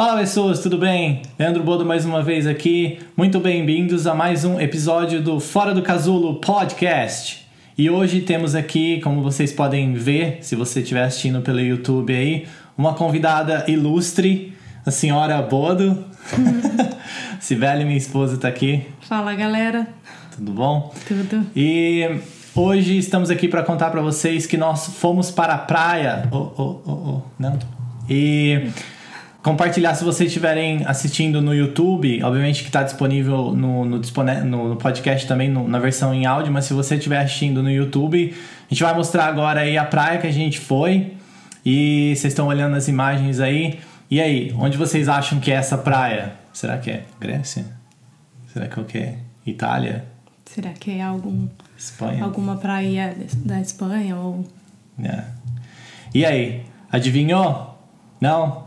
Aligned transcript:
Fala 0.00 0.20
pessoas, 0.20 0.60
tudo 0.60 0.78
bem? 0.78 1.20
Leandro 1.38 1.62
Bodo 1.62 1.84
mais 1.84 2.06
uma 2.06 2.22
vez 2.22 2.46
aqui. 2.46 2.98
Muito 3.14 3.38
bem-vindos 3.38 4.06
a 4.06 4.14
mais 4.14 4.46
um 4.46 4.58
episódio 4.58 5.20
do 5.20 5.38
Fora 5.38 5.74
do 5.74 5.82
Casulo 5.82 6.40
Podcast. 6.40 7.46
E 7.76 7.90
hoje 7.90 8.22
temos 8.22 8.54
aqui, 8.54 8.98
como 9.02 9.22
vocês 9.22 9.52
podem 9.52 9.92
ver, 9.92 10.38
se 10.40 10.56
você 10.56 10.80
estiver 10.80 11.02
assistindo 11.02 11.42
pelo 11.42 11.60
YouTube 11.60 12.14
aí, 12.14 12.46
uma 12.78 12.94
convidada 12.94 13.66
ilustre, 13.68 14.54
a 14.86 14.90
senhora 14.90 15.42
Bodo. 15.42 16.02
Sibeli, 17.38 17.84
minha 17.84 17.98
esposa, 17.98 18.36
está 18.36 18.48
aqui. 18.48 18.86
Fala 19.02 19.34
galera. 19.34 19.86
Tudo 20.34 20.52
bom? 20.52 20.94
Tudo. 21.06 21.44
E 21.54 22.08
hoje 22.54 22.96
estamos 22.96 23.28
aqui 23.28 23.48
para 23.48 23.62
contar 23.62 23.90
para 23.90 24.00
vocês 24.00 24.46
que 24.46 24.56
nós 24.56 24.86
fomos 24.86 25.30
para 25.30 25.52
a 25.52 25.58
praia. 25.58 26.26
Oh, 26.32 26.48
oh, 26.56 26.80
oh, 26.86 26.90
oh. 26.90 27.20
Não. 27.38 27.58
E 28.08 28.70
compartilhar 29.42 29.94
se 29.94 30.04
vocês 30.04 30.28
estiverem 30.28 30.84
assistindo 30.86 31.40
no 31.40 31.54
YouTube, 31.54 32.22
obviamente 32.22 32.62
que 32.62 32.68
está 32.68 32.82
disponível 32.82 33.52
no, 33.54 33.84
no, 33.84 33.98
no, 33.98 34.76
podcast 34.76 35.26
também, 35.26 35.48
no, 35.48 35.66
na 35.66 35.78
versão 35.78 36.14
em 36.14 36.26
áudio, 36.26 36.52
mas 36.52 36.66
se 36.66 36.74
você 36.74 36.96
estiver 36.96 37.18
assistindo 37.18 37.62
no 37.62 37.70
YouTube, 37.70 38.34
a 38.34 38.74
gente 38.74 38.82
vai 38.82 38.94
mostrar 38.94 39.26
agora 39.26 39.60
aí 39.60 39.78
a 39.78 39.84
praia 39.84 40.18
que 40.18 40.26
a 40.26 40.32
gente 40.32 40.60
foi 40.60 41.14
e 41.64 42.14
vocês 42.16 42.32
estão 42.32 42.46
olhando 42.46 42.76
as 42.76 42.88
imagens 42.88 43.40
aí. 43.40 43.80
E 44.10 44.20
aí, 44.20 44.54
onde 44.58 44.76
vocês 44.76 45.08
acham 45.08 45.38
que 45.38 45.50
é 45.50 45.54
essa 45.54 45.78
praia? 45.78 46.32
Será 46.52 46.78
que 46.78 46.90
é 46.90 47.04
Grécia? 47.18 47.64
Será 48.52 48.66
que 48.66 48.78
é 48.78 48.82
o 48.82 48.84
quê? 48.84 49.14
Itália? 49.46 50.04
Será 50.44 50.70
que 50.70 50.90
é 50.90 51.02
algum 51.02 51.48
Espanha? 51.78 52.24
alguma 52.24 52.56
praia 52.56 53.16
da 53.44 53.60
Espanha 53.60 54.16
ou 54.16 54.44
é. 55.02 55.24
E 56.12 56.26
aí, 56.26 56.62
adivinhou? 56.90 57.78
Não? 58.20 58.66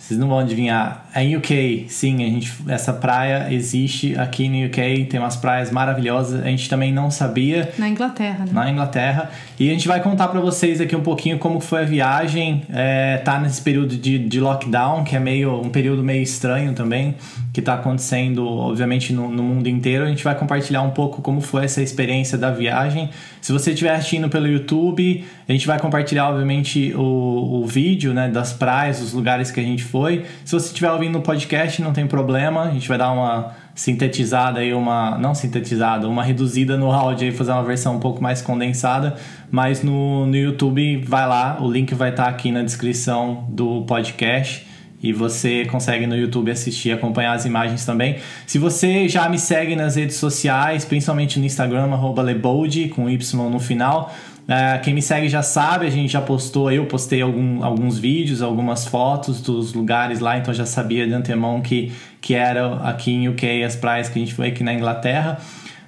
Vocês 0.00 0.18
não 0.18 0.28
vão 0.28 0.38
adivinhar. 0.38 1.04
É 1.12 1.24
em 1.24 1.36
UK, 1.36 1.86
sim, 1.88 2.16
a 2.24 2.28
gente, 2.28 2.52
essa 2.68 2.92
praia 2.92 3.52
existe 3.52 4.16
aqui 4.16 4.48
no 4.48 4.66
UK, 4.66 5.06
tem 5.06 5.18
umas 5.18 5.36
praias 5.36 5.70
maravilhosas. 5.70 6.40
A 6.40 6.46
gente 6.46 6.68
também 6.68 6.92
não 6.92 7.10
sabia. 7.10 7.72
Na 7.78 7.88
Inglaterra, 7.88 8.44
né? 8.44 8.52
Na 8.52 8.70
Inglaterra. 8.70 9.30
E 9.58 9.68
a 9.68 9.72
gente 9.72 9.88
vai 9.88 10.00
contar 10.00 10.28
para 10.28 10.40
vocês 10.40 10.80
aqui 10.80 10.94
um 10.94 11.02
pouquinho 11.02 11.38
como 11.38 11.58
foi 11.58 11.82
a 11.82 11.84
viagem. 11.84 12.62
É, 12.72 13.16
tá 13.18 13.40
nesse 13.40 13.60
período 13.60 13.96
de, 13.96 14.18
de 14.18 14.40
lockdown, 14.40 15.02
que 15.02 15.16
é 15.16 15.18
meio 15.18 15.60
um 15.60 15.68
período 15.68 16.02
meio 16.02 16.22
estranho 16.22 16.74
também, 16.74 17.16
que 17.52 17.60
tá 17.60 17.74
acontecendo, 17.74 18.46
obviamente, 18.46 19.12
no, 19.12 19.28
no 19.28 19.42
mundo 19.42 19.68
inteiro. 19.68 20.04
A 20.04 20.08
gente 20.08 20.22
vai 20.22 20.36
compartilhar 20.36 20.82
um 20.82 20.90
pouco 20.90 21.20
como 21.20 21.40
foi 21.40 21.64
essa 21.64 21.82
experiência 21.82 22.38
da 22.38 22.52
viagem. 22.52 23.10
Se 23.40 23.52
você 23.52 23.72
estiver 23.72 23.94
assistindo 23.94 24.28
pelo 24.28 24.46
YouTube, 24.46 25.24
a 25.48 25.52
gente 25.52 25.66
vai 25.66 25.78
compartilhar, 25.80 26.28
obviamente, 26.28 26.94
o, 26.94 27.62
o 27.62 27.66
vídeo 27.66 28.14
né, 28.14 28.28
das 28.28 28.52
praias, 28.52 29.00
os 29.00 29.12
lugares 29.12 29.50
que 29.50 29.58
a 29.58 29.62
gente 29.62 29.82
foi. 29.82 30.24
Se 30.44 30.52
você 30.52 30.66
estiver 30.66 30.90
ouvindo 31.00 31.14
no 31.14 31.22
podcast, 31.22 31.80
não 31.80 31.92
tem 31.92 32.06
problema, 32.06 32.64
a 32.64 32.70
gente 32.70 32.86
vai 32.86 32.98
dar 32.98 33.10
uma 33.10 33.52
sintetizada 33.74 34.60
aí, 34.60 34.74
uma. 34.74 35.16
Não 35.16 35.34
sintetizada, 35.34 36.06
uma 36.06 36.22
reduzida 36.22 36.76
no 36.76 36.92
áudio 36.92 37.28
e 37.28 37.32
fazer 37.32 37.52
uma 37.52 37.64
versão 37.64 37.96
um 37.96 38.00
pouco 38.00 38.22
mais 38.22 38.42
condensada. 38.42 39.16
Mas 39.50 39.82
no, 39.82 40.26
no 40.26 40.36
YouTube, 40.36 40.98
vai 40.98 41.26
lá, 41.26 41.56
o 41.60 41.70
link 41.70 41.94
vai 41.94 42.10
estar 42.10 42.26
aqui 42.26 42.52
na 42.52 42.62
descrição 42.62 43.46
do 43.48 43.82
podcast. 43.82 44.68
E 45.02 45.14
você 45.14 45.64
consegue 45.64 46.06
no 46.06 46.14
YouTube 46.14 46.50
assistir, 46.50 46.92
acompanhar 46.92 47.32
as 47.32 47.46
imagens 47.46 47.86
também. 47.86 48.18
Se 48.46 48.58
você 48.58 49.08
já 49.08 49.26
me 49.30 49.38
segue 49.38 49.74
nas 49.74 49.96
redes 49.96 50.16
sociais, 50.16 50.84
principalmente 50.84 51.38
no 51.38 51.46
Instagram, 51.46 51.88
Lebold, 52.22 52.90
com 52.90 53.08
Y 53.08 53.50
no 53.50 53.58
final, 53.58 54.12
é, 54.48 54.78
quem 54.78 54.92
me 54.94 55.02
segue 55.02 55.28
já 55.28 55.42
sabe, 55.42 55.86
a 55.86 55.90
gente 55.90 56.12
já 56.12 56.20
postou, 56.20 56.70
eu 56.72 56.86
postei 56.86 57.22
algum, 57.22 57.62
alguns 57.62 57.98
vídeos, 57.98 58.42
algumas 58.42 58.86
fotos 58.86 59.40
dos 59.40 59.72
lugares 59.72 60.20
lá, 60.20 60.38
então 60.38 60.52
já 60.52 60.66
sabia 60.66 61.06
de 61.06 61.12
antemão 61.12 61.60
que, 61.60 61.92
que 62.20 62.34
era 62.34 62.76
aqui 62.82 63.12
em 63.12 63.28
UK 63.28 63.62
as 63.62 63.76
praias 63.76 64.08
que 64.08 64.18
a 64.18 64.22
gente 64.22 64.34
foi 64.34 64.48
aqui 64.48 64.64
na 64.64 64.74
Inglaterra. 64.74 65.38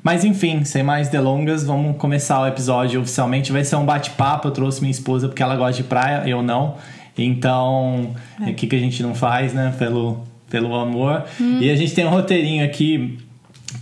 Mas 0.03 0.25
enfim, 0.25 0.65
sem 0.65 0.83
mais 0.83 1.09
delongas, 1.09 1.65
vamos 1.65 1.97
começar 1.97 2.41
o 2.41 2.47
episódio 2.47 3.01
oficialmente. 3.01 3.53
Vai 3.53 3.65
ser 3.65 3.77
um 3.77 3.85
bate-papo. 3.85 4.49
Eu 4.49 4.53
trouxe 4.53 4.81
minha 4.81 4.91
esposa 4.91 5.29
porque 5.29 5.43
ela 5.43 5.55
gosta 5.55 5.81
de 5.81 5.85
praia, 5.85 6.29
eu 6.29 6.43
não. 6.43 6.77
Então, 7.17 8.11
é. 8.41 8.51
o 8.51 8.55
que, 8.55 8.67
que 8.67 8.75
a 8.75 8.79
gente 8.79 9.01
não 9.01 9.15
faz, 9.15 9.53
né? 9.53 9.73
Pelo, 9.79 10.25
pelo 10.51 10.75
amor. 10.75 11.25
Hum. 11.41 11.59
E 11.61 11.71
a 11.71 11.77
gente 11.77 11.95
tem 11.95 12.05
um 12.05 12.11
roteirinho 12.11 12.65
aqui 12.65 13.19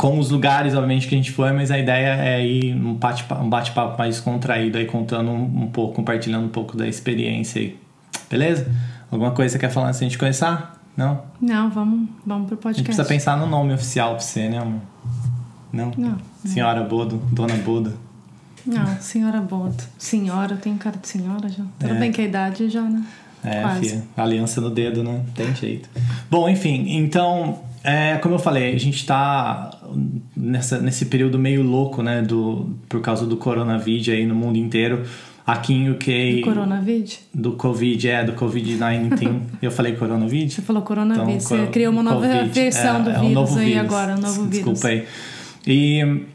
com 0.01 0.19
os 0.19 0.31
lugares, 0.31 0.73
obviamente, 0.73 1.07
que 1.07 1.15
a 1.15 1.19
gente 1.19 1.31
foi, 1.31 1.53
mas 1.53 1.71
a 1.71 1.79
ideia 1.79 2.15
é 2.15 2.43
ir 2.43 2.75
um 2.75 2.95
bate-papo 2.95 3.45
um 3.45 3.51
bate 3.51 3.71
mais 3.99 4.15
descontraído 4.15 4.79
aí, 4.79 4.87
contando 4.87 5.31
um, 5.31 5.65
um, 5.65 5.67
pouco, 5.67 5.93
compartilhando 5.93 6.47
um 6.47 6.49
pouco 6.49 6.75
da 6.75 6.89
experiência 6.89 7.61
aí. 7.61 7.79
Beleza? 8.31 8.67
Alguma 9.11 9.33
coisa 9.33 9.53
você 9.53 9.59
quer 9.59 9.69
falar 9.69 9.89
antes 9.89 10.01
de 10.01 10.07
a 10.07 10.09
gente 10.09 10.19
começar? 10.19 10.81
Não? 10.97 11.21
Não, 11.39 11.69
vamos, 11.69 12.09
vamos 12.25 12.49
pro 12.49 12.57
podcast. 12.57 12.69
A 12.69 12.73
gente 12.73 12.85
precisa 12.87 13.05
pensar 13.05 13.37
no 13.37 13.47
nome 13.47 13.75
oficial 13.75 14.13
pra 14.13 14.21
você, 14.21 14.49
né, 14.49 14.57
amor? 14.57 14.81
Não? 15.71 15.93
Não. 15.99 16.17
Senhora 16.47 16.83
Bodo, 16.83 17.23
Dona 17.31 17.57
Boda. 17.57 17.93
Não, 18.65 18.97
Senhora 19.03 19.43
Bodo. 19.43 19.85
Senhora, 19.99 20.57
tem 20.57 20.79
cara 20.79 20.97
de 20.97 21.09
senhora 21.09 21.47
já. 21.51 21.65
Tudo 21.79 21.93
é. 21.93 21.99
bem 21.99 22.11
que 22.11 22.23
a 22.23 22.25
idade 22.25 22.71
já, 22.71 22.81
né? 22.81 23.05
É, 23.45 23.61
Quase. 23.61 23.81
filha. 23.81 24.03
Aliança 24.17 24.63
no 24.63 24.71
dedo, 24.71 25.05
né? 25.05 25.23
Tem 25.35 25.55
jeito. 25.55 25.91
Bom, 26.31 26.49
enfim, 26.49 26.87
então 26.89 27.69
é, 27.83 28.19
como 28.19 28.35
eu 28.35 28.39
falei, 28.39 28.75
a 28.75 28.79
gente 28.79 28.97
está 28.97 29.71
nessa, 30.37 30.81
nesse 30.81 31.07
período 31.07 31.39
meio 31.39 31.63
louco, 31.63 32.03
né? 32.03 32.21
Do, 32.21 32.77
por 32.89 33.01
causa 33.01 33.27
do 33.27 33.37
coronavírus 33.37 34.09
aí 34.11 34.27
no 34.27 34.35
mundo 34.35 34.59
inteiro. 34.59 35.05
Aqui 35.47 35.73
em 35.73 35.91
UK. 35.91 36.37
Do 36.37 36.43
coronavírus? 36.43 37.21
Do 37.35 37.53
Covid, 37.53 38.09
é, 38.09 38.25
do 38.25 38.33
Covid-19. 38.35 39.41
eu 39.63 39.71
falei 39.71 39.97
coronavírus? 39.97 40.55
Você 40.55 40.63
falou 40.63 40.83
coronavírus. 40.83 41.45
Então, 41.45 41.59
Você 41.59 41.67
criou 41.69 41.93
uma 41.93 42.03
nova 42.03 42.27
COVID, 42.27 42.49
versão 42.51 42.99
é, 42.99 43.03
do 43.03 43.11
é 43.11 43.19
vírus 43.21 43.51
um 43.51 43.59
aí 43.59 43.67
vírus. 43.67 43.81
agora, 43.81 44.15
um 44.15 44.21
novo 44.21 44.45
vírus. 44.45 44.51
Desculpa 44.51 44.89
aí. 44.89 45.07
E, 45.67 46.27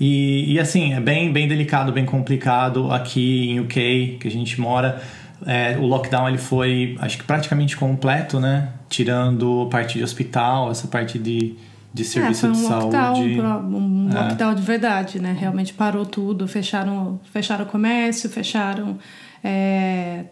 e, 0.00 0.52
e 0.54 0.60
assim, 0.60 0.94
é 0.94 1.00
bem, 1.00 1.32
bem 1.32 1.48
delicado, 1.48 1.90
bem 1.92 2.06
complicado 2.06 2.90
aqui 2.92 3.50
em 3.50 3.60
UK, 3.60 4.18
que 4.20 4.28
a 4.28 4.30
gente 4.30 4.60
mora. 4.60 5.02
É, 5.46 5.76
o 5.78 5.86
lockdown 5.86 6.28
ele 6.28 6.38
foi, 6.38 6.96
acho 7.00 7.18
que 7.18 7.24
praticamente 7.24 7.76
completo, 7.76 8.40
né? 8.40 8.72
Tirando 8.88 9.68
parte 9.70 9.98
de 9.98 10.04
hospital, 10.04 10.70
essa 10.70 10.88
parte 10.88 11.18
de, 11.18 11.54
de 11.94 12.04
serviço 12.04 12.46
é, 12.46 12.52
foi 12.52 12.58
um 12.58 12.62
de 12.62 12.68
lockdown, 12.68 13.14
saúde. 13.14 13.40
Um 13.40 14.10
é. 14.10 14.14
lockdown 14.14 14.54
de 14.54 14.62
verdade, 14.62 15.20
né? 15.20 15.36
Realmente 15.38 15.72
parou 15.72 16.04
tudo, 16.04 16.48
fecharam, 16.48 17.20
fecharam 17.32 17.64
o 17.64 17.68
comércio, 17.68 18.28
fecharam 18.28 18.98
é, 19.42 20.24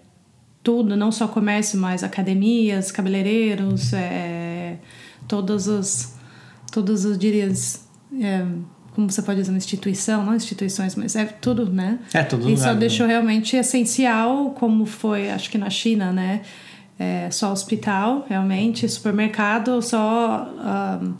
tudo, 0.63 0.97
não 0.97 1.13
só 1.13 1.29
comércio, 1.29 1.79
mas 1.79 2.03
academias, 2.03 2.91
cabeleireiros, 2.91 3.93
é, 3.93 4.77
todos 5.29 5.69
os, 5.69 6.17
todos 6.73 7.05
os 7.05 7.17
dirias 7.17 7.87
é, 8.21 8.45
como 8.97 9.11
você 9.11 9.21
pode 9.21 9.41
dizer, 9.41 9.53
uma 9.53 9.59
instituição, 9.59 10.25
não 10.25 10.35
instituições, 10.35 10.97
mas 10.97 11.15
é 11.15 11.27
tudo, 11.27 11.71
né? 11.71 11.99
É 12.15 12.23
tudo. 12.23 12.49
E 12.49 12.57
só 12.57 12.73
né? 12.73 12.77
deixou 12.77 13.07
realmente 13.07 13.55
essencial, 13.55 14.53
como 14.59 14.87
foi, 14.87 15.31
acho 15.31 15.51
que 15.51 15.59
na 15.59 15.69
China, 15.69 16.11
né? 16.13 16.41
É, 16.99 17.29
só 17.31 17.53
hospital, 17.53 18.25
realmente, 18.27 18.89
supermercado, 18.89 19.83
só 19.83 20.49
um, 21.03 21.13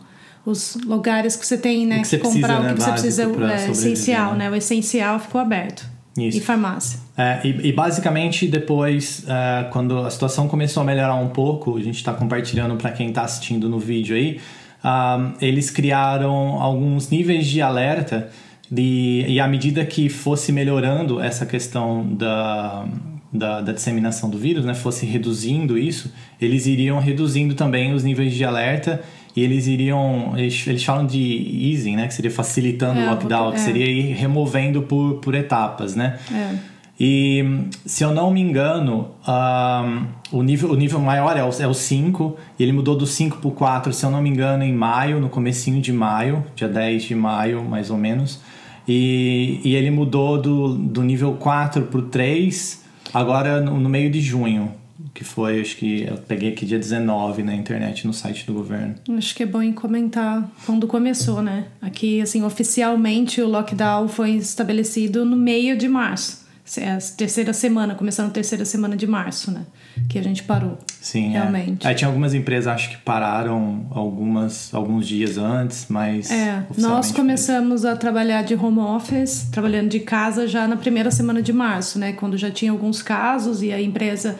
os 0.43 0.75
lugares 0.83 1.35
que 1.35 1.45
você 1.45 1.55
tem, 1.55 1.85
né? 1.85 2.01
que, 2.01 2.09
que 2.09 2.17
comprar 2.17 2.61
precisa, 2.61 3.27
o 3.27 3.33
que 3.33 3.39
né? 3.39 3.47
você 3.47 3.65
precisa, 3.67 3.87
é 3.87 3.91
essencial, 3.91 4.31
né? 4.31 4.45
né? 4.45 4.49
O 4.49 4.55
essencial 4.55 5.19
ficou 5.19 5.39
aberto. 5.39 5.85
Isso. 6.17 6.39
E 6.39 6.41
farmácia. 6.41 6.99
É, 7.15 7.41
e, 7.43 7.67
e, 7.67 7.71
basicamente 7.71 8.47
depois, 8.47 9.23
é, 9.27 9.65
quando 9.69 9.99
a 9.99 10.09
situação 10.09 10.47
começou 10.47 10.81
a 10.81 10.83
melhorar 10.83 11.13
um 11.13 11.29
pouco, 11.29 11.77
a 11.77 11.79
gente 11.79 11.97
está 11.97 12.11
compartilhando 12.11 12.75
para 12.75 12.91
quem 12.91 13.09
está 13.09 13.21
assistindo 13.21 13.69
no 13.69 13.77
vídeo 13.77 14.15
aí, 14.15 14.39
um, 14.87 15.33
eles 15.41 15.69
criaram 15.69 16.61
alguns 16.61 17.09
níveis 17.09 17.45
de 17.45 17.61
alerta 17.61 18.29
de, 18.71 19.25
e 19.27 19.39
à 19.39 19.47
medida 19.47 19.85
que 19.85 20.07
fosse 20.07 20.51
melhorando 20.51 21.19
essa 21.19 21.45
questão 21.45 22.07
da, 22.13 22.85
da, 23.31 23.61
da, 23.61 23.71
disseminação 23.73 24.29
do 24.29 24.37
vírus, 24.37 24.63
né, 24.63 24.73
fosse 24.73 25.05
reduzindo 25.05 25.77
isso, 25.77 26.13
eles 26.39 26.65
iriam 26.67 26.99
reduzindo 26.99 27.53
também 27.53 27.93
os 27.93 28.03
níveis 28.03 28.33
de 28.33 28.45
alerta 28.45 29.01
e 29.35 29.43
eles 29.43 29.67
iriam, 29.67 30.33
eles, 30.37 30.65
eles 30.65 30.83
falam 30.83 31.05
de 31.05 31.69
easing, 31.71 31.95
né, 31.95 32.07
que 32.07 32.13
seria 32.13 32.31
facilitando 32.31 32.99
é, 32.99 33.03
o 33.03 33.09
lockdown, 33.11 33.49
é. 33.49 33.51
que 33.53 33.59
seria 33.59 33.85
ir 33.85 34.13
removendo 34.13 34.81
por, 34.81 35.15
por 35.15 35.35
etapas, 35.35 35.95
né? 35.95 36.17
É. 36.31 36.76
E 36.99 37.43
se 37.85 38.03
eu 38.03 38.11
não 38.11 38.31
me 38.31 38.41
engano, 38.41 39.11
um, 39.27 40.37
o, 40.37 40.41
nível, 40.41 40.71
o 40.71 40.75
nível 40.75 40.99
maior 40.99 41.37
é 41.37 41.43
o, 41.43 41.49
é 41.49 41.67
o 41.67 41.73
5, 41.73 42.37
e 42.57 42.63
ele 42.63 42.71
mudou 42.71 42.95
do 42.95 43.05
5 43.05 43.37
para 43.37 43.47
o 43.47 43.51
4, 43.51 43.93
se 43.93 44.03
eu 44.03 44.09
não 44.09 44.21
me 44.21 44.29
engano, 44.29 44.63
em 44.63 44.73
maio, 44.73 45.19
no 45.19 45.29
comecinho 45.29 45.79
de 45.79 45.93
maio, 45.93 46.43
dia 46.55 46.67
10 46.67 47.03
de 47.03 47.15
maio, 47.15 47.63
mais 47.63 47.91
ou 47.91 47.97
menos. 47.97 48.39
E, 48.87 49.59
e 49.63 49.75
ele 49.75 49.91
mudou 49.91 50.41
do, 50.41 50.73
do 50.75 51.03
nível 51.03 51.33
4 51.33 51.83
para 51.83 51.99
o 51.99 52.03
3, 52.03 52.83
agora 53.13 53.61
no, 53.61 53.79
no 53.79 53.89
meio 53.89 54.09
de 54.09 54.19
junho 54.19 54.73
que 55.13 55.23
foi, 55.23 55.61
acho 55.61 55.77
que 55.77 56.03
eu 56.03 56.15
peguei 56.17 56.49
aqui 56.49 56.63
dia 56.63 56.77
19 56.77 57.41
na 57.41 57.55
internet, 57.55 58.05
no 58.05 58.13
site 58.13 58.45
do 58.45 58.53
governo. 58.53 58.93
Acho 59.17 59.33
que 59.33 59.41
é 59.41 59.45
bom 59.47 59.73
comentar 59.73 60.47
quando 60.63 60.85
começou, 60.85 61.41
né? 61.41 61.65
Aqui, 61.81 62.21
assim, 62.21 62.43
oficialmente 62.43 63.41
o 63.41 63.47
lockdown 63.47 64.07
foi 64.07 64.31
estabelecido 64.35 65.25
no 65.25 65.35
meio 65.35 65.75
de 65.75 65.87
março 65.87 66.46
a 66.77 66.97
terceira 67.15 67.53
semana, 67.53 67.95
começando 67.95 68.27
a 68.27 68.31
terceira 68.31 68.65
semana 68.65 68.95
de 68.95 69.07
março, 69.07 69.51
né? 69.51 69.61
Que 70.09 70.19
a 70.19 70.23
gente 70.23 70.43
parou. 70.43 70.77
Sim, 71.01 71.29
é. 71.29 71.39
realmente. 71.39 71.87
É. 71.87 71.93
tinha 71.93 72.07
algumas 72.07 72.33
empresas, 72.33 72.67
acho 72.67 72.89
que 72.89 72.97
pararam 72.97 73.85
algumas, 73.91 74.73
alguns 74.73 75.07
dias 75.07 75.37
antes, 75.37 75.85
mas. 75.89 76.29
É, 76.29 76.65
nós 76.77 77.11
começamos 77.11 77.85
a 77.85 77.95
trabalhar 77.95 78.43
de 78.43 78.55
home 78.55 78.79
office, 78.79 79.47
trabalhando 79.51 79.89
de 79.89 80.01
casa 80.01 80.47
já 80.47 80.67
na 80.67 80.75
primeira 80.75 81.09
semana 81.09 81.41
de 81.41 81.53
março, 81.53 81.97
né? 81.97 82.13
Quando 82.13 82.37
já 82.37 82.51
tinha 82.51 82.71
alguns 82.71 83.01
casos 83.01 83.63
e 83.63 83.71
a 83.71 83.81
empresa 83.81 84.37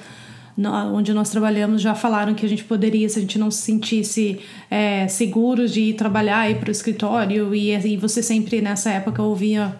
onde 0.91 1.13
nós 1.13 1.29
trabalhamos 1.29 1.81
já 1.81 1.93
falaram 1.93 2.33
que 2.33 2.43
a 2.45 2.49
gente 2.49 2.63
poderia, 2.63 3.07
se 3.07 3.19
a 3.19 3.21
gente 3.21 3.37
não 3.37 3.51
se 3.51 3.61
sentisse 3.61 4.39
é, 4.71 5.07
seguros 5.07 5.71
de 5.71 5.81
ir 5.81 5.93
trabalhar, 5.93 6.49
ir 6.49 6.55
para 6.55 6.69
o 6.69 6.71
escritório, 6.71 7.53
e, 7.53 7.71
e 7.73 7.95
você 7.95 8.23
sempre 8.23 8.59
nessa 8.59 8.89
época 8.89 9.21
ouvia 9.21 9.75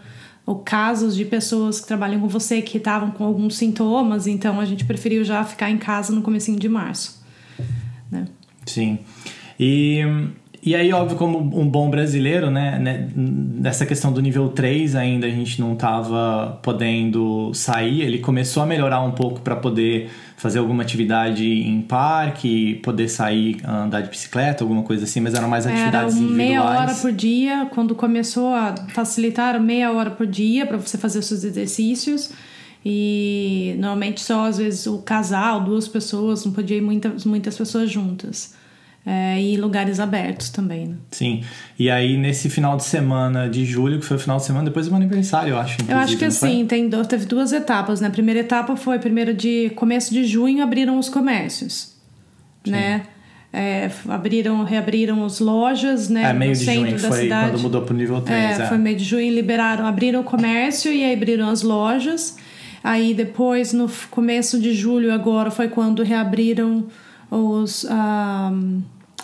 ou 0.47 0.59
casos 0.59 1.13
de 1.13 1.25
pessoas 1.25 1.81
que 1.81 1.85
trabalham 1.85 2.21
com 2.21 2.27
você 2.29 2.61
que 2.61 2.77
estavam 2.77 3.11
com 3.11 3.25
alguns 3.25 3.57
sintomas, 3.57 4.27
então 4.27 4.61
a 4.61 4.65
gente 4.65 4.85
preferiu 4.85 5.25
já 5.25 5.43
ficar 5.43 5.69
em 5.69 5.77
casa 5.77 6.13
no 6.13 6.21
comecinho 6.21 6.57
de 6.57 6.69
março. 6.69 7.21
Né? 8.09 8.29
Sim. 8.65 8.99
E, 9.59 9.99
e 10.63 10.75
aí, 10.75 10.91
óbvio, 10.91 11.17
como 11.17 11.37
um 11.37 11.67
bom 11.69 11.89
brasileiro, 11.89 12.49
né, 12.49 12.79
né, 12.79 13.09
nessa 13.15 13.85
questão 13.85 14.11
do 14.11 14.21
nível 14.21 14.49
3 14.49 14.95
ainda 14.95 15.27
a 15.27 15.29
gente 15.29 15.61
não 15.61 15.73
estava 15.73 16.59
podendo 16.63 17.51
sair, 17.53 18.01
ele 18.01 18.19
começou 18.19 18.63
a 18.63 18.65
melhorar 18.65 19.01
um 19.01 19.11
pouco 19.11 19.41
para 19.41 19.55
poder 19.55 20.09
fazer 20.35 20.59
alguma 20.59 20.83
atividade 20.83 21.45
em 21.45 21.81
parque, 21.81 22.75
poder 22.83 23.07
sair, 23.07 23.57
andar 23.65 24.01
de 24.01 24.09
bicicleta, 24.09 24.63
alguma 24.63 24.83
coisa 24.83 25.03
assim, 25.03 25.19
mas 25.19 25.33
eram 25.33 25.47
mais 25.47 25.65
atividades 25.65 26.15
era 26.15 26.23
individuais. 26.23 26.49
meia 26.49 26.63
hora 26.63 26.93
por 26.95 27.11
dia, 27.11 27.67
quando 27.71 27.95
começou 27.95 28.53
a 28.53 28.75
facilitar, 28.89 29.59
meia 29.61 29.91
hora 29.91 30.11
por 30.11 30.25
dia 30.25 30.65
para 30.65 30.77
você 30.77 30.97
fazer 30.97 31.21
seus 31.21 31.43
exercícios. 31.43 32.31
E 32.85 33.75
normalmente 33.79 34.21
só 34.21 34.45
às 34.45 34.57
vezes 34.57 34.85
o 34.87 34.99
casal, 34.99 35.61
duas 35.61 35.87
pessoas, 35.87 36.45
não 36.45 36.53
podia 36.53 36.77
ir 36.77 36.81
muitas, 36.81 37.25
muitas 37.25 37.57
pessoas 37.57 37.89
juntas 37.89 38.55
é, 39.09 39.41
e 39.41 39.55
lugares 39.55 40.01
abertos 40.01 40.49
também. 40.49 40.87
Né? 40.87 40.95
Sim. 41.11 41.41
E 41.79 41.89
aí, 41.89 42.17
nesse 42.17 42.49
final 42.49 42.75
de 42.75 42.83
semana 42.83 43.49
de 43.49 43.63
julho, 43.63 43.99
que 43.99 44.05
foi 44.05 44.17
o 44.17 44.19
final 44.19 44.35
de 44.35 44.43
semana 44.43 44.65
depois 44.65 44.85
do 44.85 44.89
meu 44.91 44.97
aniversário, 44.97 45.51
eu 45.51 45.57
acho. 45.57 45.77
Eu 45.87 45.95
acho 45.95 46.17
que 46.17 46.25
assim, 46.25 46.65
tem, 46.65 46.89
teve 47.07 47.25
duas 47.25 47.53
etapas, 47.53 48.01
né? 48.01 48.09
A 48.09 48.11
primeira 48.11 48.41
etapa 48.41 48.75
foi, 48.75 48.99
primeiro 48.99 49.33
de 49.33 49.69
começo 49.77 50.13
de 50.13 50.25
junho, 50.25 50.61
abriram 50.61 50.99
os 50.99 51.07
comércios, 51.07 51.95
Sim. 52.65 52.71
né? 52.71 53.03
É, 53.53 53.89
abriram, 54.09 54.61
reabriram 54.65 55.23
as 55.23 55.39
lojas, 55.39 56.09
né? 56.09 56.29
É, 56.29 56.33
meio 56.33 56.51
no 56.51 56.57
de 56.57 56.65
centro 56.65 56.89
junho, 56.89 57.01
da 57.01 57.07
foi 57.07 57.21
cidade. 57.21 57.51
quando 57.51 57.61
mudou 57.61 57.81
pro 57.83 57.95
nível 57.95 58.19
3. 58.19 58.59
É, 58.59 58.63
é, 58.63 58.65
foi 58.67 58.77
meio 58.77 58.97
de 58.97 59.05
junho, 59.05 59.33
liberaram, 59.33 59.85
abriram 59.85 60.19
o 60.19 60.23
comércio 60.25 60.91
e 60.91 61.01
aí 61.05 61.13
abriram 61.13 61.47
as 61.49 61.61
lojas. 61.61 62.35
Aí 62.83 63.13
depois, 63.13 63.71
no 63.71 63.89
começo 64.11 64.59
de 64.59 64.73
julho 64.73 65.13
agora, 65.13 65.49
foi 65.49 65.69
quando 65.69 66.03
reabriram 66.03 66.87
os... 67.31 67.85
Um, 67.85 67.87
ah, 67.89 68.51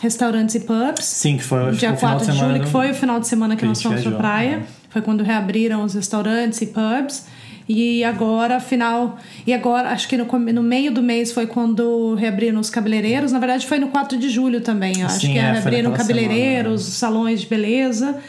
restaurantes 0.04 0.54
e 0.56 0.60
pubs. 0.60 1.06
Sim, 1.06 1.38
que 1.38 1.44
foi 1.44 1.70
o 1.70 1.72
dia 1.72 1.94
4 1.94 2.30
de, 2.30 2.38
julho, 2.38 2.60
que 2.60 2.68
foi 2.68 2.92
o 2.92 2.94
final 2.94 3.22
de 3.22 3.28
semana 3.28 3.56
que, 3.56 3.62
que 3.62 3.66
nós 3.66 3.82
fomos 3.82 4.02
pra 4.02 4.12
praia. 4.12 4.56
É. 4.58 4.64
Foi 4.90 5.02
quando 5.02 5.24
reabriram 5.24 5.82
os 5.82 5.94
restaurantes 5.94 6.62
e 6.62 6.68
pubs. 6.68 7.26
E 7.70 8.04
agora, 8.04 8.60
final. 8.60 9.18
E 9.48 9.54
agora, 9.54 9.92
acho 9.92 10.10
que 10.10 10.18
no, 10.18 10.26
no 10.26 10.62
meio 10.62 10.92
do 10.92 11.02
mês 11.02 11.32
foi 11.32 11.48
quando 11.48 12.16
reabriram 12.16 12.60
os 12.60 12.70
cabeleireiros. 12.70 13.32
Na 13.32 13.40
verdade, 13.40 13.66
foi 13.66 13.80
no 13.80 13.88
4 13.88 14.18
de 14.20 14.30
julho 14.30 14.60
também. 14.60 15.02
Acho 15.04 15.22
que 15.22 15.38
é, 15.38 15.54
reabriram 15.54 15.94
cabeleireiros, 15.94 16.82
semana, 16.84 16.98
salões 16.98 17.40
de 17.40 17.48
beleza. 17.48 18.20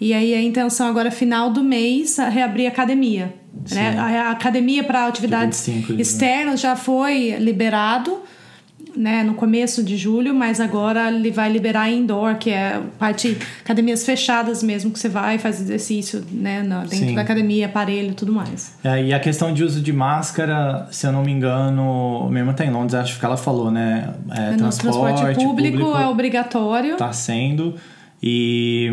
E 0.00 0.12
aí 0.12 0.34
a 0.34 0.42
intenção 0.42 0.88
agora, 0.88 1.12
final 1.12 1.52
do 1.52 1.62
mês, 1.62 2.18
é 2.18 2.28
reabrir 2.28 2.66
a 2.66 2.70
academia. 2.70 3.32
Né? 3.70 3.96
A, 3.96 4.32
academia 4.32 4.82
para 4.82 5.06
atividades 5.06 5.68
externas 5.96 6.60
já 6.60 6.74
foi 6.74 7.36
liberado 7.38 8.20
né, 8.96 9.22
no 9.22 9.34
começo 9.34 9.82
de 9.82 9.96
julho, 9.96 10.34
mas 10.34 10.60
agora 10.60 11.10
ele 11.10 11.30
vai 11.30 11.50
liberar 11.50 11.90
indoor, 11.90 12.36
que 12.36 12.50
é 12.50 12.80
parte 12.98 13.36
academias 13.64 14.04
fechadas 14.04 14.62
mesmo, 14.62 14.90
que 14.90 14.98
você 14.98 15.08
vai 15.08 15.38
faz 15.38 15.60
exercício, 15.60 16.24
né, 16.30 16.62
dentro 16.62 16.96
Sim. 16.96 17.14
da 17.14 17.22
academia, 17.22 17.66
aparelho, 17.66 18.14
tudo 18.14 18.32
mais. 18.32 18.76
É, 18.84 19.04
e 19.04 19.12
a 19.12 19.20
questão 19.20 19.52
de 19.52 19.64
uso 19.64 19.80
de 19.80 19.92
máscara, 19.92 20.88
se 20.90 21.06
eu 21.06 21.12
não 21.12 21.22
me 21.22 21.32
engano, 21.32 22.28
minha 22.28 22.40
irmã 22.40 22.52
tá 22.52 22.64
em 22.64 22.70
Londres, 22.70 22.94
acho 22.94 23.18
que 23.18 23.24
ela 23.24 23.36
falou, 23.36 23.70
né, 23.70 24.14
é, 24.30 24.50
no 24.52 24.58
transporte, 24.58 24.90
transporte 24.90 25.44
público, 25.44 25.78
público 25.78 25.98
é 25.98 26.06
obrigatório. 26.06 26.96
Tá 26.96 27.12
sendo 27.12 27.74
e 28.22 28.90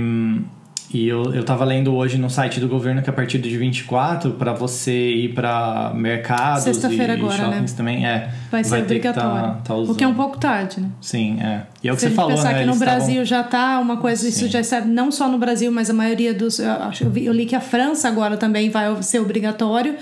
e 0.89 1.06
eu, 1.06 1.34
eu 1.34 1.44
tava 1.44 1.66
lendo 1.66 1.94
hoje 1.94 2.18
no 2.18 2.30
site 2.30 2.62
do 2.62 2.68
governo 2.68 3.01
que 3.01 3.10
a 3.10 3.13
partir 3.13 3.39
de 3.39 3.57
24, 3.57 4.31
para 4.31 4.54
você 4.54 5.12
ir 5.12 5.34
para 5.34 5.92
mercados 5.94 6.66
e, 6.66 6.69
agora, 7.01 7.36
shoppings 7.36 7.72
né? 7.72 7.78
também, 7.78 8.06
é. 8.07 8.30
Vai 8.50 8.63
ser 8.63 8.69
vai 8.69 8.81
obrigatório. 8.84 9.30
Tá, 9.30 9.62
tá 9.66 9.75
o 9.75 9.94
que 9.94 10.04
é 10.04 10.07
um 10.07 10.13
pouco 10.13 10.38
tarde, 10.38 10.80
né? 10.80 10.89
Sim, 11.01 11.42
é. 11.42 11.63
E 11.84 11.89
é 11.89 11.92
o 11.92 11.95
que 11.95 12.01
Se 12.01 12.07
você 12.07 12.16
falou, 12.16 12.36
pensar 12.38 12.54
né? 12.54 12.60
que 12.62 12.66
no 12.66 12.75
Brasil 12.78 13.16
tavam... 13.16 13.25
já 13.25 13.44
tá 13.44 13.80
uma 13.80 13.98
coisa, 13.98 14.22
Sim. 14.22 14.30
isso 14.30 14.48
já 14.48 14.62
está 14.62 14.80
não 14.80 15.12
só 15.12 15.28
no 15.28 15.38
Brasil, 15.38 15.69
mas 15.74 15.89
a 15.89 15.94
maioria 15.94 16.34
dos. 16.34 16.60
Eu, 16.60 16.72
eu, 17.01 17.10
vi, 17.10 17.25
eu 17.25 17.34
li 17.34 17.45
que 17.45 17.56
a 17.56 17.62
França 17.62 18.07
agora 18.07 18.38
também 18.38 18.69
vai 18.69 19.01
ser 19.04 19.19
obrigatório. 19.19 19.95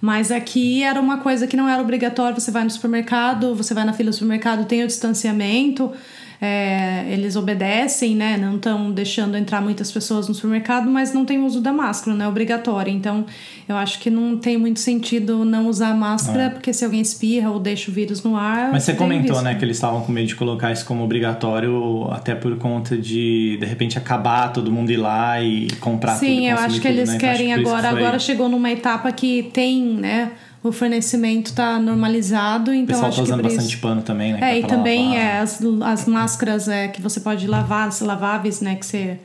Mas 0.00 0.30
aqui 0.30 0.84
era 0.84 1.00
uma 1.00 1.18
coisa 1.18 1.48
que 1.48 1.56
não 1.56 1.68
era 1.68 1.82
obrigatório. 1.82 2.40
Você 2.40 2.52
vai 2.52 2.62
no 2.62 2.70
supermercado, 2.70 3.56
você 3.56 3.74
vai 3.74 3.84
na 3.84 3.92
fila 3.92 4.10
do 4.10 4.12
supermercado, 4.12 4.64
tem 4.64 4.84
o 4.84 4.86
distanciamento 4.86 5.92
é, 6.40 7.04
eles 7.10 7.34
obedecem, 7.34 8.14
né? 8.14 8.36
Não 8.36 8.56
estão 8.56 8.92
deixando 8.92 9.36
entrar 9.36 9.60
muitas 9.60 9.90
pessoas 9.90 10.28
no 10.28 10.34
supermercado, 10.34 10.88
mas 10.88 11.12
não 11.12 11.24
tem 11.24 11.44
uso 11.44 11.60
da 11.60 11.72
máscara, 11.72 12.16
não 12.16 12.24
é 12.24 12.28
obrigatório. 12.28 12.92
Então, 12.92 13.26
eu 13.68 13.76
acho 13.76 13.98
que 13.98 14.08
não 14.08 14.36
tem 14.36 14.56
muito 14.56 14.78
sentido 14.78 15.44
não 15.44 15.66
usar 15.66 15.94
máscara, 15.94 16.44
é. 16.44 16.48
porque 16.48 16.72
se 16.72 16.84
alguém 16.84 17.00
espirra 17.00 17.50
ou 17.50 17.58
deixa 17.58 17.90
o 17.90 17.94
vírus 17.94 18.22
no 18.22 18.36
ar. 18.36 18.70
Mas 18.70 18.84
você 18.84 18.94
comentou, 18.94 19.42
né, 19.42 19.56
que 19.56 19.64
eles 19.64 19.76
estavam 19.76 20.00
com 20.02 20.12
medo 20.12 20.28
de 20.28 20.36
colocar 20.36 20.70
isso 20.70 20.84
como 20.84 21.02
obrigatório, 21.02 22.08
até 22.12 22.36
por 22.36 22.56
conta 22.56 22.96
de, 22.96 23.56
de 23.58 23.66
repente, 23.66 23.98
acabar 23.98 24.52
todo 24.52 24.70
mundo 24.70 24.92
ir 24.92 24.96
lá 24.96 25.42
e 25.42 25.66
comprar 25.80 26.14
Sim, 26.14 26.26
tudo. 26.26 26.36
Sim, 26.36 26.50
eu 26.50 26.58
acho 26.58 26.80
que 26.80 26.88
eles 26.88 27.08
né? 27.10 27.18
querem 27.18 27.52
agora. 27.52 27.88
Agora 27.88 28.18
chegou 28.18 28.48
numa 28.48 28.70
etapa 28.70 29.10
que 29.10 29.50
tem, 29.52 29.82
né? 29.82 30.30
O 30.62 30.72
fornecimento 30.72 31.46
está 31.46 31.78
normalizado, 31.78 32.72
então 32.72 32.84
o 32.84 32.86
pessoal 32.86 33.08
acho 33.08 33.16
tá 33.18 33.22
usando 33.22 33.42
bastante 33.42 33.76
pano 33.78 34.02
também, 34.02 34.32
né? 34.32 34.38
É, 34.42 34.58
e 34.58 34.66
também 34.66 35.16
é, 35.16 35.38
as, 35.38 35.60
as 35.84 36.06
máscaras 36.06 36.68
é, 36.68 36.88
que 36.88 37.00
você 37.00 37.20
pode 37.20 37.46
lavar, 37.46 37.88
as 37.88 38.00
laváveis, 38.00 38.60
né? 38.60 38.74
Que 38.74 38.84
você 38.84 39.18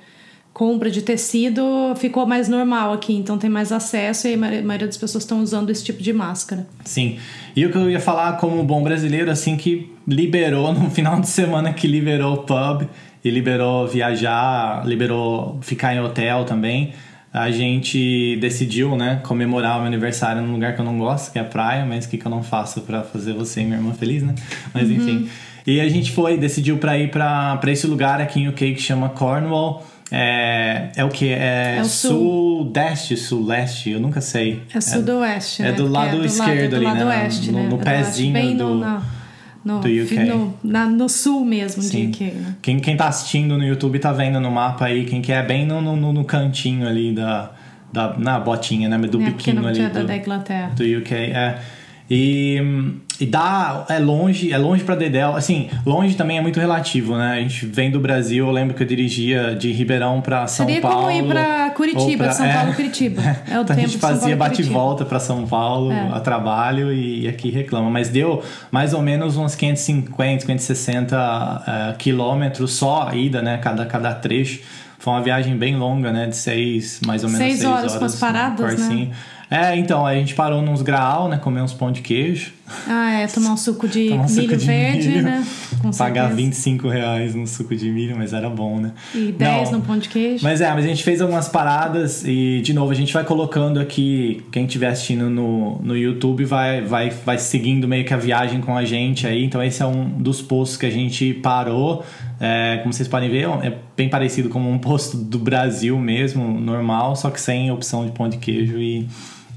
compra 0.53 0.91
de 0.91 1.01
tecido, 1.01 1.63
ficou 1.95 2.27
mais 2.27 2.47
normal 2.47 2.93
aqui, 2.93 3.15
então 3.15 3.39
tem 3.39 3.49
mais 3.49 3.71
acesso 3.71 4.27
e 4.27 4.35
a 4.35 4.37
maioria 4.37 4.85
das 4.85 4.97
pessoas 4.97 5.23
estão 5.23 5.41
usando 5.41 5.71
esse 5.71 5.83
tipo 5.83 6.03
de 6.03 6.13
máscara. 6.13 6.67
Sim. 6.85 7.17
E 7.55 7.65
o 7.65 7.71
que 7.71 7.77
eu 7.77 7.89
ia 7.89 7.99
falar 7.99 8.33
como 8.33 8.63
bom 8.63 8.83
brasileiro, 8.83 9.31
assim, 9.31 9.57
que 9.57 9.91
liberou 10.07 10.71
no 10.71 10.89
final 10.91 11.19
de 11.19 11.27
semana 11.27 11.73
que 11.73 11.87
liberou 11.87 12.35
o 12.35 12.37
pub 12.37 12.87
e 13.25 13.29
liberou 13.31 13.87
viajar, 13.87 14.85
liberou 14.85 15.57
ficar 15.61 15.95
em 15.95 15.99
hotel 15.99 16.45
também 16.45 16.93
a 17.33 17.49
gente 17.49 18.37
decidiu, 18.37 18.95
né, 18.95 19.19
comemorar 19.23 19.77
o 19.77 19.79
meu 19.79 19.87
aniversário 19.87 20.41
num 20.43 20.53
lugar 20.53 20.75
que 20.75 20.81
eu 20.81 20.85
não 20.85 20.99
gosto, 20.99 21.31
que 21.31 21.39
é 21.39 21.41
a 21.41 21.45
praia, 21.45 21.83
mas 21.83 22.05
o 22.05 22.09
que, 22.09 22.17
que 22.17 22.25
eu 22.25 22.29
não 22.29 22.43
faço 22.43 22.81
para 22.81 23.01
fazer 23.01 23.33
você 23.33 23.61
e 23.61 23.65
minha 23.65 23.77
irmã 23.77 23.91
feliz, 23.91 24.21
né? 24.21 24.35
Mas 24.71 24.87
uhum. 24.87 24.95
enfim. 24.95 25.29
E 25.65 25.81
a 25.81 25.89
gente 25.89 26.11
foi, 26.11 26.37
decidiu 26.37 26.77
para 26.77 26.95
ir 26.97 27.09
para 27.09 27.59
esse 27.67 27.87
lugar 27.87 28.21
aqui 28.21 28.41
em 28.41 28.49
UK 28.49 28.75
que 28.75 28.81
chama 28.81 29.09
Cornwall. 29.09 29.83
É, 30.11 30.91
é 30.95 31.03
o 31.03 31.09
que? 31.09 31.29
É, 31.29 31.77
é 31.79 31.83
sul-deste, 31.83 33.17
sul-leste, 33.17 33.89
eu 33.89 33.99
nunca 33.99 34.21
sei. 34.21 34.61
É 34.71 34.79
sudoeste, 34.79 35.63
é, 35.63 35.65
né? 35.65 35.71
É 35.71 35.73
do 35.73 35.87
lado 35.87 36.17
é 36.17 36.19
do 36.19 36.25
esquerdo 36.25 36.73
lado, 36.73 36.87
ali, 36.87 36.99
do 36.99 37.05
né? 37.05 37.23
Oeste, 37.23 37.51
no, 37.51 37.63
né? 37.63 37.67
no 37.69 37.77
pezinho 37.79 38.33
bem 38.33 38.55
do... 38.55 39.01
No, 39.63 39.81
no, 39.81 40.53
na, 40.63 40.85
no 40.85 41.07
sul 41.07 41.45
mesmo 41.45 41.81
Sim. 41.81 42.09
de 42.09 42.23
UK. 42.25 42.35
Né? 42.35 42.55
Quem, 42.61 42.79
quem 42.79 42.97
tá 42.97 43.07
assistindo 43.07 43.57
no 43.57 43.63
YouTube 43.63 43.97
tá 43.99 44.11
vendo 44.11 44.39
no 44.39 44.51
mapa 44.51 44.85
aí, 44.85 45.05
quem 45.05 45.21
quer 45.21 45.43
é 45.43 45.47
bem 45.47 45.65
no, 45.65 45.81
no, 45.81 46.11
no 46.11 46.25
cantinho 46.25 46.87
ali 46.87 47.13
da 47.13 47.51
da, 47.93 48.17
na 48.17 48.39
botinha, 48.39 48.89
né? 48.89 48.97
Do 48.97 49.21
é, 49.21 49.25
biquinho 49.25 49.65
ali. 49.67 49.87
Do, 49.87 50.03
da 50.03 50.17
Inglaterra. 50.17 50.71
Do 50.75 50.83
UK, 50.83 51.13
é. 51.13 51.59
E, 52.09 52.59
e 53.19 53.25
dá, 53.25 53.85
é 53.89 53.99
longe, 53.99 54.51
é 54.51 54.57
longe 54.57 54.83
para 54.83 54.95
Dedel. 54.95 55.35
Assim, 55.35 55.69
longe 55.85 56.15
também 56.15 56.37
é 56.37 56.41
muito 56.41 56.59
relativo, 56.59 57.15
né? 57.15 57.33
A 57.33 57.41
gente 57.41 57.65
vem 57.65 57.91
do 57.91 57.99
Brasil, 57.99 58.45
eu 58.45 58.51
lembro 58.51 58.73
que 58.73 58.81
eu 58.81 58.87
dirigia 58.87 59.55
de 59.55 59.71
Ribeirão 59.71 60.19
para 60.19 60.47
São 60.47 60.65
Seria 60.65 60.81
Paulo. 60.81 61.07
Seria 61.07 61.21
como 61.21 61.29
ir 61.29 61.33
para 61.33 61.69
Curitiba, 61.71 62.23
pra, 62.23 62.33
São 62.33 62.45
é, 62.45 62.53
Paulo, 62.53 62.73
Curitiba. 62.73 63.21
É 63.47 63.59
o 63.59 63.61
então 63.61 63.75
tempo 63.75 63.79
a 63.79 63.91
gente 63.91 63.97
fazia 63.97 64.35
bate-volta 64.35 65.05
para 65.05 65.19
São 65.19 65.45
Paulo 65.45 65.91
é. 65.91 66.09
a 66.13 66.19
trabalho 66.19 66.91
e 66.91 67.27
aqui 67.27 67.51
reclama. 67.51 67.89
Mas 67.89 68.09
deu 68.09 68.43
mais 68.71 68.93
ou 68.93 69.01
menos 69.01 69.37
uns 69.37 69.55
550, 69.55 70.45
560 70.45 71.15
uh, 71.15 71.97
quilômetros 71.97 72.73
só 72.73 73.09
a 73.09 73.15
ida, 73.15 73.41
né? 73.41 73.57
Cada, 73.57 73.85
cada 73.85 74.13
trecho. 74.13 74.61
Foi 74.97 75.13
uma 75.13 75.21
viagem 75.21 75.55
bem 75.55 75.75
longa, 75.75 76.11
né? 76.11 76.27
De 76.27 76.35
seis, 76.35 76.99
mais 77.05 77.23
ou 77.23 77.29
menos 77.29 77.45
seis, 77.45 77.59
seis 77.59 77.69
horas, 77.69 77.83
horas. 77.83 77.97
com 77.97 78.05
as 78.05 78.15
paradas, 78.15 78.89
né? 78.89 79.09
É, 79.53 79.75
então, 79.75 80.03
a 80.03 80.15
gente 80.15 80.33
parou 80.33 80.63
nos 80.63 80.81
graal, 80.81 81.29
né? 81.29 81.37
Comer 81.37 81.61
uns 81.61 81.73
pão 81.73 81.91
de 81.91 82.01
queijo. 82.01 82.51
Ah, 82.87 83.11
é, 83.19 83.27
tomar 83.27 83.51
um 83.53 83.57
suco 83.57 83.87
de 83.87 84.11
um 84.11 84.23
milho 84.23 84.29
suco 84.29 84.57
de 84.57 84.65
verde, 84.65 85.09
milho. 85.09 85.23
né? 85.23 85.45
Com 85.81 85.91
Pagar 85.91 86.29
certeza. 86.29 86.35
25 86.35 86.87
reais 86.87 87.35
no 87.35 87.45
suco 87.45 87.75
de 87.75 87.91
milho, 87.91 88.15
mas 88.17 88.31
era 88.31 88.49
bom, 88.49 88.79
né? 88.79 88.93
E 89.13 89.33
10 89.33 89.71
Não, 89.71 89.79
no 89.79 89.85
pão 89.85 89.97
de 89.97 90.07
queijo. 90.07 90.43
Mas 90.43 90.61
é, 90.61 90.69
mas 90.73 90.85
a 90.85 90.87
gente 90.87 91.03
fez 91.03 91.21
algumas 91.21 91.49
paradas 91.49 92.23
e, 92.25 92.61
de 92.63 92.73
novo, 92.73 92.91
a 92.91 92.95
gente 92.95 93.13
vai 93.13 93.25
colocando 93.25 93.79
aqui, 93.81 94.43
quem 94.49 94.65
estiver 94.65 94.87
assistindo 94.87 95.29
no, 95.29 95.79
no 95.81 95.97
YouTube 95.97 96.45
vai, 96.45 96.81
vai, 96.81 97.09
vai 97.09 97.37
seguindo 97.37 97.85
meio 97.85 98.05
que 98.05 98.13
a 98.13 98.17
viagem 98.17 98.61
com 98.61 98.77
a 98.77 98.85
gente 98.85 99.27
aí. 99.27 99.43
Então 99.43 99.61
esse 99.61 99.81
é 99.81 99.85
um 99.85 100.07
dos 100.09 100.41
posts 100.41 100.77
que 100.77 100.85
a 100.85 100.91
gente 100.91 101.33
parou. 101.33 102.03
É, 102.39 102.79
como 102.81 102.93
vocês 102.93 103.07
podem 103.07 103.29
ver, 103.29 103.47
é 103.61 103.77
bem 103.95 104.09
parecido 104.09 104.47
com 104.49 104.59
um 104.59 104.77
posto 104.79 105.17
do 105.17 105.37
Brasil 105.37 105.97
mesmo, 105.99 106.59
normal, 106.59 107.15
só 107.15 107.29
que 107.29 107.39
sem 107.39 107.71
opção 107.71 108.05
de 108.05 108.11
pão 108.11 108.27
de 108.27 108.37
queijo 108.37 108.77
e, 108.77 109.07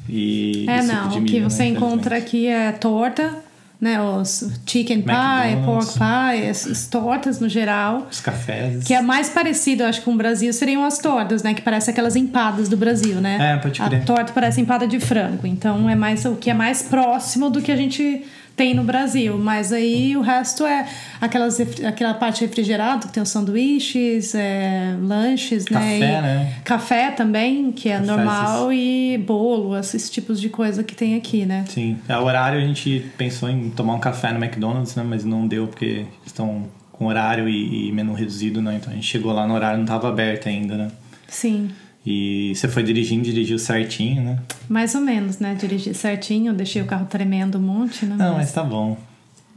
e, 0.08 0.66
É, 0.68 0.82
não. 0.82 1.08
de 1.08 1.18
o 1.18 1.24
que 1.24 1.32
milho, 1.34 1.50
você 1.50 1.62
né, 1.64 1.68
encontra 1.70 2.16
aqui 2.16 2.46
é 2.46 2.72
torta, 2.72 3.34
né? 3.80 4.00
Os 4.00 4.50
chicken 4.66 5.02
pie, 5.02 5.12
McDonald's. 5.12 5.64
pork 5.66 5.98
pie, 5.98 6.42
essas 6.46 6.86
tortas 6.86 7.40
no 7.40 7.48
geral. 7.48 8.06
Os 8.10 8.20
cafés. 8.20 8.84
Que 8.84 8.94
é 8.94 9.02
mais 9.02 9.28
parecido, 9.28 9.84
acho, 9.84 10.00
com 10.02 10.12
o 10.12 10.16
Brasil 10.16 10.50
seriam 10.52 10.82
as 10.84 10.98
tortas, 10.98 11.42
né? 11.42 11.52
Que 11.52 11.60
parece 11.60 11.90
aquelas 11.90 12.16
empadas 12.16 12.68
do 12.68 12.76
Brasil, 12.76 13.20
né? 13.20 13.54
É, 13.54 13.56
pode 13.58 13.82
A 13.82 13.86
crer. 13.88 14.04
torta 14.04 14.32
parece 14.32 14.60
empada 14.60 14.86
de 14.88 14.98
frango. 14.98 15.46
Então 15.46 15.90
é 15.90 15.94
mais 15.94 16.24
o 16.24 16.36
que 16.36 16.48
é 16.50 16.54
mais 16.54 16.82
próximo 16.82 17.50
do 17.50 17.60
que 17.60 17.70
a 17.70 17.76
gente 17.76 18.24
tem 18.56 18.74
no 18.74 18.82
Brasil. 18.82 19.36
Mas 19.38 19.72
aí 19.72 20.16
o 20.16 20.22
resto 20.22 20.64
é 20.64 20.88
aquelas, 21.20 21.60
aquela 21.84 22.14
parte 22.14 22.40
refrigerada, 22.40 23.06
que 23.06 23.12
tem 23.12 23.22
os 23.22 23.28
sanduíches, 23.28 24.34
é, 24.34 24.96
lanches, 25.00 25.66
né? 25.66 25.78
Café, 25.78 25.96
E 25.96 26.22
né? 26.22 26.54
Café 26.64 27.10
também, 27.10 27.70
que 27.70 27.88
é 27.88 27.98
Cafés, 27.98 28.08
normal, 28.08 28.72
e 28.72 29.18
bolo, 29.18 29.78
esses 29.78 30.08
tipos 30.08 30.40
de 30.40 30.48
coisa 30.48 30.82
que 30.82 30.94
tem 30.94 31.14
aqui, 31.14 31.44
né? 31.44 31.64
Sim. 31.68 31.98
É, 32.08 32.16
o 32.16 32.24
horário 32.24 32.58
a 32.58 32.62
gente 32.62 33.04
pensou 33.18 33.48
em 33.50 33.68
tomar 33.70 33.94
um 33.94 34.00
café 34.00 34.32
no 34.32 34.42
McDonald's, 34.42 34.96
né? 34.96 35.04
Mas 35.06 35.24
não 35.24 35.46
deu 35.46 35.66
porque 35.66 36.06
estão 36.24 36.64
com 36.90 37.06
horário 37.06 37.46
e, 37.46 37.88
e 37.88 37.92
menu 37.92 38.14
reduzido, 38.14 38.62
né? 38.62 38.76
Então 38.76 38.90
a 38.90 38.94
gente 38.96 39.06
chegou 39.06 39.32
lá 39.32 39.46
no 39.46 39.54
horário 39.54 39.76
não 39.76 39.84
estava 39.84 40.08
aberto 40.08 40.48
ainda, 40.48 40.76
né? 40.76 40.90
Sim. 41.28 41.70
E 42.06 42.52
você 42.54 42.68
foi 42.68 42.84
dirigindo, 42.84 43.24
dirigiu 43.24 43.58
certinho, 43.58 44.22
né? 44.22 44.38
Mais 44.68 44.94
ou 44.94 45.00
menos, 45.00 45.40
né? 45.40 45.56
Dirigi 45.58 45.92
certinho, 45.92 46.52
deixei 46.54 46.80
o 46.80 46.84
carro 46.86 47.06
tremendo 47.06 47.58
um 47.58 47.62
monte, 47.62 48.06
né? 48.06 48.14
Não, 48.16 48.34
mas 48.34 48.52
tá 48.52 48.62
bom. 48.62 48.96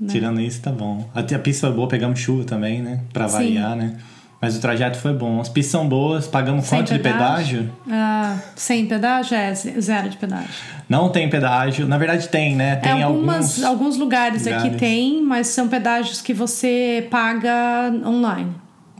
Tirando 0.07 0.39
isso, 0.41 0.61
tá 0.61 0.71
bom. 0.71 1.07
Até 1.13 1.35
a 1.35 1.39
pista 1.39 1.67
foi 1.67 1.75
boa, 1.75 1.87
pegamos 1.87 2.19
chuva 2.19 2.45
também, 2.45 2.81
né? 2.81 3.01
Pra 3.13 3.27
Sim. 3.27 3.33
variar, 3.35 3.75
né? 3.75 3.97
Mas 4.41 4.55
o 4.55 4.61
trajeto 4.61 4.97
foi 4.97 5.13
bom. 5.13 5.41
As 5.41 5.49
pistas 5.49 5.71
são 5.73 5.87
boas, 5.87 6.25
pagamos 6.25 6.65
Sem 6.65 6.79
quanto 6.79 6.93
de 6.93 6.99
pedágio? 6.99 7.69
Ah, 7.91 8.37
sem 8.55 8.85
pedágio 8.85 9.35
é 9.35 9.53
ze- 9.53 9.79
zero 9.81 10.09
de 10.09 10.15
pedágio. 10.15 10.47
Não 10.87 11.09
tem 11.09 11.29
pedágio. 11.29 11.85
Na 11.85 11.97
verdade 11.97 12.29
tem, 12.29 12.55
né? 12.55 12.77
Tem 12.77 13.01
é, 13.01 13.03
algumas, 13.03 13.35
alguns... 13.57 13.63
alguns 13.63 13.97
lugares, 13.97 14.47
aqui 14.47 14.55
lugares. 14.55 14.77
tem, 14.79 15.21
mas 15.21 15.47
são 15.47 15.67
pedágios 15.67 16.21
que 16.21 16.33
você 16.33 17.05
paga 17.11 17.91
online. 18.05 18.49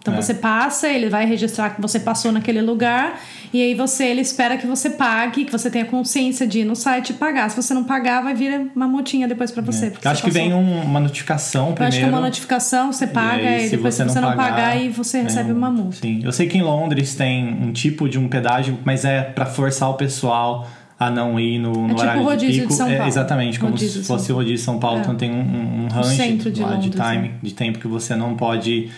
Então 0.02 0.14
É. 0.14 0.22
você 0.22 0.34
passa, 0.34 0.90
ele 0.90 1.08
vai 1.10 1.26
registrar 1.26 1.70
que 1.70 1.82
você 1.82 2.02
passou 2.02 2.34
naquele 2.34 2.62
lugar 2.62 3.18
e 3.54 3.62
aí 3.62 3.74
você 3.74 4.06
ele 4.06 4.22
espera 4.22 4.58
que 4.58 4.68
você 4.68 4.90
pague, 4.92 5.46
que 5.46 5.52
você 5.52 5.70
tenha 5.72 5.86
consciência 5.86 6.46
de 6.48 6.60
ir 6.60 6.66
no 6.66 6.76
site 6.76 7.10
e 7.10 7.14
pagar. 7.14 7.50
Se 7.50 7.56
você 7.62 7.74
não 7.74 7.84
pagar, 7.84 8.22
vai 8.24 8.34
vir 8.34 8.70
uma 8.76 8.88
multinha 8.88 9.28
depois 9.28 9.52
pra 9.52 9.62
você. 9.62 9.88
Eu 9.88 10.12
acho 10.12 10.22
você 10.22 10.28
que 10.28 10.32
vem 10.32 10.50
passou. 10.52 10.64
um- 10.64 10.82
uma 10.84 11.00
notificação 11.00 11.68
Eu 11.70 11.74
primeiro. 11.74 11.96
acho 11.96 12.00
que 12.00 12.06
é 12.06 12.10
uma 12.18 12.22
notificação, 12.22 12.92
você 12.94 13.08
paga 13.08 13.48
aí, 13.50 13.68
e, 13.68 13.70
depois 13.70 13.96
se 13.96 14.04
você 14.04 14.20
não 14.20 14.36
pagar, 14.36 14.70
aí 14.74 14.90
você 14.90 15.18
é 15.20 15.22
recebe 15.24 15.52
um- 15.52 15.58
uma 15.58 15.72
multa. 15.72 15.98
Sim, 15.98 16.22
eu 16.24 16.32
sei 16.32 16.48
que 16.48 16.58
em 16.58 16.62
Londres 16.62 17.16
tem 17.16 17.48
um 17.62 17.72
tipo 17.72 18.08
de 18.08 18.20
um 18.20 18.28
pedágio, 18.28 18.78
mas 18.86 19.04
é 19.06 19.22
pra 19.22 19.46
forçar 19.46 19.90
o 19.90 19.96
pessoal 19.96 20.68
a 21.00 21.10
não 21.10 21.40
ir 21.40 21.58
no, 21.60 21.72
no 21.72 21.88
tipo 21.90 22.02
horário 22.02 22.24
rodízio 22.24 22.48
de 22.50 22.54
de 22.56 22.62
pico. 22.64 22.74
São 22.74 22.88
É, 22.90 22.96
Paulo. 22.98 23.08
exatamente, 23.08 23.58
como 23.60 23.72
Rodízio 23.72 23.94
se 23.94 24.00
de 24.02 24.06
São 24.06 24.18
fosse 24.18 24.32
o 24.32 24.36
rodízio 24.36 24.58
de 24.58 24.64
São 24.64 24.80
Paulo. 24.80 24.98
É. 24.98 25.02
Então 25.02 25.16
tem 25.16 25.32
um, 25.32 25.40
um, 25.40 25.84
um 25.86 25.88
range 25.88 26.36
de 26.52 26.62
lá 26.62 26.76
de 26.76 26.90
Londres, 26.90 26.94
time, 26.96 27.28
né? 27.30 27.34
de 27.42 27.54
tempo 27.54 27.80
que 27.80 27.88
você 27.88 28.16
não 28.18 28.36
pode 28.36 28.90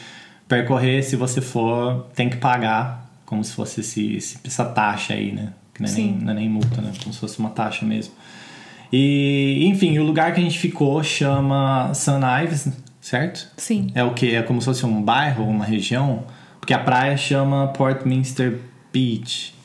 percorrer. 0.48 1.04
Se 1.04 1.16
você 1.16 1.40
for, 1.42 2.08
tem 2.16 2.28
que 2.30 2.38
pagar, 2.38 3.01
como 3.32 3.46
se 3.46 3.54
fosse 3.54 3.80
esse, 3.80 4.14
esse- 4.18 4.38
essa 4.44 4.66
taxa 4.66 5.14
aí, 5.14 5.32
né? 5.32 5.54
Que 5.74 5.82
não 5.82 5.88
é, 5.90 5.94
nem, 5.94 6.06
Sim. 6.06 6.20
não 6.22 6.32
é 6.32 6.36
nem 6.36 6.50
multa, 6.50 6.82
né? 6.82 6.92
Como 7.02 7.14
se 7.14 7.20
fosse 7.22 7.40
uma 7.40 7.50
taxa 7.50 7.86
mesmo. 7.86 8.14
E, 8.92 9.66
enfim, 9.68 9.98
o 10.00 10.04
lugar 10.04 10.34
que 10.34 10.42
a 10.42 10.44
gente 10.44 10.60
ficou 10.60 11.02
chama 11.02 11.94
Sun 11.94 12.20
Ives, 12.44 12.68
certo? 13.00 13.48
Sim. 13.56 13.88
É 13.96 14.04
o 14.04 14.14
que? 14.14 14.36
É 14.36 14.42
como 14.44 14.60
se 14.60 14.66
fosse 14.66 14.86
um 14.86 15.02
bairro, 15.02 15.46
uma 15.46 15.64
região? 15.64 16.24
Porque 16.60 16.74
a 16.74 16.80
praia 16.80 17.16
chama 17.16 17.70
Portminster 17.70 18.60
Beach. 18.92 19.56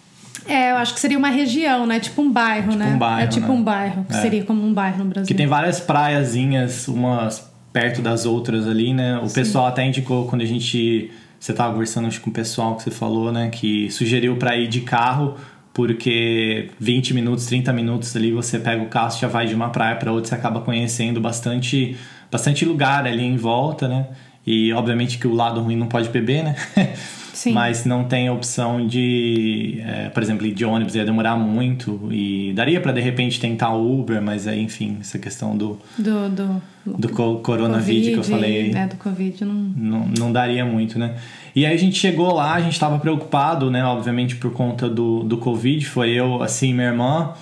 É, 0.47 0.71
eu 0.71 0.77
acho 0.77 0.95
que 0.95 1.01
seria 1.01 1.19
uma 1.19 1.29
região, 1.29 1.87
né? 1.87 1.99
Tipo 1.99 2.23
um 2.23 2.31
bairro, 2.31 2.77
né? 2.77 2.93
um 2.95 2.99
bairro, 2.99 3.21
é 3.23 3.27
tipo 3.27 3.49
né? 3.49 3.53
um 3.53 3.63
bairro, 3.65 4.05
que 4.05 4.15
É. 4.15 4.21
seria 4.21 4.45
como 4.45 4.65
um 4.65 4.73
bairro 4.73 4.99
no 5.03 5.11
Brasil. 5.11 5.27
Que 5.27 5.35
tem 5.35 5.49
várias 5.49 5.81
praiazinhas, 5.81 6.87
umas 6.87 7.51
perto 7.73 8.01
das 8.01 8.25
outras 8.25 8.69
ali, 8.69 8.95
né? 8.95 9.19
O 9.19 9.29
pessoal 9.29 9.67
até 9.67 9.85
indicou 9.85 10.29
quando 10.29 10.43
a 10.43 10.47
gente. 10.47 11.11
Você 11.39 11.53
tava 11.53 11.73
conversando 11.73 12.09
com 12.21 12.31
o 12.31 12.33
pessoal 12.33 12.77
que 12.77 12.83
você 12.83 12.91
falou, 12.91 13.31
né? 13.31 13.51
Que 13.51 13.91
sugeriu 13.91 14.37
pra 14.37 14.57
ir 14.57 14.69
de 14.69 14.81
carro, 14.81 15.37
porque 15.73 16.71
20 16.81 17.15
minutos, 17.15 17.47
30 17.47 17.73
minutos 17.73 18.17
ali 18.17 18.33
você 18.33 18.59
pega 18.59 18.83
o 18.83 18.87
carro, 18.87 19.19
já 19.19 19.29
vai 19.29 19.47
de 19.47 19.55
uma 19.55 19.71
praia 19.71 19.97
pra 19.97 20.11
outra, 20.13 20.29
você 20.29 20.35
acaba 20.35 20.61
conhecendo 20.61 21.21
bastante, 21.21 21.97
bastante 22.31 22.65
lugar 22.65 23.07
ali 23.07 23.23
em 23.25 23.37
volta, 23.37 23.87
né? 23.87 24.09
E 24.47 24.73
obviamente 24.73 25.19
que 25.19 25.27
o 25.27 25.35
lado 25.35 25.61
ruim 25.61 25.77
não 25.77 25.87
pode 25.87 26.09
beber, 26.09 26.45
né? 26.45 26.57
Sim. 27.37 27.53
Mas 27.53 27.85
não 27.85 28.05
tem 28.05 28.29
a 28.29 28.33
opção 28.33 28.87
de, 28.87 29.79
é, 29.85 30.09
por 30.09 30.23
exemplo, 30.23 30.47
ir 30.47 30.55
de 30.55 30.65
ônibus 30.65 30.95
ia 30.95 31.05
demorar 31.05 31.37
muito 31.37 32.09
e 32.11 32.51
daria 32.55 32.81
pra 32.81 32.93
de 32.93 33.01
repente 33.03 33.39
tentar 33.39 33.75
o 33.75 34.01
Uber, 34.01 34.23
mas 34.23 34.49
aí, 34.49 34.63
enfim, 34.63 34.97
essa 35.03 35.19
questão 35.19 35.55
do, 35.55 35.79
Do, 35.99 36.31
do, 36.31 36.63
do 36.87 37.09
co- 37.11 37.37
coronavírus 37.41 38.09
que 38.09 38.15
eu 38.17 38.25
falei 38.25 38.73
É, 38.75 38.87
do 38.87 38.97
Covid. 38.97 39.45
Não... 39.45 39.55
não, 39.55 40.09
não 40.19 40.33
daria 40.33 40.65
muito, 40.65 40.99
né? 40.99 41.17
E 41.55 41.67
aí 41.67 41.75
a 41.75 41.79
gente 41.79 41.99
chegou 41.99 42.33
lá, 42.33 42.55
a 42.55 42.61
gente 42.63 42.81
tava 42.81 42.99
preocupado, 42.99 43.71
né? 43.71 43.85
Obviamente 43.85 44.37
por 44.37 44.53
conta 44.55 44.89
do, 44.89 45.23
do 45.23 45.37
Covid. 45.37 45.85
Foi 45.85 46.11
eu, 46.13 46.43
assim, 46.43 46.73
minha 46.73 46.87
irmã, 46.89 47.35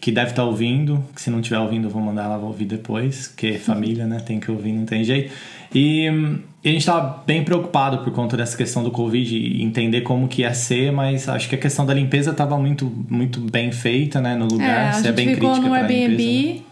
que 0.00 0.12
deve 0.12 0.30
estar 0.30 0.44
ouvindo. 0.44 1.02
Que 1.14 1.20
se 1.20 1.28
não 1.30 1.40
estiver 1.40 1.58
ouvindo, 1.58 1.86
eu 1.88 1.90
vou 1.90 2.00
mandar 2.02 2.24
ela 2.24 2.38
ouvir 2.38 2.66
depois. 2.66 3.26
Que 3.26 3.48
é 3.48 3.58
família, 3.58 4.06
né? 4.06 4.20
Tem 4.20 4.38
que 4.38 4.48
ouvir, 4.50 4.72
não 4.72 4.84
tem 4.84 5.02
jeito. 5.02 5.32
E, 5.74 6.06
e 6.64 6.68
a 6.68 6.72
gente 6.72 6.84
tava 6.84 7.22
bem 7.26 7.44
preocupado 7.44 7.98
por 7.98 8.12
conta 8.12 8.36
dessa 8.36 8.56
questão 8.56 8.82
do 8.82 8.90
Covid 8.90 9.36
e 9.36 9.62
entender 9.62 10.00
como 10.02 10.26
que 10.28 10.42
ia 10.42 10.52
ser, 10.52 10.92
mas 10.92 11.28
acho 11.28 11.48
que 11.48 11.54
a 11.54 11.58
questão 11.58 11.86
da 11.86 11.94
limpeza 11.94 12.32
tava 12.32 12.58
muito, 12.58 12.90
muito 13.08 13.40
bem 13.40 13.70
feita, 13.72 14.20
né? 14.20 14.34
No 14.34 14.46
lugar. 14.46 14.68
É, 14.68 14.72
a 14.86 14.88
é 14.88 14.92
gente 15.02 15.12
bem 15.12 15.28
ficou 15.34 15.50
crítica 15.50 15.68
no 15.68 15.74
Airbnb 15.74 16.16
limpeza, 16.16 16.58
né? 16.58 16.62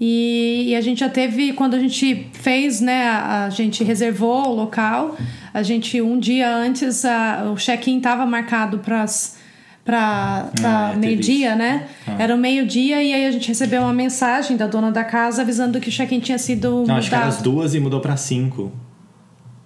e, 0.00 0.64
e 0.68 0.76
a 0.76 0.80
gente 0.80 1.00
já 1.00 1.08
teve, 1.08 1.52
quando 1.52 1.74
a 1.74 1.78
gente 1.78 2.26
fez, 2.32 2.80
né, 2.80 3.04
a, 3.08 3.44
a 3.44 3.50
gente 3.50 3.84
reservou 3.84 4.48
o 4.48 4.54
local, 4.54 5.16
a 5.52 5.62
gente, 5.62 6.00
um 6.00 6.18
dia 6.18 6.54
antes, 6.54 7.04
a- 7.04 7.50
o 7.52 7.56
check-in 7.56 7.98
estava 7.98 8.24
marcado 8.24 8.78
para 8.78 9.04
para 9.88 10.50
Ah, 10.62 10.90
é, 10.92 10.96
meio-dia, 10.96 11.54
né? 11.54 11.86
Era 12.18 12.34
o 12.34 12.38
meio-dia 12.38 13.02
e 13.02 13.10
aí 13.14 13.24
a 13.24 13.30
gente 13.30 13.48
recebeu 13.48 13.80
uma 13.80 13.94
mensagem 13.94 14.54
da 14.54 14.66
dona 14.66 14.92
da 14.92 15.02
casa 15.02 15.40
avisando 15.40 15.80
que 15.80 15.88
o 15.88 15.92
check-in 15.92 16.20
tinha 16.20 16.36
sido 16.36 16.84
Não, 16.86 16.96
acho 16.96 17.08
que 17.08 17.14
era 17.14 17.24
mudado. 17.24 17.38
as 17.38 17.42
duas 17.42 17.74
e 17.74 17.80
mudou 17.80 17.98
pra 17.98 18.14
cinco. 18.14 18.70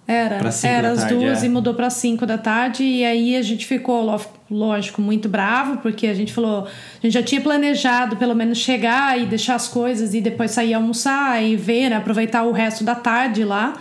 Era, 0.06 0.50
cinco 0.52 0.72
era 0.72 0.90
as 0.92 1.00
tarde, 1.00 1.14
duas 1.14 1.42
é. 1.42 1.46
e 1.46 1.48
mudou 1.48 1.74
para 1.74 1.88
5 1.88 2.26
da 2.26 2.36
tarde. 2.36 2.82
E 2.82 3.04
aí 3.04 3.36
a 3.36 3.42
gente 3.42 3.66
ficou, 3.66 4.20
lógico, 4.50 5.00
muito 5.00 5.28
bravo, 5.28 5.78
porque 5.78 6.06
a 6.06 6.14
gente 6.14 6.32
falou, 6.32 6.66
a 6.66 7.06
gente 7.06 7.14
já 7.14 7.22
tinha 7.22 7.40
planejado 7.40 8.16
pelo 8.16 8.34
menos 8.34 8.58
chegar 8.58 9.18
e 9.18 9.26
deixar 9.26 9.54
as 9.54 9.68
coisas 9.68 10.12
e 10.12 10.20
depois 10.20 10.50
sair 10.50 10.74
almoçar 10.74 11.42
e 11.42 11.56
ver, 11.56 11.88
né, 11.88 11.96
aproveitar 11.96 12.42
o 12.42 12.52
resto 12.52 12.84
da 12.84 12.96
tarde 12.96 13.44
lá. 13.44 13.74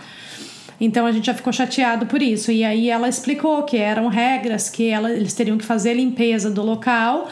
Então 0.84 1.06
a 1.06 1.12
gente 1.12 1.26
já 1.26 1.34
ficou 1.34 1.52
chateado 1.52 2.06
por 2.06 2.20
isso. 2.20 2.50
E 2.50 2.64
aí 2.64 2.90
ela 2.90 3.08
explicou 3.08 3.62
que 3.62 3.76
eram 3.76 4.08
regras, 4.08 4.68
que 4.68 4.88
ela, 4.88 5.12
eles 5.12 5.32
teriam 5.32 5.56
que 5.56 5.64
fazer 5.64 5.94
limpeza 5.94 6.50
do 6.50 6.60
local 6.60 7.28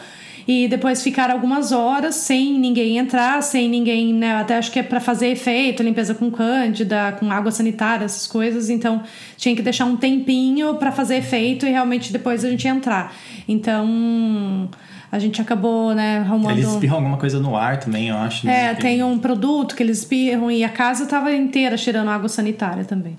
e 0.47 0.69
depois 0.69 1.03
ficar 1.03 1.29
algumas 1.29 1.73
horas 1.73 2.15
sem 2.15 2.57
ninguém 2.57 2.97
entrar, 2.97 3.43
sem 3.43 3.67
ninguém, 3.67 4.13
né? 4.13 4.35
Até 4.35 4.57
acho 4.57 4.71
que 4.71 4.79
é 4.79 4.83
para 4.83 5.01
fazer 5.01 5.27
efeito, 5.27 5.83
limpeza 5.83 6.15
com 6.15 6.31
cândida, 6.31 7.11
com 7.19 7.29
água 7.29 7.51
sanitária, 7.51 8.05
essas 8.05 8.25
coisas. 8.25 8.69
Então 8.69 9.03
tinha 9.35 9.53
que 9.53 9.61
deixar 9.61 9.83
um 9.83 9.97
tempinho 9.97 10.75
para 10.75 10.89
fazer 10.93 11.17
efeito 11.17 11.65
e 11.65 11.71
realmente 11.71 12.13
depois 12.13 12.45
a 12.45 12.49
gente 12.49 12.65
entrar. 12.69 13.13
Então 13.49 14.69
a 15.11 15.19
gente 15.19 15.41
acabou, 15.41 15.93
né, 15.93 16.19
arrumando. 16.19 16.51
Eles 16.57 16.69
espirram 16.69 16.95
alguma 16.95 17.17
coisa 17.17 17.37
no 17.37 17.53
ar 17.57 17.81
também, 17.81 18.07
eu 18.07 18.15
acho. 18.15 18.47
né? 18.47 18.67
É, 18.67 18.73
tem 18.75 19.03
um 19.03 19.19
produto 19.19 19.75
que 19.75 19.83
eles 19.83 19.99
espirram 19.99 20.49
e 20.49 20.63
a 20.63 20.69
casa 20.69 21.05
tava 21.05 21.33
inteira 21.33 21.75
cheirando 21.75 22.07
água 22.07 22.29
sanitária 22.29 22.85
também. 22.85 23.17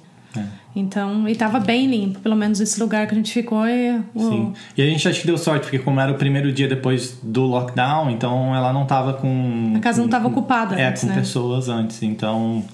Então, 0.74 1.28
e 1.28 1.34
tava 1.34 1.60
bem 1.60 1.86
limpo, 1.86 2.18
pelo 2.20 2.34
menos 2.34 2.58
esse 2.60 2.80
lugar 2.80 3.06
que 3.06 3.12
a 3.12 3.16
gente 3.16 3.30
ficou. 3.32 3.66
E, 3.66 4.00
Sim. 4.16 4.54
E 4.76 4.80
a 4.82 4.86
gente 4.86 5.06
acho 5.06 5.20
que 5.20 5.26
deu 5.26 5.36
sorte, 5.36 5.64
porque 5.64 5.78
como 5.78 6.00
era 6.00 6.10
o 6.10 6.14
primeiro 6.14 6.50
dia 6.50 6.66
depois 6.66 7.18
do 7.22 7.42
lockdown, 7.42 8.10
então 8.10 8.54
ela 8.56 8.72
não 8.72 8.86
tava 8.86 9.12
com. 9.12 9.74
A 9.76 9.80
casa 9.80 9.98
não 9.98 10.06
com- 10.06 10.10
tava 10.10 10.28
ocupada 10.28 10.80
É, 10.80 10.88
antes, 10.88 11.02
com 11.02 11.08
né? 11.08 11.14
pessoas 11.16 11.68
antes. 11.68 12.02
Então 12.02 12.64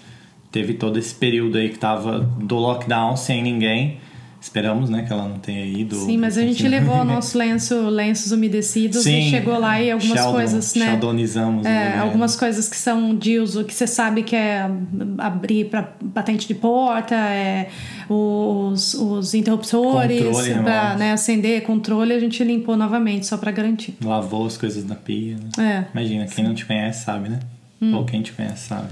teve 0.52 0.74
todo 0.74 0.96
esse 0.98 1.12
período 1.14 1.58
aí 1.58 1.70
que 1.70 1.78
tava 1.78 2.20
do 2.20 2.56
lockdown 2.56 3.16
sem 3.16 3.42
ninguém. 3.42 3.98
Esperamos, 4.40 4.88
né, 4.88 5.02
que 5.02 5.12
ela 5.12 5.28
não 5.28 5.38
tenha 5.38 5.64
ido. 5.66 5.96
Sim, 5.96 6.16
mas 6.16 6.38
a 6.38 6.42
gente 6.42 6.66
levou 6.68 6.96
o 7.00 7.04
nosso 7.04 7.36
lenço, 7.36 7.74
lenços 7.88 8.30
umedecidos 8.30 9.02
Sim, 9.02 9.18
e 9.18 9.30
chegou 9.30 9.58
lá 9.58 9.80
e 9.82 9.90
algumas 9.90 10.16
Sheldon, 10.16 10.32
coisas, 10.32 10.74
né? 10.76 10.86
Sheldonizamos. 10.86 11.66
É, 11.66 11.98
algumas 11.98 12.36
coisas 12.36 12.68
que 12.68 12.76
são 12.76 13.16
de 13.16 13.38
uso 13.40 13.64
que 13.64 13.74
você 13.74 13.86
sabe 13.86 14.22
que 14.22 14.36
é 14.36 14.70
abrir 15.18 15.64
para 15.64 15.92
batente 16.00 16.46
de 16.46 16.54
porta, 16.54 17.16
é 17.16 17.68
os, 18.08 18.94
os 18.94 19.34
interruptores 19.34 20.24
para 20.62 20.96
né, 20.96 21.12
acender, 21.12 21.62
controle, 21.62 22.12
a 22.12 22.20
gente 22.20 22.42
limpou 22.44 22.76
novamente 22.76 23.26
só 23.26 23.36
para 23.36 23.50
garantir. 23.50 23.96
Lavou 24.04 24.46
as 24.46 24.56
coisas 24.56 24.84
na 24.84 24.94
pia, 24.94 25.36
né? 25.36 25.84
É. 25.94 25.98
Imagina, 25.98 26.26
quem 26.26 26.44
não 26.44 26.54
te 26.54 26.64
conhece 26.64 27.04
sabe, 27.04 27.28
né? 27.28 27.40
Hum. 27.82 27.94
Ou 27.94 28.04
quem 28.04 28.22
te 28.22 28.32
conhece 28.32 28.68
sabe. 28.68 28.88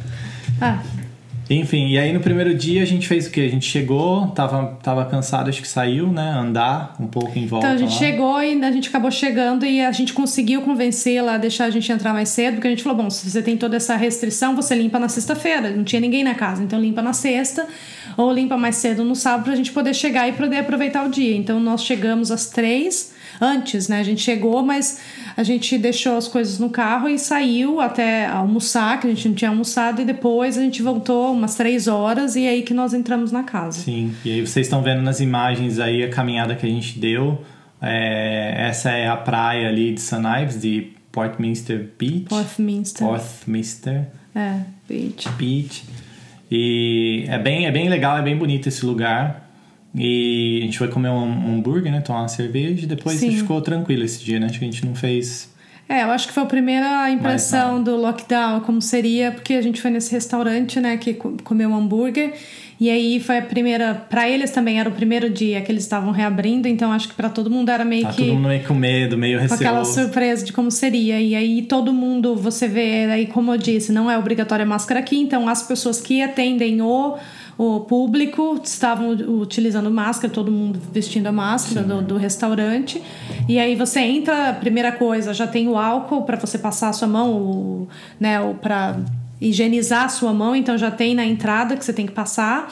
Ah, 0.60 0.82
Enfim, 1.48 1.88
e 1.88 1.98
aí 1.98 2.12
no 2.12 2.20
primeiro 2.20 2.54
dia 2.54 2.82
a 2.82 2.84
gente 2.84 3.06
fez 3.06 3.26
o 3.26 3.30
quê? 3.30 3.42
A 3.42 3.48
gente 3.48 3.66
chegou, 3.66 4.26
tava, 4.28 4.76
tava 4.82 5.04
cansado, 5.04 5.48
acho 5.48 5.62
que 5.62 5.68
saiu, 5.68 6.08
né? 6.08 6.30
Andar 6.30 6.96
um 6.98 7.06
pouco 7.06 7.38
em 7.38 7.46
volta 7.46 7.66
então 7.66 7.76
a 7.76 7.78
gente 7.78 7.92
lá. 7.92 7.98
chegou 7.98 8.42
e 8.42 8.64
a 8.64 8.72
gente 8.72 8.88
acabou 8.88 9.10
chegando 9.10 9.64
e 9.64 9.80
a 9.80 9.92
gente 9.92 10.12
conseguiu 10.12 10.62
convencê-la 10.62 11.34
a 11.34 11.38
deixar 11.38 11.66
a 11.66 11.70
gente 11.70 11.90
entrar 11.90 12.12
mais 12.12 12.30
cedo, 12.30 12.54
porque 12.54 12.66
a 12.66 12.70
gente 12.70 12.82
falou: 12.82 12.98
bom, 12.98 13.10
se 13.10 13.30
você 13.30 13.40
tem 13.40 13.56
toda 13.56 13.76
essa 13.76 13.94
restrição, 13.96 14.56
você 14.56 14.74
limpa 14.74 14.98
na 14.98 15.08
sexta-feira. 15.08 15.70
Não 15.70 15.84
tinha 15.84 16.00
ninguém 16.00 16.24
na 16.24 16.34
casa, 16.34 16.62
então 16.62 16.80
limpa 16.80 17.00
na 17.00 17.12
sexta 17.12 17.66
ou 18.16 18.32
limpa 18.32 18.56
mais 18.56 18.76
cedo 18.76 19.04
no 19.04 19.14
sábado 19.14 19.44
pra 19.44 19.54
gente 19.54 19.72
poder 19.72 19.94
chegar 19.94 20.28
e 20.28 20.32
poder 20.32 20.58
aproveitar 20.58 21.06
o 21.06 21.10
dia. 21.10 21.36
Então 21.36 21.60
nós 21.60 21.84
chegamos 21.84 22.30
às 22.30 22.46
três 22.46 23.14
antes, 23.40 23.88
né? 23.88 24.00
A 24.00 24.02
gente 24.02 24.20
chegou, 24.20 24.62
mas 24.62 25.00
a 25.36 25.42
gente 25.42 25.76
deixou 25.78 26.16
as 26.16 26.28
coisas 26.28 26.58
no 26.58 26.70
carro 26.70 27.08
e 27.08 27.18
saiu 27.18 27.80
até 27.80 28.26
almoçar, 28.26 29.00
que 29.00 29.06
a 29.06 29.10
gente 29.10 29.28
não 29.28 29.34
tinha 29.34 29.50
almoçado, 29.50 30.02
e 30.02 30.04
depois 30.04 30.56
a 30.56 30.62
gente 30.62 30.82
voltou 30.82 31.32
umas 31.32 31.54
três 31.54 31.88
horas 31.88 32.36
e 32.36 32.44
é 32.44 32.50
aí 32.50 32.62
que 32.62 32.74
nós 32.74 32.94
entramos 32.94 33.32
na 33.32 33.42
casa. 33.42 33.80
Sim, 33.80 34.14
e 34.24 34.30
aí 34.32 34.46
vocês 34.46 34.66
estão 34.66 34.82
vendo 34.82 35.02
nas 35.02 35.20
imagens 35.20 35.78
aí 35.78 36.02
a 36.02 36.08
caminhada 36.10 36.54
que 36.54 36.66
a 36.66 36.68
gente 36.68 36.98
deu. 36.98 37.42
É, 37.80 38.54
essa 38.68 38.90
é 38.90 39.06
a 39.06 39.16
praia 39.16 39.68
ali 39.68 39.92
de 39.92 40.00
St. 40.00 40.16
Ives, 40.42 40.60
de 40.60 40.92
Portminster 41.12 41.88
Beach. 41.98 42.24
Portminster. 42.28 43.06
Portminster 43.06 44.08
É, 44.34 44.60
beach. 44.88 45.28
Beach. 45.30 45.84
E 46.50 47.24
é 47.28 47.38
bem, 47.38 47.66
é 47.66 47.72
bem 47.72 47.88
legal, 47.88 48.18
é 48.18 48.22
bem 48.22 48.36
bonito 48.36 48.68
esse 48.68 48.84
lugar. 48.84 49.45
E 49.96 50.58
a 50.62 50.64
gente 50.66 50.78
foi 50.78 50.88
comer 50.88 51.08
um 51.08 51.54
hambúrguer, 51.56 51.90
né? 51.90 52.00
Tomar 52.00 52.20
uma 52.20 52.28
cerveja 52.28 52.84
e 52.84 52.86
depois 52.86 53.18
Sim. 53.18 53.30
ficou 53.30 53.60
tranquilo 53.62 54.04
esse 54.04 54.22
dia, 54.22 54.38
né? 54.38 54.46
Acho 54.46 54.58
que 54.58 54.64
a 54.64 54.68
gente 54.70 54.84
não 54.84 54.94
fez. 54.94 55.54
É, 55.88 56.02
eu 56.02 56.10
acho 56.10 56.26
que 56.26 56.34
foi 56.34 56.42
a 56.42 56.46
primeira 56.46 57.08
impressão 57.10 57.80
do 57.80 57.94
lockdown, 57.96 58.58
como 58.60 58.82
seria, 58.82 59.30
porque 59.30 59.54
a 59.54 59.62
gente 59.62 59.80
foi 59.80 59.90
nesse 59.92 60.10
restaurante, 60.10 60.80
né, 60.80 60.96
que 60.96 61.14
co- 61.14 61.36
comeu 61.44 61.68
um 61.68 61.76
hambúrguer. 61.76 62.32
E 62.78 62.90
aí 62.90 63.20
foi 63.20 63.38
a 63.38 63.42
primeira. 63.42 63.94
Pra 63.94 64.28
eles 64.28 64.50
também 64.50 64.78
era 64.80 64.88
o 64.88 64.92
primeiro 64.92 65.30
dia 65.30 65.60
que 65.62 65.70
eles 65.72 65.84
estavam 65.84 66.10
reabrindo, 66.10 66.66
então 66.68 66.92
acho 66.92 67.08
que 67.08 67.14
pra 67.14 67.30
todo 67.30 67.48
mundo 67.48 67.70
era 67.70 67.84
meio 67.84 68.02
Tá 68.02 68.10
que. 68.10 68.16
todo 68.24 68.34
mundo 68.34 68.48
meio 68.48 68.64
com 68.64 68.74
medo, 68.74 69.16
meio 69.16 69.38
com 69.38 69.54
aquela 69.54 69.78
receoso. 69.78 70.02
surpresa 70.02 70.44
de 70.44 70.52
como 70.52 70.70
seria. 70.72 71.18
E 71.20 71.34
aí 71.36 71.62
todo 71.62 71.92
mundo, 71.92 72.34
você 72.36 72.66
vê, 72.68 73.04
aí 73.06 73.26
como 73.28 73.54
eu 73.54 73.56
disse, 73.56 73.92
não 73.92 74.10
é 74.10 74.18
obrigatória 74.18 74.66
máscara 74.66 75.00
aqui, 75.00 75.16
então 75.16 75.48
as 75.48 75.62
pessoas 75.62 76.00
que 76.02 76.20
atendem 76.20 76.82
o, 76.82 77.16
o 77.58 77.80
público 77.80 78.60
estavam 78.62 79.10
utilizando 79.10 79.90
máscara, 79.90 80.32
todo 80.32 80.52
mundo 80.52 80.80
vestindo 80.92 81.26
a 81.26 81.32
máscara 81.32 81.82
do, 81.82 82.02
do 82.02 82.16
restaurante. 82.16 83.02
E 83.48 83.58
aí 83.58 83.74
você 83.74 84.00
entra, 84.00 84.52
primeira 84.54 84.92
coisa, 84.92 85.32
já 85.32 85.46
tem 85.46 85.66
o 85.66 85.78
álcool 85.78 86.22
para 86.22 86.36
você 86.36 86.58
passar 86.58 86.90
a 86.90 86.92
sua 86.92 87.08
mão, 87.08 87.32
o, 87.32 87.88
né, 88.20 88.38
para 88.60 88.98
higienizar 89.40 90.04
a 90.04 90.08
sua 90.08 90.32
mão, 90.32 90.54
então 90.54 90.76
já 90.76 90.90
tem 90.90 91.14
na 91.14 91.24
entrada 91.24 91.76
que 91.76 91.84
você 91.84 91.92
tem 91.92 92.06
que 92.06 92.12
passar. 92.12 92.70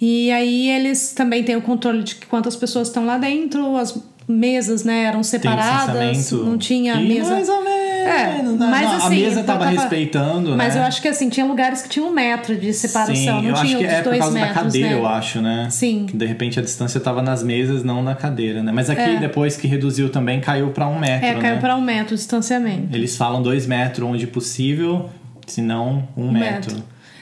E 0.00 0.30
aí 0.32 0.68
eles 0.68 1.12
também 1.12 1.42
têm 1.42 1.56
o 1.56 1.62
controle 1.62 2.02
de 2.02 2.16
quantas 2.26 2.56
pessoas 2.56 2.88
estão 2.88 3.06
lá 3.06 3.16
dentro, 3.16 3.76
as 3.76 3.96
mesas, 4.32 4.84
né, 4.84 5.04
eram 5.04 5.22
separadas, 5.22 6.30
não 6.32 6.58
tinha 6.58 6.94
que 6.96 7.08
mesa. 7.08 7.30
Mais 7.34 7.48
ou 7.48 7.62
menos. 7.62 7.82
É, 8.02 8.42
mas 8.42 8.58
Não, 8.58 8.96
assim, 8.96 9.06
a 9.06 9.10
mesa 9.10 9.42
tava, 9.44 9.58
tava- 9.60 9.70
respeitando, 9.70 10.56
Mas 10.56 10.74
né? 10.74 10.80
eu 10.80 10.84
acho 10.86 11.00
que 11.00 11.06
assim, 11.06 11.28
tinha 11.28 11.46
lugares 11.46 11.82
que 11.82 11.88
tinham 11.88 12.08
um 12.08 12.12
metro 12.12 12.56
de 12.56 12.72
separação, 12.74 13.14
Sim, 13.14 13.26
não 13.30 13.44
eu 13.44 13.52
acho 13.54 13.64
tinha 13.64 13.78
que 13.78 13.84
os 13.84 13.92
é 13.92 13.96
por 14.02 14.04
dois 14.08 14.18
causa 14.18 14.34
metros, 14.34 14.54
da 14.56 14.62
cadeira, 14.62 14.88
né? 14.88 14.94
eu 14.94 15.06
acho, 15.06 15.40
né? 15.40 15.68
Sim. 15.70 16.06
Que 16.06 16.16
de 16.16 16.26
repente 16.26 16.58
a 16.58 16.62
distância 16.62 16.98
tava 16.98 17.22
nas 17.22 17.44
mesas, 17.44 17.84
não 17.84 18.02
na 18.02 18.16
cadeira, 18.16 18.60
né? 18.60 18.72
Mas 18.72 18.90
aqui, 18.90 19.00
É. 19.02 19.16
depois 19.20 19.56
que 19.56 19.68
reduziu 19.68 20.08
também, 20.10 20.40
caiu 20.40 20.70
pra 20.70 20.88
um 20.88 20.98
metro, 20.98 21.26
É, 21.28 21.34
caiu 21.34 21.54
né? 21.54 21.60
para 21.60 21.76
um 21.76 21.80
metro 21.80 22.08
de 22.08 22.16
distanciamento. 22.16 22.88
Eles 22.92 23.16
falam 23.16 23.40
dois 23.40 23.66
metros 23.68 24.08
onde 24.08 24.26
possível, 24.26 25.08
se 25.46 25.62
não 25.62 26.08
um, 26.16 26.24
Um 26.26 26.32
metro. 26.32 26.74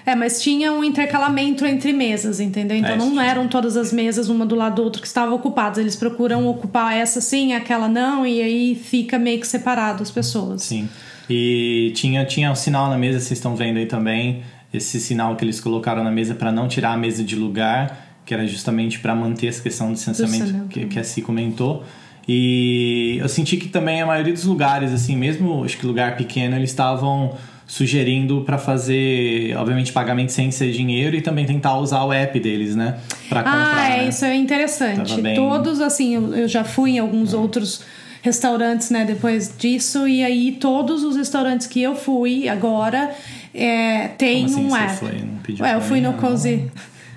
É, 0.06 0.14
mas 0.14 0.42
tinha 0.42 0.72
um 0.72 0.82
intercalamento 0.82 1.64
entre 1.66 1.92
mesas, 1.92 2.40
entendeu? 2.40 2.76
Então 2.76 2.92
É, 2.92 2.96
não 2.96 3.20
eram 3.20 3.46
todas 3.48 3.76
as 3.76 3.92
mesas 3.92 4.28
uma 4.28 4.46
do 4.46 4.54
lado 4.54 4.76
do 4.76 4.82
outro 4.82 5.00
que 5.00 5.06
estavam 5.06 5.34
ocupadas. 5.34 5.78
Eles 5.78 5.96
procuram 5.96 6.46
ocupar 6.46 6.96
essa 6.96 7.20
sim, 7.20 7.52
aquela 7.52 7.88
não, 7.88 8.26
e 8.26 8.40
aí 8.40 8.74
fica 8.74 9.18
meio 9.18 9.40
que 9.40 9.46
separado 9.46 10.02
as 10.02 10.10
pessoas. 10.10 10.62
Sim. 10.62 10.88
E 11.28 11.92
tinha, 11.94 12.24
tinha 12.24 12.50
um 12.50 12.54
sinal 12.56 12.88
na 12.88 12.98
mesa, 12.98 13.20
vocês 13.20 13.38
estão 13.38 13.54
vendo 13.54 13.76
aí 13.76 13.86
também, 13.86 14.42
esse 14.74 14.98
sinal 15.00 15.36
que 15.36 15.44
eles 15.44 15.60
colocaram 15.60 16.02
na 16.02 16.10
mesa 16.10 16.34
para 16.34 16.50
não 16.50 16.66
tirar 16.66 16.92
a 16.92 16.96
mesa 16.96 17.22
de 17.22 17.36
lugar, 17.36 18.08
que 18.24 18.34
era 18.34 18.46
justamente 18.46 18.98
para 18.98 19.14
manter 19.14 19.46
essa 19.48 19.62
questão 19.62 19.88
do 19.88 19.94
distanciamento 19.94 20.44
Distanciamento. 20.44 20.68
que, 20.80 20.86
que 20.86 20.98
a 20.98 21.04
Si 21.04 21.22
comentou. 21.22 21.84
E 22.28 23.16
eu 23.18 23.28
senti 23.28 23.56
que 23.56 23.68
também 23.68 24.00
a 24.00 24.06
maioria 24.06 24.32
dos 24.32 24.44
lugares, 24.44 24.92
assim, 24.92 25.16
mesmo 25.16 25.64
acho 25.64 25.76
que 25.78 25.86
lugar 25.86 26.16
pequeno, 26.16 26.54
eles 26.54 26.70
estavam 26.70 27.36
sugerindo 27.74 28.42
para 28.44 28.58
fazer, 28.58 29.56
obviamente, 29.56 29.92
pagamento 29.92 30.32
sem 30.32 30.50
ser 30.50 30.72
dinheiro 30.72 31.14
e 31.14 31.20
também 31.22 31.46
tentar 31.46 31.78
usar 31.78 32.02
o 32.02 32.12
app 32.12 32.38
deles, 32.40 32.74
né? 32.74 32.98
Pra 33.28 33.44
comprar, 33.44 33.76
Ah, 33.76 33.88
é, 33.90 33.96
né? 34.02 34.08
isso 34.08 34.24
é 34.24 34.34
interessante. 34.34 35.20
Bem- 35.20 35.36
Todos, 35.36 35.80
assim, 35.80 36.16
eu, 36.16 36.34
eu 36.34 36.48
já 36.48 36.64
fui 36.64 36.92
em 36.92 36.98
alguns 36.98 37.32
outros 37.32 37.82
restaurantes, 38.22 38.90
né, 38.90 39.04
depois 39.04 39.54
disso, 39.56 40.08
e 40.08 40.22
aí 40.24 40.52
todos 40.60 41.04
os 41.04 41.16
restaurantes 41.16 41.68
que 41.68 41.80
eu 41.80 41.94
fui 41.94 42.48
agora 42.48 43.14
é, 43.54 44.08
tem 44.08 44.44
Como 44.46 44.56
assim 44.56 44.66
um 44.66 44.70
você 44.70 44.82
app. 44.82 44.96
foi? 44.96 45.12
Não 45.20 45.38
pediu 45.38 45.64
Ué, 45.64 45.74
eu 45.76 45.80
fui 45.80 46.00
no 46.00 46.10
não? 46.10 46.18
Cozy. 46.18 46.70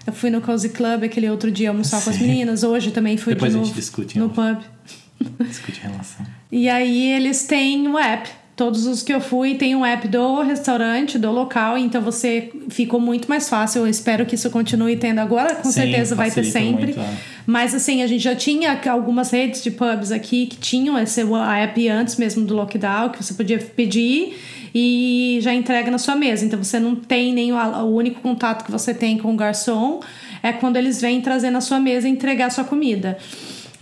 Eu 0.06 0.14
fui 0.14 0.30
no 0.30 0.40
Cozy 0.40 0.70
Club 0.70 1.04
aquele 1.04 1.30
outro 1.30 1.50
dia 1.50 1.70
almoçar 1.70 2.00
com 2.02 2.10
as 2.12 2.16
Sim. 2.18 2.28
meninas. 2.28 2.62
Hoje 2.64 2.92
também 2.92 3.18
fui 3.18 3.34
Depois 3.34 3.52
de 3.54 3.58
a 3.58 3.62
gente 3.62 3.70
novo 3.70 3.80
discute, 3.82 4.20
no 4.20 4.30
pub. 4.30 4.58
Discute 5.48 5.82
relação. 5.82 6.26
E 6.52 6.70
aí 6.70 7.12
eles 7.14 7.48
têm 7.48 7.88
um 7.88 7.98
app. 7.98 8.30
Todos 8.56 8.86
os 8.86 9.02
que 9.02 9.12
eu 9.12 9.20
fui 9.20 9.56
tem 9.56 9.76
um 9.76 9.84
app 9.84 10.08
do 10.08 10.42
restaurante, 10.42 11.18
do 11.18 11.32
local, 11.32 11.76
então 11.76 12.02
você 12.04 12.52
ficou 12.70 13.00
muito 13.00 13.28
mais 13.28 13.50
fácil. 13.50 13.80
Eu 13.80 13.88
espero 13.88 14.28
que 14.28 14.36
isso 14.36 14.48
continue 14.52 14.96
tendo 14.96 15.20
agora, 15.20 15.56
com 15.56 15.70
Sim, 15.70 15.82
certeza 15.82 16.14
vai 16.14 16.30
ter 16.30 16.44
sempre. 16.44 16.94
muito, 16.94 17.00
é. 17.00 17.18
Mas 17.48 17.74
assim, 17.74 18.04
a 18.04 18.08
gente 18.08 18.24
já 18.24 18.36
tinha 18.36 18.80
algumas 18.92 19.32
redes 19.32 19.64
de 19.64 19.72
pubs 19.72 20.12
aqui 20.12 20.46
que 20.46 20.58
tinham 20.58 21.00
esse 21.00 21.22
app 21.22 21.90
antes 21.90 22.16
mesmo 22.18 22.46
do 22.46 22.54
lockdown, 22.54 23.10
que 23.10 23.24
você 23.24 23.34
podia 23.34 23.58
pedir 23.58 24.38
e 24.74 25.40
já 25.42 25.52
entrega 25.52 25.90
na 25.90 25.98
sua 25.98 26.16
mesa. 26.16 26.46
Então 26.46 26.62
você 26.62 26.80
não 26.80 26.96
tem 26.96 27.34
nem 27.34 27.52
o, 27.52 27.56
o 27.56 27.96
único 27.96 28.22
contato 28.22 28.64
que 28.66 28.72
você 28.72 28.94
tem 28.94 29.18
com 29.18 29.34
o 29.34 29.36
garçom 29.36 30.00
é 30.44 30.52
quando 30.52 30.78
eles 30.78 31.02
vêm 31.02 31.22
trazer 31.22 31.50
na 31.50 31.62
sua 31.62 31.80
mesa 31.80 32.08
e 32.08 32.12
entregar 32.12 32.48
a 32.48 32.50
sua 32.50 32.64
comida. 32.64 33.18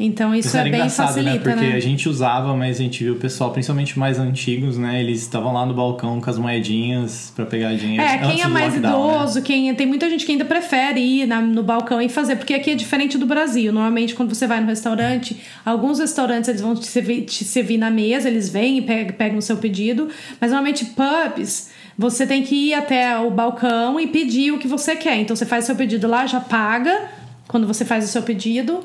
Então 0.04 0.34
isso 0.34 0.48
Isso 0.48 0.58
é 0.58 0.62
era 0.62 0.70
bem 0.70 0.80
engraçado, 0.80 1.08
facilita, 1.08 1.32
né? 1.32 1.40
Porque 1.56 1.68
né? 1.68 1.76
a 1.76 1.80
gente 1.80 2.10
usava, 2.10 2.56
mas 2.56 2.78
a 2.80 2.84
gente 2.84 3.04
viu 3.04 3.14
o 3.14 3.18
pessoal, 3.18 3.52
principalmente 3.52 3.98
mais 4.00 4.18
antigos, 4.20 4.78
né? 4.78 5.00
Eles 5.02 5.22
estavam 5.22 5.54
lá 5.54 5.66
no 5.66 5.74
balcão 5.74 6.20
com 6.20 6.30
as 6.30 6.38
moedinhas 6.38 7.32
pra 7.36 7.46
pegar 7.46 7.74
dinheiro. 7.76 8.02
É, 8.04 8.18
quem 8.18 8.42
é 8.42 8.48
mais 8.48 8.74
lockdown, 8.74 9.08
né? 9.08 9.14
idoso, 9.18 9.42
quem 9.42 9.74
tem 9.76 9.86
muita 9.86 10.10
gente 10.10 10.26
que 10.26 10.32
ainda 10.32 10.46
prefere 10.46 11.00
ir 11.00 11.26
na- 11.28 11.42
no 11.42 11.64
balcão 11.64 12.02
e 12.02 12.10
fazer, 12.10 12.36
porque 12.36 12.54
aqui 12.54 12.72
é 12.72 12.76
diferente 12.76 13.18
do 13.18 13.26
Brasil. 13.26 13.72
Normalmente, 13.72 14.16
quando 14.16 14.34
você 14.34 14.48
vai 14.48 14.60
no 14.60 14.68
restaurante, 14.68 15.38
alguns 15.66 16.00
restaurantes 16.00 16.50
eles 16.50 16.62
vão 16.62 16.76
te 16.76 16.86
servir, 16.88 17.22
te 17.24 17.44
servir 17.44 17.78
na 17.78 17.90
mesa, 17.92 18.28
eles 18.28 18.50
vêm 18.50 18.78
e 18.80 18.82
pegam, 18.82 19.16
pegam 19.16 19.38
o 19.38 19.42
seu 19.42 19.58
pedido, 19.58 20.10
mas 20.40 20.52
normalmente 20.52 20.86
pubs. 20.86 21.70
Você 21.98 22.26
tem 22.26 22.42
que 22.42 22.56
ir 22.70 22.74
até 22.74 23.18
o 23.20 23.30
balcão 23.30 24.00
e 24.00 24.08
pedir 24.08 24.52
o 24.52 24.58
que 24.58 24.68
você 24.68 24.96
quer. 24.96 25.18
Então 25.18 25.36
você 25.36 25.46
faz 25.46 25.66
o 25.66 25.68
seu 25.68 25.76
pedido 25.76 26.08
lá, 26.08 26.26
já 26.26 26.40
paga 26.40 27.10
quando 27.48 27.68
você 27.68 27.84
faz 27.86 28.06
o 28.06 28.08
seu 28.08 28.24
pedido. 28.24 28.84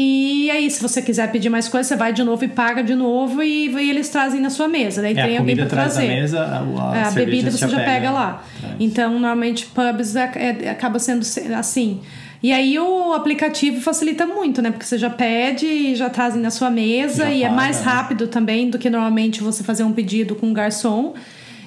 E 0.00 0.48
aí, 0.52 0.70
se 0.70 0.80
você 0.80 1.02
quiser 1.02 1.28
pedir 1.32 1.48
mais 1.48 1.66
coisa, 1.66 1.88
você 1.88 1.96
vai 1.96 2.12
de 2.12 2.22
novo 2.22 2.44
e 2.44 2.48
paga 2.48 2.84
de 2.84 2.94
novo 2.94 3.42
e, 3.42 3.68
e 3.68 3.90
eles 3.90 4.08
trazem 4.08 4.40
na 4.40 4.48
sua 4.48 4.68
mesa. 4.68 5.02
Daí 5.02 5.10
É, 5.18 5.26
tem 5.26 5.36
a 5.36 5.40
alguém 5.40 5.56
da 5.56 5.66
trazer. 5.66 6.06
mesa, 6.06 6.40
a, 6.40 6.92
a, 6.92 6.96
É, 6.98 7.02
a 7.02 7.10
bebida 7.10 7.50
você 7.50 7.66
já 7.66 7.78
pega, 7.80 8.12
lá. 8.12 8.44
atrás. 8.58 8.76
Então, 8.78 9.10
normalmente, 9.14 9.66
pubs 9.66 10.14
é- 10.14 10.30
é- 10.62 10.70
acaba 10.70 11.00
sendo 11.00 11.24
se- 11.24 11.52
assim. 11.52 12.00
E 12.40 12.52
aí 12.52 12.78
o 12.78 13.12
aplicativo 13.12 13.80
facilita 13.80 14.24
muito, 14.24 14.62
né? 14.62 14.70
Porque 14.70 14.86
você 14.86 14.96
já 14.96 15.10
pede 15.10 15.66
e 15.66 15.96
já 15.96 16.08
trazem 16.08 16.40
na 16.40 16.50
sua 16.52 16.70
mesa 16.70 17.24
Já 17.24 17.30
e 17.32 17.42
é 17.42 17.46
paga, 17.48 17.56
mais 17.56 17.78
né? 17.78 17.82
rápido 17.82 18.28
também 18.28 18.70
do 18.70 18.78
que 18.78 18.88
normalmente 18.88 19.42
você 19.42 19.64
fazer 19.64 19.82
um 19.82 19.90
pedido 19.92 20.36
com 20.36 20.46
um 20.46 20.52
garçom. 20.52 21.14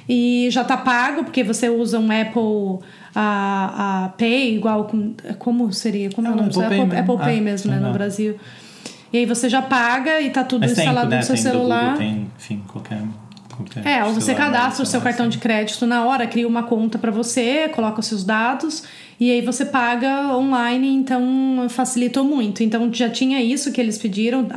E 0.07 0.47
já 0.51 0.63
tá 0.63 0.77
pago, 0.77 1.25
porque 1.25 1.43
você 1.43 1.67
usa 1.69 1.99
um 1.99 2.07
Apple 2.09 2.79
a, 3.15 4.05
a 4.05 4.09
Pay, 4.09 4.55
igual 4.55 4.85
com, 4.85 5.13
como 5.39 5.71
seria? 5.73 6.09
Como 6.11 6.27
é, 6.27 6.31
É 6.31 6.33
o 6.33 6.35
um 6.35 6.37
nome? 6.37 6.49
Apple 6.49 6.63
Apple, 6.65 6.77
Pay 6.77 6.85
mesmo. 6.87 6.99
Apple 7.13 7.25
Pay 7.25 7.37
Ah, 7.37 7.41
mesmo, 7.41 7.71
né? 7.71 7.77
sim, 7.77 7.83
No 7.83 7.89
é. 7.89 7.93
Brasil. 7.93 8.35
E 9.13 9.17
aí 9.17 9.25
você 9.25 9.49
já 9.49 9.61
paga 9.61 10.21
e 10.21 10.29
tá 10.29 10.43
tudo 10.43 10.61
Mas 10.61 10.73
tem, 10.73 10.85
instalado 10.85 11.09
né? 11.09 11.17
no 11.17 11.23
seu 11.23 11.35
tem 11.35 11.43
celular. 11.43 11.81
Google, 11.93 11.97
tem, 11.97 12.31
enfim, 12.37 12.63
qualquer, 12.67 13.01
É, 13.83 14.03
ou 14.05 14.13
você 14.13 14.33
cadastra 14.33 14.83
o 14.83 14.85
seu 14.85 15.01
cartão 15.01 15.27
de 15.27 15.37
crédito 15.37 15.85
na 15.85 16.05
hora, 16.05 16.25
cria 16.25 16.47
uma 16.47 16.63
conta 16.63 16.97
para 16.97 17.11
você, 17.11 17.67
coloca 17.69 17.99
os 17.99 18.05
seus 18.07 18.23
dados 18.23 18.83
e 19.19 19.29
aí 19.29 19.41
você 19.41 19.65
paga 19.65 20.33
online, 20.35 20.87
então 20.95 21.67
facilitou 21.69 22.23
muito. 22.23 22.63
Então 22.63 22.91
já 22.93 23.09
tinha 23.09 23.41
isso 23.41 23.71
que 23.71 23.79
eles 23.81 23.97
pediram. 23.97 24.47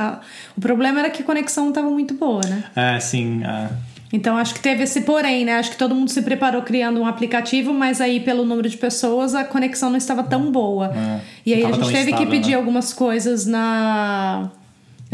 O 0.57 0.61
problema 0.61 0.99
era 0.99 1.09
que 1.09 1.21
a 1.21 1.25
conexão 1.25 1.65
não 1.65 1.71
estava 1.71 1.89
muito 1.89 2.13
boa, 2.13 2.41
né? 2.47 2.63
É, 2.75 2.99
sim. 2.99 3.43
É. 3.43 3.69
Então 4.13 4.37
acho 4.37 4.53
que 4.53 4.59
teve 4.59 4.83
esse 4.83 5.01
porém, 5.01 5.45
né? 5.45 5.53
Acho 5.53 5.71
que 5.71 5.77
todo 5.77 5.95
mundo 5.95 6.09
se 6.09 6.21
preparou 6.21 6.61
criando 6.61 6.99
um 6.99 7.07
aplicativo, 7.07 7.73
mas 7.73 7.99
aí 7.99 8.19
pelo 8.19 8.45
número 8.45 8.69
de 8.69 8.77
pessoas 8.77 9.33
a 9.33 9.43
conexão 9.43 9.89
não 9.89 9.97
estava 9.97 10.23
tão 10.23 10.51
boa. 10.51 10.93
É. 10.95 11.19
E 11.45 11.53
aí 11.53 11.65
a 11.65 11.71
gente 11.71 11.87
teve 11.87 12.11
estável, 12.11 12.17
que 12.17 12.25
pedir 12.25 12.51
né? 12.51 12.57
algumas 12.57 12.93
coisas 12.93 13.45
na 13.45 14.49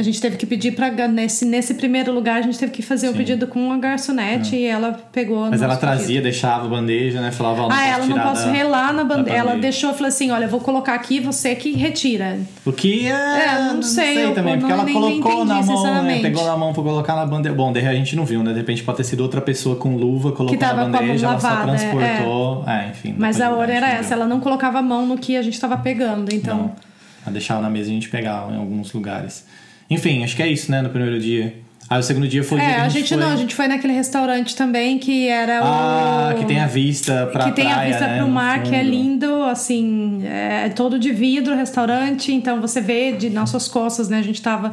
a 0.02 0.04
gente 0.04 0.20
teve 0.20 0.36
que 0.36 0.46
pedir 0.46 0.72
para 0.72 1.08
nesse 1.08 1.46
nesse 1.46 1.76
primeiro 1.76 2.12
lugar 2.12 2.40
a 2.40 2.42
gente 2.42 2.58
teve 2.58 2.72
que 2.72 2.82
fazer 2.82 3.08
o 3.08 3.14
pedido 3.14 3.48
com 3.48 3.72
a 3.72 3.78
garçonete 3.78 4.56
é. 4.56 4.60
e 4.60 4.66
ela 4.66 4.94
pegou. 5.12 5.50
Mas 5.50 5.62
ela 5.62 5.78
trazia, 5.78 6.08
pedido. 6.08 6.24
deixava 6.24 6.66
a 6.66 6.70
bandeja, 6.70 7.22
né? 7.22 7.32
Falava, 7.32 7.68
ah, 7.72 7.88
ela 7.88 8.06
não 8.06 8.20
posso 8.20 8.46
da, 8.46 8.52
relar 8.52 8.94
na 8.94 9.04
bandeja. 9.04 9.38
Ela 9.38 9.56
deixou, 9.58 9.94
falou 9.94 10.08
assim, 10.08 10.32
olha, 10.32 10.46
eu 10.46 10.50
vou 10.50 10.60
colocar 10.60 10.96
aqui, 10.96 11.20
você 11.20 11.56
que 11.56 11.72
retira. 11.72 12.40
O 12.66 12.74
que 12.74 13.08
é, 13.08 13.12
é 13.12 13.56
não, 13.60 13.76
não 13.76 13.84
sei, 13.84 14.16
sei 14.16 14.34
também, 14.34 14.60
porque 14.60 14.74
ela 14.74 14.86
colocou 14.86 15.44
entendi, 15.44 15.48
na 15.48 15.62
mão, 15.62 16.04
né? 16.04 16.20
Pegou 16.22 16.46
na 16.46 16.58
mão 16.58 16.74
para 16.74 16.84
colocar 16.84 17.16
na 17.16 17.26
bandeja. 17.26 17.56
Bom, 17.56 17.72
daí 17.72 17.88
a 17.88 17.94
gente 17.94 18.16
não 18.16 18.26
viu, 18.26 18.44
né? 18.44 18.52
De 18.52 18.58
repente 18.58 18.84
pode 18.84 18.98
ter 18.98 19.04
sido 19.04 19.22
outra 19.22 19.40
pessoa 19.42 19.76
com 19.76 19.96
luva 19.96 20.32
colocou 20.32 20.60
na 20.60 20.74
bandeja, 20.74 21.28
ela 21.28 21.40
só 21.40 21.62
transportou, 21.62 22.64
é, 22.68 22.86
é 22.86 22.90
enfim. 22.90 23.16
Mas 23.18 23.40
a 23.40 23.52
hora 23.52 23.72
era 23.72 23.90
essa, 23.90 24.14
ela 24.16 24.26
não 24.26 24.40
colocava 24.40 24.80
a 24.80 24.82
mão 24.82 25.06
no 25.06 25.18
que 25.18 25.38
a 25.38 25.42
gente 25.42 25.54
estava 25.54 25.78
pegando, 25.78 26.34
então. 26.34 26.58
Não. 26.58 26.76
Ela 27.24 27.34
deixava 27.34 27.62
na 27.62 27.70
mesa 27.70 27.90
e 27.90 27.92
a 27.92 27.94
gente 27.94 28.10
pegava 28.10 28.52
em 28.52 28.58
alguns 28.58 28.92
lugares. 28.94 29.46
Enfim, 29.92 30.24
acho 30.24 30.36
que 30.38 30.42
é 30.42 30.48
isso, 30.48 30.72
né, 30.72 30.82
no 30.82 30.90
primeiro 30.90 31.20
dia. 31.20 31.54
Aí 31.90 32.00
o 32.00 32.04
segundo 32.04 32.26
dia 32.26 32.42
foi 32.42 32.58
é, 32.58 32.66
dia 32.66 32.76
a, 32.78 32.86
a 32.86 32.90
gente, 32.90 33.10
foi... 33.10 33.18
não, 33.18 33.34
a 33.34 33.36
gente 33.36 33.54
foi 33.54 33.68
naquele 33.68 33.92
restaurante 33.92 34.56
também 34.56 34.98
que 34.98 35.28
era 35.28 35.60
ah, 35.62 36.32
o... 36.34 36.40
que 36.40 36.46
tem 36.46 36.58
a 36.58 36.66
vista 36.66 37.28
pra 37.34 37.44
Que 37.44 37.52
tem 37.52 37.66
praia, 37.66 37.82
a 37.82 37.86
vista 37.86 38.08
né, 38.08 38.18
pro 38.18 38.30
mar, 38.30 38.64
que 38.64 38.74
é 38.74 38.82
lindo, 38.82 39.44
assim, 39.44 40.22
é 40.26 40.70
todo 40.70 40.98
de 40.98 41.12
vidro 41.12 41.54
o 41.54 41.58
restaurante, 41.58 42.32
então 42.32 42.62
você 42.62 42.80
vê 42.80 43.12
de 43.12 43.30
nossas 43.30 43.68
costas, 43.68 44.08
né, 44.08 44.20
a 44.20 44.22
gente 44.22 44.42
tava 44.42 44.72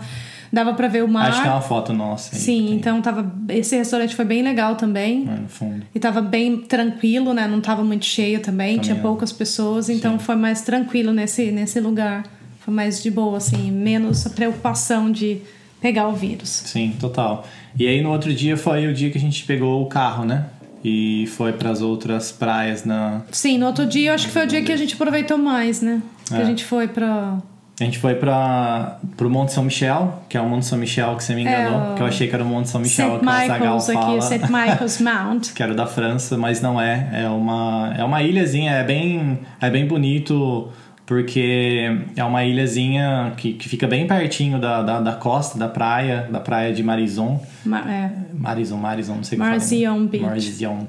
dava 0.52 0.72
para 0.74 0.86
ver 0.86 1.02
o 1.02 1.08
mar. 1.08 1.28
Acho 1.28 1.42
que 1.42 1.48
é 1.48 1.50
uma 1.50 1.60
foto 1.60 1.92
nossa. 1.92 2.36
Sim, 2.36 2.72
então 2.72 3.02
tava 3.02 3.34
esse 3.48 3.76
restaurante 3.76 4.14
foi 4.14 4.24
bem 4.24 4.42
legal 4.42 4.76
também. 4.76 5.28
É, 5.28 5.40
no 5.40 5.48
fundo. 5.48 5.84
E 5.92 5.98
tava 5.98 6.22
bem 6.22 6.58
tranquilo, 6.58 7.34
né? 7.34 7.48
Não 7.48 7.60
tava 7.60 7.82
muito 7.82 8.06
cheio 8.06 8.38
também, 8.38 8.76
também 8.76 8.78
tinha 8.78 8.96
é. 8.96 9.00
poucas 9.00 9.32
pessoas, 9.32 9.88
então 9.88 10.12
Sim. 10.12 10.24
foi 10.24 10.36
mais 10.36 10.62
tranquilo 10.62 11.12
nesse 11.12 11.50
nesse 11.50 11.80
lugar. 11.80 12.22
Foi 12.68 12.74
mais 12.74 13.02
de 13.02 13.10
boa 13.10 13.38
assim, 13.38 13.70
menos 13.70 14.26
a 14.26 14.28
preocupação 14.28 15.10
de 15.10 15.40
pegar 15.80 16.06
o 16.06 16.12
vírus. 16.12 16.50
Sim, 16.50 16.94
total. 17.00 17.48
E 17.78 17.88
aí 17.88 18.02
no 18.02 18.10
outro 18.10 18.30
dia 18.30 18.58
foi 18.58 18.86
o 18.86 18.92
dia 18.92 19.10
que 19.10 19.16
a 19.16 19.20
gente 19.20 19.42
pegou 19.44 19.82
o 19.82 19.86
carro, 19.86 20.26
né? 20.26 20.44
E 20.84 21.26
foi 21.28 21.54
para 21.54 21.70
as 21.70 21.80
outras 21.80 22.30
praias 22.30 22.84
na. 22.84 23.22
Sim, 23.32 23.56
no 23.56 23.64
outro 23.64 23.86
dia 23.86 24.10
eu 24.10 24.14
acho 24.14 24.26
que 24.26 24.32
foi 24.34 24.44
o 24.44 24.46
dia 24.46 24.62
que 24.62 24.70
a 24.70 24.76
gente 24.76 24.92
aproveitou 24.92 25.38
mais, 25.38 25.80
né? 25.80 26.02
Que 26.26 26.34
é. 26.34 26.42
a 26.42 26.44
gente 26.44 26.62
foi 26.62 26.86
para 26.86 27.38
a 27.80 27.84
gente 27.84 27.98
foi 27.98 28.14
para 28.16 28.98
o 29.18 29.30
Monte 29.30 29.54
São 29.54 29.64
Michel, 29.64 30.22
que 30.28 30.36
é 30.36 30.40
o 30.42 30.46
Monte 30.46 30.66
São 30.66 30.76
Michel 30.76 31.16
que 31.16 31.24
você 31.24 31.34
me 31.34 31.40
enganou, 31.40 31.92
é, 31.92 31.94
que 31.94 32.02
eu 32.02 32.06
achei 32.06 32.28
que 32.28 32.34
era 32.34 32.44
o 32.44 32.46
Monte 32.46 32.68
São 32.68 32.82
Michel 32.82 33.18
que 33.18 33.24
o 33.24 33.30
Zagal 33.46 33.80
fala. 33.80 34.20
St. 34.20 34.40
Michael's 34.52 35.00
Mount. 35.00 35.52
que 35.54 35.62
era 35.62 35.72
da 35.72 35.86
França, 35.86 36.36
mas 36.36 36.60
não 36.60 36.78
é. 36.78 37.08
É 37.14 37.28
uma, 37.28 37.94
é 37.96 38.04
uma 38.04 38.22
ilhazinha, 38.22 38.72
é 38.72 38.84
bem, 38.84 39.38
é 39.58 39.70
bem 39.70 39.86
bonito 39.86 40.70
porque 41.08 41.90
é 42.14 42.22
uma 42.22 42.44
ilhazinha 42.44 43.32
que, 43.34 43.54
que 43.54 43.66
fica 43.66 43.86
bem 43.86 44.06
pertinho 44.06 44.60
da, 44.60 44.82
da, 44.82 45.00
da 45.00 45.12
costa, 45.14 45.58
da 45.58 45.66
praia, 45.66 46.28
da 46.30 46.38
praia 46.38 46.70
de 46.70 46.82
Marizon. 46.82 47.42
Ma 47.64 47.90
é. 47.90 48.12
Marizon, 48.34 48.76
Marizon, 48.76 49.14
não 49.14 49.24
sei 49.24 49.38
como 49.38 49.48
Marzion 49.48 50.06
Beach. 50.06 50.22
Marzion. 50.22 50.86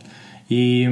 E 0.52 0.86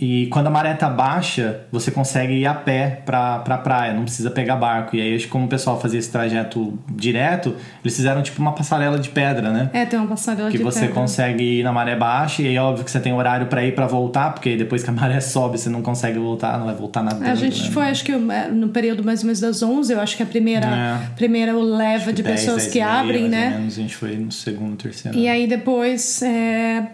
e 0.00 0.28
quando 0.28 0.46
a 0.46 0.50
maré 0.50 0.74
tá 0.74 0.88
baixa, 0.88 1.62
você 1.72 1.90
consegue 1.90 2.32
ir 2.34 2.46
a 2.46 2.54
pé 2.54 3.02
pra, 3.04 3.40
pra 3.40 3.58
praia, 3.58 3.92
não 3.92 4.04
precisa 4.04 4.30
pegar 4.30 4.54
barco. 4.54 4.94
E 4.94 5.00
aí, 5.00 5.16
acho 5.16 5.24
que 5.24 5.30
como 5.30 5.46
o 5.46 5.48
pessoal 5.48 5.80
fazia 5.80 5.98
esse 5.98 6.10
trajeto 6.10 6.78
direto, 6.88 7.56
eles 7.84 7.96
fizeram 7.96 8.22
tipo 8.22 8.40
uma 8.40 8.52
passarela 8.52 8.96
de 8.96 9.08
pedra, 9.08 9.50
né? 9.50 9.68
É, 9.72 9.84
tem 9.84 9.98
uma 9.98 10.06
passarela 10.06 10.50
que 10.50 10.56
de 10.56 10.62
pedra. 10.62 10.80
Que 10.80 10.86
você 10.86 10.92
consegue 10.92 11.42
ir 11.42 11.64
na 11.64 11.72
maré 11.72 11.96
baixa, 11.96 12.42
e 12.42 12.46
aí, 12.46 12.58
óbvio 12.58 12.84
que 12.84 12.90
você 12.92 13.00
tem 13.00 13.12
horário 13.12 13.48
para 13.48 13.64
ir 13.64 13.74
para 13.74 13.88
voltar, 13.88 14.34
porque 14.34 14.56
depois 14.56 14.84
que 14.84 14.90
a 14.90 14.92
maré 14.92 15.18
sobe, 15.20 15.58
você 15.58 15.68
não 15.68 15.82
consegue 15.82 16.18
voltar, 16.20 16.58
não 16.58 16.66
vai 16.66 16.76
voltar 16.76 17.02
nada. 17.02 17.28
A 17.28 17.34
gente 17.34 17.60
né? 17.64 17.70
foi, 17.70 17.86
acho 17.86 18.04
que 18.04 18.12
é, 18.12 18.48
no 18.52 18.68
período 18.68 19.02
mais 19.02 19.20
ou 19.22 19.26
menos 19.26 19.40
das 19.40 19.60
11, 19.64 19.92
eu 19.92 20.00
acho 20.00 20.16
que 20.16 20.22
a 20.22 20.26
primeira, 20.26 20.66
é. 20.66 21.14
primeira 21.16 21.52
leva 21.52 22.12
de 22.12 22.22
10, 22.22 22.40
pessoas 22.40 22.62
10 22.62 22.72
que 22.72 22.80
abrem, 22.80 23.22
mais 23.22 23.32
né? 23.32 23.50
Menos, 23.58 23.76
a 23.76 23.82
gente 23.82 23.96
foi 23.96 24.16
no 24.16 24.30
segundo, 24.30 24.76
terceiro. 24.76 25.18
E 25.18 25.28
aí 25.28 25.48
depois. 25.48 26.22
É 26.22 26.86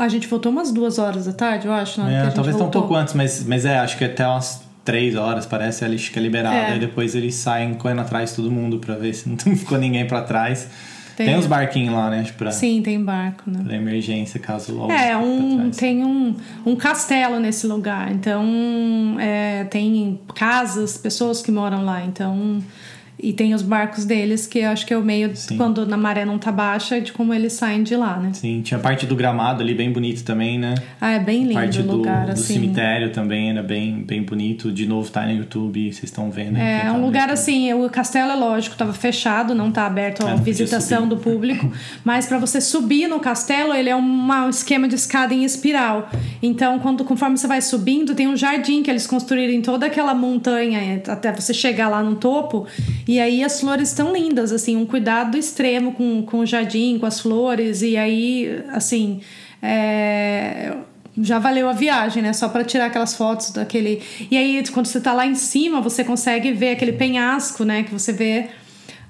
a 0.00 0.08
gente 0.08 0.26
voltou 0.26 0.50
umas 0.50 0.72
duas 0.72 0.98
horas 0.98 1.26
da 1.26 1.32
tarde, 1.32 1.66
eu 1.66 1.72
acho. 1.72 2.02
Né? 2.02 2.26
É, 2.26 2.30
talvez 2.30 2.56
não 2.56 2.66
um 2.66 2.70
pouco 2.70 2.94
antes, 2.94 3.14
mas, 3.14 3.44
mas 3.44 3.64
é, 3.64 3.78
acho 3.78 3.98
que 3.98 4.04
até 4.04 4.26
umas 4.26 4.62
três 4.84 5.14
horas, 5.14 5.46
parece, 5.46 5.84
ela 5.84 5.96
fica 5.98 6.18
liberada. 6.18 6.72
É. 6.72 6.76
E 6.76 6.78
depois 6.78 7.14
eles 7.14 7.34
saem 7.34 7.74
correndo 7.74 8.00
atrás 8.00 8.30
de 8.30 8.36
todo 8.36 8.50
mundo 8.50 8.78
pra 8.78 8.94
ver 8.94 9.14
se 9.14 9.28
não 9.28 9.36
ficou 9.56 9.78
ninguém 9.78 10.06
pra 10.06 10.22
trás. 10.22 10.68
Tem, 11.16 11.26
tem 11.26 11.36
uns 11.36 11.46
barquinhos 11.46 11.94
lá, 11.94 12.08
né? 12.08 12.24
Pra, 12.38 12.50
Sim, 12.50 12.80
tem 12.80 13.04
barco, 13.04 13.50
né? 13.50 13.60
Pra 13.62 13.76
emergência, 13.76 14.40
caso 14.40 14.90
É, 14.90 15.14
um, 15.18 15.70
tem 15.70 16.02
um, 16.02 16.34
um 16.64 16.74
castelo 16.74 17.38
nesse 17.38 17.66
lugar. 17.66 18.10
Então, 18.10 19.16
é, 19.20 19.64
tem 19.64 20.18
casas, 20.34 20.96
pessoas 20.96 21.42
que 21.42 21.52
moram 21.52 21.84
lá. 21.84 22.02
Então, 22.02 22.62
e 23.22 23.32
tem 23.32 23.54
os 23.54 23.62
barcos 23.62 24.04
deles, 24.04 24.46
que 24.46 24.60
eu 24.60 24.70
acho 24.70 24.86
que 24.86 24.94
é 24.94 24.96
o 24.96 25.02
meio, 25.02 25.34
Sim. 25.34 25.56
quando 25.56 25.86
na 25.86 25.96
maré 25.96 26.24
não 26.24 26.38
tá 26.38 26.50
baixa, 26.50 27.00
de 27.00 27.12
como 27.12 27.32
eles 27.32 27.52
saem 27.52 27.82
de 27.82 27.94
lá, 27.96 28.18
né? 28.18 28.32
Sim, 28.32 28.60
tinha 28.62 28.78
parte 28.78 29.06
do 29.06 29.14
gramado 29.14 29.62
ali 29.62 29.74
bem 29.74 29.92
bonito 29.92 30.24
também, 30.24 30.58
né? 30.58 30.74
Ah, 31.00 31.12
é 31.12 31.18
bem 31.18 31.42
lindo 31.42 31.54
parte 31.54 31.80
o 31.80 31.86
lugar, 31.86 32.26
do, 32.26 32.32
assim. 32.32 32.42
do 32.42 32.60
cemitério 32.60 33.10
também 33.10 33.50
era 33.50 33.62
bem, 33.62 34.02
bem 34.02 34.22
bonito. 34.22 34.72
De 34.72 34.86
novo, 34.86 35.10
tá 35.10 35.26
no 35.26 35.32
YouTube, 35.32 35.92
vocês 35.92 36.04
estão 36.04 36.30
vendo. 36.30 36.56
É, 36.56 36.86
é 36.86 36.92
um 36.92 37.04
lugar 37.04 37.30
assim, 37.30 37.72
o 37.72 37.88
castelo 37.90 38.30
é 38.30 38.36
lógico, 38.36 38.76
tava 38.76 38.92
fechado, 38.92 39.54
não 39.54 39.70
tá 39.70 39.86
aberto 39.86 40.26
à 40.26 40.32
é, 40.32 40.36
visitação 40.36 41.08
do 41.08 41.16
público, 41.16 41.70
mas 42.04 42.26
para 42.26 42.38
você 42.38 42.60
subir 42.60 43.08
no 43.08 43.20
castelo, 43.20 43.74
ele 43.74 43.88
é 43.88 43.96
um 43.96 44.48
esquema 44.48 44.88
de 44.88 44.94
escada 44.94 45.34
em 45.34 45.44
espiral. 45.44 46.10
Então, 46.42 46.78
quando 46.78 47.04
conforme 47.04 47.36
você 47.36 47.46
vai 47.46 47.60
subindo, 47.60 48.14
tem 48.14 48.28
um 48.28 48.36
jardim 48.36 48.82
que 48.82 48.90
eles 48.90 49.06
construíram 49.06 49.52
em 49.52 49.62
toda 49.62 49.86
aquela 49.86 50.14
montanha 50.14 51.02
até 51.08 51.32
você 51.32 51.52
chegar 51.52 51.88
lá 51.88 52.02
no 52.02 52.16
topo. 52.16 52.66
E 53.10 53.18
aí 53.18 53.42
as 53.42 53.60
flores 53.60 53.88
estão 53.88 54.12
lindas, 54.12 54.52
assim, 54.52 54.76
um 54.76 54.86
cuidado 54.86 55.36
extremo 55.36 55.90
com, 55.94 56.22
com 56.22 56.38
o 56.38 56.46
jardim, 56.46 56.96
com 56.96 57.06
as 57.06 57.18
flores. 57.18 57.82
E 57.82 57.96
aí, 57.96 58.62
assim, 58.68 59.20
é, 59.60 60.76
já 61.20 61.40
valeu 61.40 61.68
a 61.68 61.72
viagem, 61.72 62.22
né? 62.22 62.32
Só 62.32 62.48
para 62.48 62.62
tirar 62.62 62.86
aquelas 62.86 63.16
fotos 63.16 63.50
daquele. 63.50 64.00
E 64.30 64.36
aí, 64.36 64.62
quando 64.72 64.86
você 64.86 65.00
tá 65.00 65.12
lá 65.12 65.26
em 65.26 65.34
cima, 65.34 65.80
você 65.80 66.04
consegue 66.04 66.52
ver 66.52 66.70
aquele 66.70 66.92
penhasco, 66.92 67.64
né? 67.64 67.82
Que 67.82 67.92
você 67.92 68.12
vê 68.12 68.46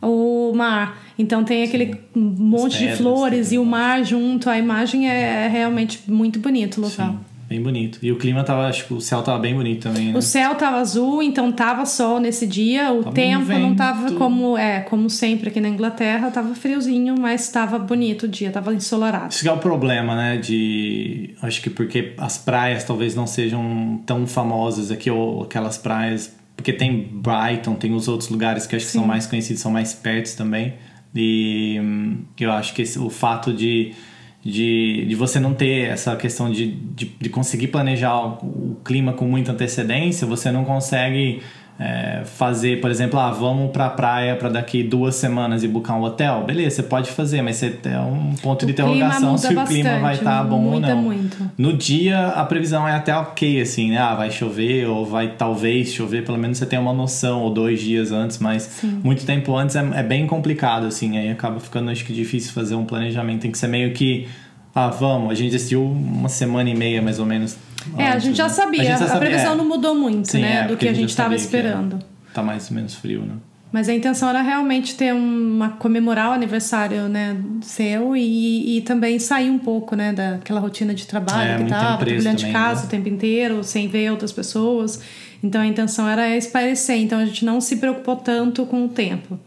o 0.00 0.50
mar. 0.54 0.98
Então 1.18 1.44
tem 1.44 1.62
aquele 1.62 1.92
Sim. 1.92 2.00
monte 2.14 2.78
pedras, 2.78 2.96
de 2.96 3.02
flores 3.02 3.52
e 3.52 3.58
o 3.58 3.66
mar 3.66 4.02
junto. 4.02 4.48
A 4.48 4.56
imagem 4.56 5.10
é, 5.10 5.44
é 5.44 5.48
realmente 5.48 6.10
muito 6.10 6.40
bonito 6.40 6.78
o 6.78 6.84
local. 6.84 7.10
Sim. 7.10 7.29
Bem 7.50 7.60
bonito. 7.60 7.98
E 8.00 8.12
o 8.12 8.16
clima 8.16 8.44
tava, 8.44 8.68
acho 8.68 8.86
que 8.86 8.94
o 8.94 9.00
céu 9.00 9.22
tava 9.22 9.40
bem 9.40 9.52
bonito 9.52 9.82
também, 9.82 10.12
né? 10.12 10.16
O 10.16 10.22
céu 10.22 10.54
tava 10.54 10.76
azul, 10.76 11.20
então 11.20 11.50
tava 11.50 11.84
sol 11.84 12.20
nesse 12.20 12.46
dia. 12.46 12.92
O 12.92 13.02
tava 13.02 13.12
tempo 13.12 13.52
não 13.54 13.74
tava 13.74 14.12
como 14.12 14.56
é, 14.56 14.82
como 14.82 15.10
sempre 15.10 15.48
aqui 15.48 15.60
na 15.60 15.68
Inglaterra, 15.68 16.30
tava 16.30 16.54
friozinho, 16.54 17.16
mas 17.18 17.48
tava 17.48 17.76
bonito 17.76 18.26
o 18.26 18.28
dia, 18.28 18.52
tava 18.52 18.72
ensolarado. 18.72 19.32
Isso 19.32 19.42
que 19.42 19.48
é 19.48 19.52
o 19.52 19.58
problema, 19.58 20.14
né, 20.14 20.36
de 20.36 21.34
acho 21.42 21.60
que 21.60 21.68
porque 21.68 22.14
as 22.18 22.38
praias 22.38 22.84
talvez 22.84 23.16
não 23.16 23.26
sejam 23.26 24.00
tão 24.06 24.28
famosas 24.28 24.92
aqui 24.92 25.10
ou 25.10 25.42
aquelas 25.42 25.76
praias, 25.76 26.32
porque 26.54 26.72
tem 26.72 27.10
Brighton, 27.12 27.74
tem 27.74 27.92
os 27.92 28.06
outros 28.06 28.30
lugares 28.30 28.64
que 28.64 28.76
acho 28.76 28.86
que 28.86 28.92
Sim. 28.92 28.98
são 29.00 29.08
mais 29.08 29.26
conhecidos, 29.26 29.60
são 29.60 29.72
mais 29.72 29.92
perto 29.92 30.36
também. 30.36 30.74
E 31.12 31.80
hum, 31.82 32.18
eu 32.38 32.52
acho 32.52 32.72
que 32.72 32.82
esse, 32.82 32.96
o 32.96 33.10
fato 33.10 33.52
de 33.52 33.92
de, 34.42 35.04
de 35.06 35.14
você 35.14 35.38
não 35.38 35.52
ter 35.52 35.88
essa 35.90 36.16
questão 36.16 36.50
de, 36.50 36.72
de, 36.72 37.04
de 37.20 37.28
conseguir 37.28 37.68
planejar 37.68 38.16
o, 38.16 38.72
o, 38.72 38.80
clima 38.84 39.12
com 39.12 39.26
muita 39.26 39.52
antecedência, 39.52 40.26
você 40.26 40.50
não 40.50 40.64
consegue 40.64 41.42
é, 41.82 42.24
fazer, 42.26 42.78
por 42.78 42.90
exemplo, 42.90 43.18
ah, 43.18 43.30
vamos 43.30 43.70
pra 43.70 43.88
praia 43.88 44.36
para 44.36 44.50
daqui 44.50 44.82
duas 44.82 45.14
semanas 45.14 45.64
e 45.64 45.68
buscar 45.68 45.94
um 45.94 46.02
hotel. 46.02 46.44
Beleza, 46.46 46.76
você 46.76 46.82
pode 46.82 47.10
fazer, 47.10 47.40
mas 47.40 47.56
você 47.56 47.70
tem 47.70 47.96
um 47.96 48.34
ponto 48.42 48.64
o 48.64 48.66
de 48.66 48.72
interrogação 48.72 49.38
se 49.38 49.46
o 49.54 49.64
clima 49.64 49.98
vai 49.98 50.14
estar 50.16 50.42
tá 50.42 50.44
bom 50.44 50.58
muita, 50.58 50.88
ou 50.88 50.96
não. 50.96 51.02
Muito. 51.02 51.50
No 51.56 51.72
dia, 51.72 52.28
a 52.28 52.44
previsão 52.44 52.86
é 52.86 52.92
até 52.92 53.16
ok, 53.16 53.62
assim, 53.62 53.92
né? 53.92 53.96
Ah, 53.96 54.14
vai 54.14 54.30
chover 54.30 54.88
ou 54.88 55.06
vai 55.06 55.28
talvez 55.38 55.90
chover, 55.94 56.22
pelo 56.22 56.36
menos 56.36 56.58
você 56.58 56.66
tem 56.66 56.78
uma 56.78 56.92
noção, 56.92 57.40
ou 57.40 57.50
dois 57.50 57.80
dias 57.80 58.12
antes, 58.12 58.38
mas 58.38 58.64
Sim. 58.64 59.00
muito 59.02 59.24
tempo 59.24 59.56
antes 59.56 59.74
é, 59.74 59.90
é 59.94 60.02
bem 60.02 60.26
complicado, 60.26 60.84
assim, 60.84 61.16
aí 61.16 61.30
acaba 61.30 61.58
ficando, 61.60 61.90
acho 61.90 62.04
que, 62.04 62.12
difícil 62.12 62.52
fazer 62.52 62.74
um 62.74 62.84
planejamento. 62.84 63.40
Tem 63.40 63.50
que 63.50 63.56
ser 63.56 63.68
meio 63.68 63.94
que 63.94 64.28
ah, 64.74 64.88
vamos, 64.88 65.30
a 65.30 65.34
gente 65.34 65.50
decidiu 65.52 65.84
uma 65.84 66.28
semana 66.28 66.70
e 66.70 66.74
meia 66.76 67.02
mais 67.02 67.18
ou 67.18 67.26
menos 67.26 67.56
é, 67.96 68.08
a 68.08 68.18
gente 68.18 68.36
já 68.36 68.48
sabia. 68.48 68.80
A, 68.80 68.84
gente 68.84 68.98
já 68.98 69.06
sabia. 69.06 69.14
a 69.14 69.18
previsão 69.18 69.52
é. 69.52 69.56
não 69.56 69.64
mudou 69.64 69.94
muito, 69.94 70.30
Sim, 70.30 70.40
né? 70.40 70.64
É, 70.64 70.66
do 70.66 70.76
que 70.76 70.86
a 70.86 70.92
gente 70.92 71.10
estava 71.10 71.34
esperando. 71.34 71.98
tá 72.32 72.42
mais 72.42 72.68
ou 72.68 72.76
menos 72.76 72.94
frio, 72.94 73.22
né? 73.22 73.34
Mas 73.72 73.88
a 73.88 73.94
intenção 73.94 74.28
era 74.28 74.42
realmente 74.42 74.96
ter 74.96 75.14
uma 75.14 75.70
comemorar 75.70 76.30
o 76.30 76.32
aniversário, 76.32 77.08
né, 77.08 77.36
seu 77.62 78.16
e, 78.16 78.78
e 78.78 78.80
também 78.80 79.20
sair 79.20 79.48
um 79.48 79.60
pouco, 79.60 79.94
né, 79.94 80.12
daquela 80.12 80.58
rotina 80.58 80.92
de 80.92 81.06
trabalho 81.06 81.52
É, 81.52 81.56
que 81.58 81.70
tava, 81.70 81.94
empresa 81.94 82.16
trabalhando 82.16 82.36
de 82.36 82.42
também, 82.46 82.52
casa 82.52 82.80
né? 82.80 82.86
o 82.86 82.90
tempo 82.90 83.08
inteiro, 83.08 83.62
sem 83.62 83.86
ver 83.86 84.10
outras 84.10 84.32
pessoas. 84.32 85.00
Então 85.40 85.60
a 85.60 85.66
intenção 85.66 86.08
era 86.08 86.36
espairecer, 86.36 86.96
então 86.96 87.20
a 87.20 87.24
gente 87.24 87.44
não 87.44 87.60
se 87.60 87.76
preocupou 87.76 88.16
tanto 88.16 88.66
com 88.66 88.86
o 88.86 88.88
tempo. 88.88 89.38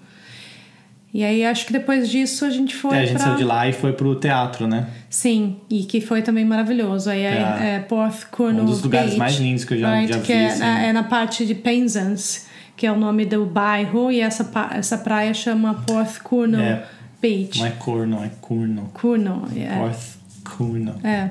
E 1.13 1.23
aí 1.23 1.45
acho 1.45 1.67
que 1.67 1.73
depois 1.73 2.09
disso 2.09 2.43
a 2.43 2.49
gente 2.49 2.75
foi 2.75 2.97
É, 2.97 3.01
a 3.01 3.05
gente 3.05 3.15
pra... 3.17 3.25
saiu 3.25 3.35
de 3.37 3.43
lá 3.43 3.67
e 3.67 3.73
foi 3.73 3.93
pro 3.93 4.15
teatro, 4.15 4.65
né? 4.67 4.87
Sim, 5.09 5.57
e 5.69 5.83
que 5.83 6.01
foi 6.01 6.23
também 6.23 6.43
maravilhoso. 6.43 7.09
Aí 7.09 7.21
é, 7.21 7.75
É. 7.75 7.79
Porth 7.87 8.25
Cornwall 8.31 8.63
Um 8.63 8.65
dos 8.65 8.81
lugares 8.81 9.09
Beach, 9.11 9.19
mais 9.19 9.35
lindos 9.37 9.63
que 9.63 9.75
eu 9.75 9.79
já- 9.79 10.05
já 10.07 10.19
que 10.19 10.33
vi, 10.33 10.39
É, 10.39 10.47
assim. 10.47 10.59
na- 10.59 10.81
é 10.81 10.91
na 10.93 11.03
parte 11.03 11.45
de 11.45 11.53
Penzance, 11.53 12.47
que 12.75 12.87
é 12.87 12.91
o 12.91 12.97
nome 12.97 13.25
do 13.25 13.45
bairro, 13.45 14.11
e 14.11 14.21
essa, 14.21 14.49
essa 14.71 14.97
praia 14.97 15.33
chama 15.35 15.75
Porth 15.85 16.17
Cornwall 16.23 16.61
É. 16.63 16.83
Beach. 17.21 17.59
Não 17.59 17.67
é 17.67 17.69
corno, 17.71 18.23
é 18.23 18.29
curno. 18.41 18.89
Cornwall, 18.93 19.47
é. 19.55 19.75
North 19.75 20.17
Curno. 20.43 20.95
É. 21.03 21.29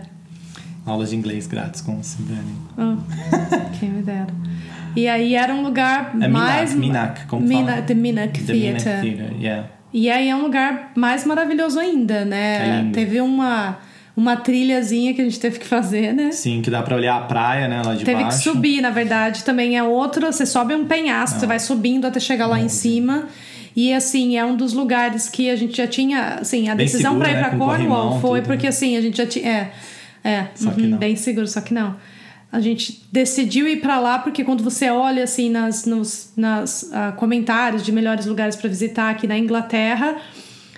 Aulas 0.86 1.10
de 1.10 1.16
inglês 1.16 1.46
grátis 1.48 1.80
com 1.80 1.98
o 1.98 2.04
Silvane. 2.04 2.54
Oh, 2.78 2.96
quem 3.80 3.90
me 3.90 4.02
dera. 4.02 4.28
E 4.94 5.08
aí 5.08 5.34
era 5.34 5.54
um 5.54 5.62
lugar 5.62 6.14
É 6.20 6.28
mais... 6.28 6.74
Minac, 6.74 7.26
como? 7.26 7.46
The 7.46 7.54
Minac 7.54 7.82
The 7.86 7.94
Minac 7.94 8.40
Theatre. 8.44 8.82
Theatre, 8.84 9.36
yeah. 9.40 9.68
E 9.92 10.10
aí 10.10 10.28
é 10.28 10.34
um 10.36 10.42
lugar 10.42 10.92
mais 10.94 11.24
maravilhoso 11.26 11.78
ainda, 11.78 12.24
né? 12.24 12.86
É. 12.88 12.92
Teve 12.92 13.20
uma, 13.20 13.78
uma 14.16 14.36
trilhazinha 14.36 15.12
que 15.12 15.20
a 15.20 15.24
gente 15.24 15.38
teve 15.38 15.58
que 15.58 15.66
fazer, 15.66 16.14
né? 16.14 16.30
Sim, 16.32 16.62
que 16.62 16.70
dá 16.70 16.82
pra 16.82 16.96
olhar 16.96 17.16
a 17.16 17.20
praia, 17.22 17.68
né, 17.68 17.82
lá 17.84 17.94
de 17.94 18.04
Teve 18.04 18.22
baixo. 18.22 18.38
que 18.38 18.44
subir, 18.44 18.80
na 18.80 18.90
verdade, 18.90 19.44
também 19.44 19.76
é 19.76 19.82
outro. 19.82 20.26
Você 20.26 20.46
sobe 20.46 20.74
um 20.74 20.86
penhasco, 20.86 21.38
você 21.38 21.46
vai 21.46 21.58
subindo 21.58 22.06
até 22.06 22.18
chegar 22.20 22.46
lá 22.46 22.58
em 22.58 22.68
cima. 22.70 23.28
E 23.76 23.92
assim, 23.92 24.36
é 24.36 24.44
um 24.44 24.54
dos 24.56 24.72
lugares 24.74 25.28
que 25.28 25.48
a 25.50 25.56
gente 25.56 25.76
já 25.76 25.86
tinha, 25.86 26.36
assim, 26.40 26.68
a 26.68 26.74
Bem 26.74 26.86
decisão 26.86 27.18
pra 27.18 27.30
ir 27.30 27.34
né? 27.34 27.40
pra 27.40 27.50
Com 27.50 27.58
Cornwall 27.58 28.20
foi 28.20 28.40
tudo. 28.40 28.48
porque 28.48 28.66
assim, 28.66 28.96
a 28.96 29.00
gente 29.00 29.16
já 29.16 29.26
tinha. 29.26 29.48
É, 29.50 29.70
é 30.24 30.46
uhum, 30.62 30.96
bem 30.96 31.16
seguro, 31.16 31.46
só 31.46 31.60
que 31.60 31.72
não. 31.74 31.96
A 32.52 32.60
gente 32.60 33.02
decidiu 33.10 33.66
ir 33.66 33.80
pra 33.80 33.98
lá 33.98 34.18
porque 34.18 34.44
quando 34.44 34.62
você 34.62 34.90
olha 34.90 35.24
assim 35.24 35.48
nas, 35.48 35.86
nos 35.86 36.32
nas, 36.36 36.90
ah, 36.92 37.12
comentários 37.16 37.82
de 37.82 37.90
melhores 37.90 38.26
lugares 38.26 38.54
pra 38.56 38.68
visitar 38.68 39.08
aqui 39.10 39.26
na 39.26 39.38
Inglaterra 39.38 40.18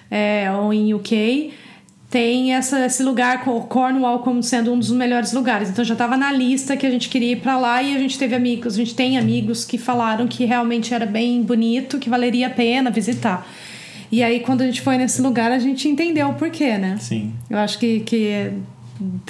é, 0.08 0.50
ou 0.52 0.72
em 0.72 0.94
UK, 0.94 1.52
tem 2.08 2.54
essa, 2.54 2.86
esse 2.86 3.02
lugar, 3.02 3.42
co- 3.42 3.62
Cornwall, 3.62 4.20
como 4.20 4.40
sendo 4.40 4.72
um 4.72 4.78
dos 4.78 4.92
melhores 4.92 5.32
lugares. 5.32 5.68
Então 5.68 5.84
já 5.84 5.94
estava 5.94 6.16
na 6.16 6.30
lista 6.30 6.76
que 6.76 6.86
a 6.86 6.90
gente 6.90 7.08
queria 7.08 7.32
ir 7.32 7.40
para 7.40 7.58
lá 7.58 7.82
e 7.82 7.96
a 7.96 7.98
gente 7.98 8.16
teve 8.16 8.36
amigos, 8.36 8.74
a 8.74 8.76
gente 8.76 8.94
tem 8.94 9.18
amigos 9.18 9.64
que 9.64 9.76
falaram 9.76 10.28
que 10.28 10.44
realmente 10.44 10.94
era 10.94 11.04
bem 11.06 11.42
bonito, 11.42 11.98
que 11.98 12.08
valeria 12.08 12.46
a 12.46 12.50
pena 12.50 12.88
visitar. 12.88 13.44
E 14.12 14.22
aí, 14.22 14.38
quando 14.38 14.60
a 14.62 14.66
gente 14.66 14.80
foi 14.80 14.96
nesse 14.96 15.20
lugar, 15.20 15.50
a 15.50 15.58
gente 15.58 15.88
entendeu 15.88 16.28
o 16.28 16.34
porquê, 16.34 16.78
né? 16.78 16.98
Sim. 17.00 17.32
Eu 17.50 17.58
acho 17.58 17.80
que, 17.80 17.98
que 18.00 18.52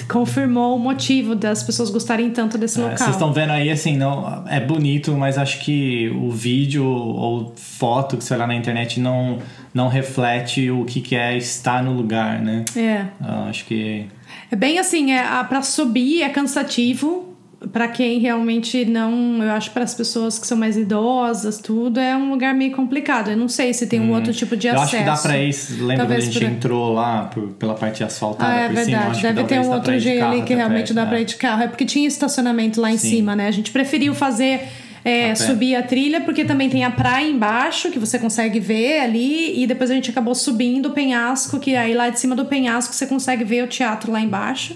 confirmou 0.07 0.75
o 0.75 0.79
motivo 0.79 1.35
das 1.35 1.63
pessoas 1.63 1.89
gostarem 1.89 2.29
tanto 2.31 2.57
desse 2.57 2.79
É, 2.79 2.83
local. 2.83 2.97
Vocês 2.97 3.09
estão 3.11 3.33
vendo 3.33 3.51
aí, 3.51 3.69
assim, 3.69 3.97
não, 3.97 4.43
é 4.47 4.59
bonito, 4.59 5.11
mas 5.13 5.37
acho 5.37 5.59
que 5.61 6.09
o 6.09 6.29
vídeo 6.31 6.85
ou 6.85 7.53
foto 7.55 8.17
que 8.17 8.23
você 8.23 8.33
olhar 8.35 8.47
na 8.47 8.55
internet 8.55 8.99
não, 8.99 9.39
não 9.73 9.87
reflete 9.87 10.69
o 10.69 10.85
que, 10.85 11.01
que 11.01 11.15
é 11.15 11.35
estar 11.37 11.83
no 11.83 11.93
lugar, 11.93 12.39
né? 12.41 12.63
É. 12.75 13.05
Ah, 13.21 13.47
acho 13.49 13.65
que 13.65 14.05
É 14.51 14.55
bem 14.55 14.77
assim, 14.79 15.11
é, 15.11 15.19
a- 15.25 15.43
pra 15.43 15.61
subir 15.61 16.21
é 16.21 16.29
cansativo. 16.29 17.34
Pra 17.71 17.87
quem 17.87 18.19
realmente 18.19 18.85
não. 18.85 19.41
Eu 19.43 19.51
acho 19.51 19.71
para 19.71 19.83
as 19.83 19.93
pessoas 19.93 20.37
que 20.37 20.45
são 20.45 20.57
mais 20.57 20.77
idosas, 20.77 21.57
tudo, 21.57 21.99
é 21.99 22.15
um 22.15 22.29
lugar 22.29 22.53
meio 22.53 22.71
complicado. 22.75 23.31
Eu 23.31 23.37
não 23.37 23.47
sei 23.47 23.73
se 23.73 23.87
tem 23.87 23.99
um 23.99 24.11
outro 24.13 24.33
tipo 24.33 24.55
de 24.57 24.67
Hum. 24.67 24.71
eu 24.71 24.81
acesso. 24.81 24.95
acho 24.95 25.03
que 25.03 25.09
dá 25.09 25.17
pra 25.17 25.37
ir. 25.37 25.55
Lembra 25.79 25.97
Talvez 25.97 26.23
quando 26.25 26.29
a 26.29 26.31
gente 26.33 26.39
por- 26.39 26.55
entrou 26.57 26.93
lá 26.93 27.23
por, 27.25 27.47
pela 27.53 27.73
parte 27.73 28.03
asfaltada 28.03 28.51
Ah, 28.51 28.55
é 28.61 28.67
por 28.67 28.75
cima? 28.77 28.85
verdade. 28.85 29.11
Acho 29.11 29.21
que 29.21 29.27
Deve 29.33 29.43
ter 29.47 29.59
um 29.59 29.69
outro 29.71 29.99
jeito 29.99 30.23
ali 30.25 30.41
que 30.43 30.53
realmente 30.53 30.93
dá 30.93 31.05
pra 31.05 31.19
ir 31.19 31.25
de 31.25 31.35
carro. 31.35 31.63
É 31.63 31.67
porque 31.67 31.85
tinha 31.85 32.07
estacionamento 32.07 32.79
lá 32.79 32.91
em 32.91 32.97
Sim. 32.97 33.09
cima, 33.09 33.35
né? 33.35 33.47
A 33.47 33.51
gente 33.51 33.71
preferiu 33.71 34.13
fazer. 34.13 34.61
é, 35.07 35.29
A 35.31 35.35
subir 35.35 35.75
a 35.75 35.83
trilha, 35.83 36.21
porque 36.21 36.43
também 36.43 36.67
tem 36.67 36.83
a 36.83 36.89
praia 36.89 37.29
embaixo, 37.29 37.91
que 37.91 37.99
você 37.99 38.17
consegue 38.17 38.59
ver 38.59 39.01
ali, 39.01 39.61
e 39.61 39.67
depois 39.67 39.91
a 39.91 39.93
gente 39.93 40.09
acabou 40.09 40.33
subindo 40.33 40.87
o 40.87 40.89
penhasco, 40.93 41.59
que 41.59 41.75
aí 41.75 41.93
lá 41.93 42.09
de 42.09 42.19
cima 42.19 42.35
do 42.35 42.43
penhasco 42.45 42.91
você 42.91 43.05
consegue 43.05 43.43
ver 43.43 43.63
o 43.63 43.67
teatro 43.67 44.11
lá 44.11 44.19
embaixo. 44.19 44.75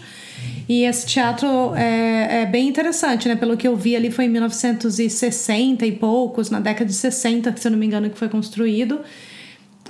E 0.69 0.83
esse 0.83 1.07
teatro 1.07 1.73
é, 1.75 2.43
é 2.43 2.45
bem 2.45 2.67
interessante, 2.67 3.27
né? 3.27 3.35
Pelo 3.35 3.57
que 3.57 3.67
eu 3.67 3.75
vi 3.75 3.95
ali 3.95 4.11
foi 4.11 4.25
em 4.25 4.29
1960 4.29 5.83
e 5.83 5.91
poucos, 5.91 6.51
na 6.51 6.59
década 6.59 6.85
de 6.85 6.93
60, 6.93 7.57
se 7.57 7.67
eu 7.67 7.71
não 7.71 7.79
me 7.79 7.87
engano, 7.87 8.07
que 8.07 8.17
foi 8.17 8.29
construído. 8.29 9.01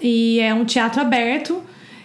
E 0.02 0.39
é 0.39 0.54
um 0.54 0.63
teatro 0.63 1.02
aberto. 1.02 1.62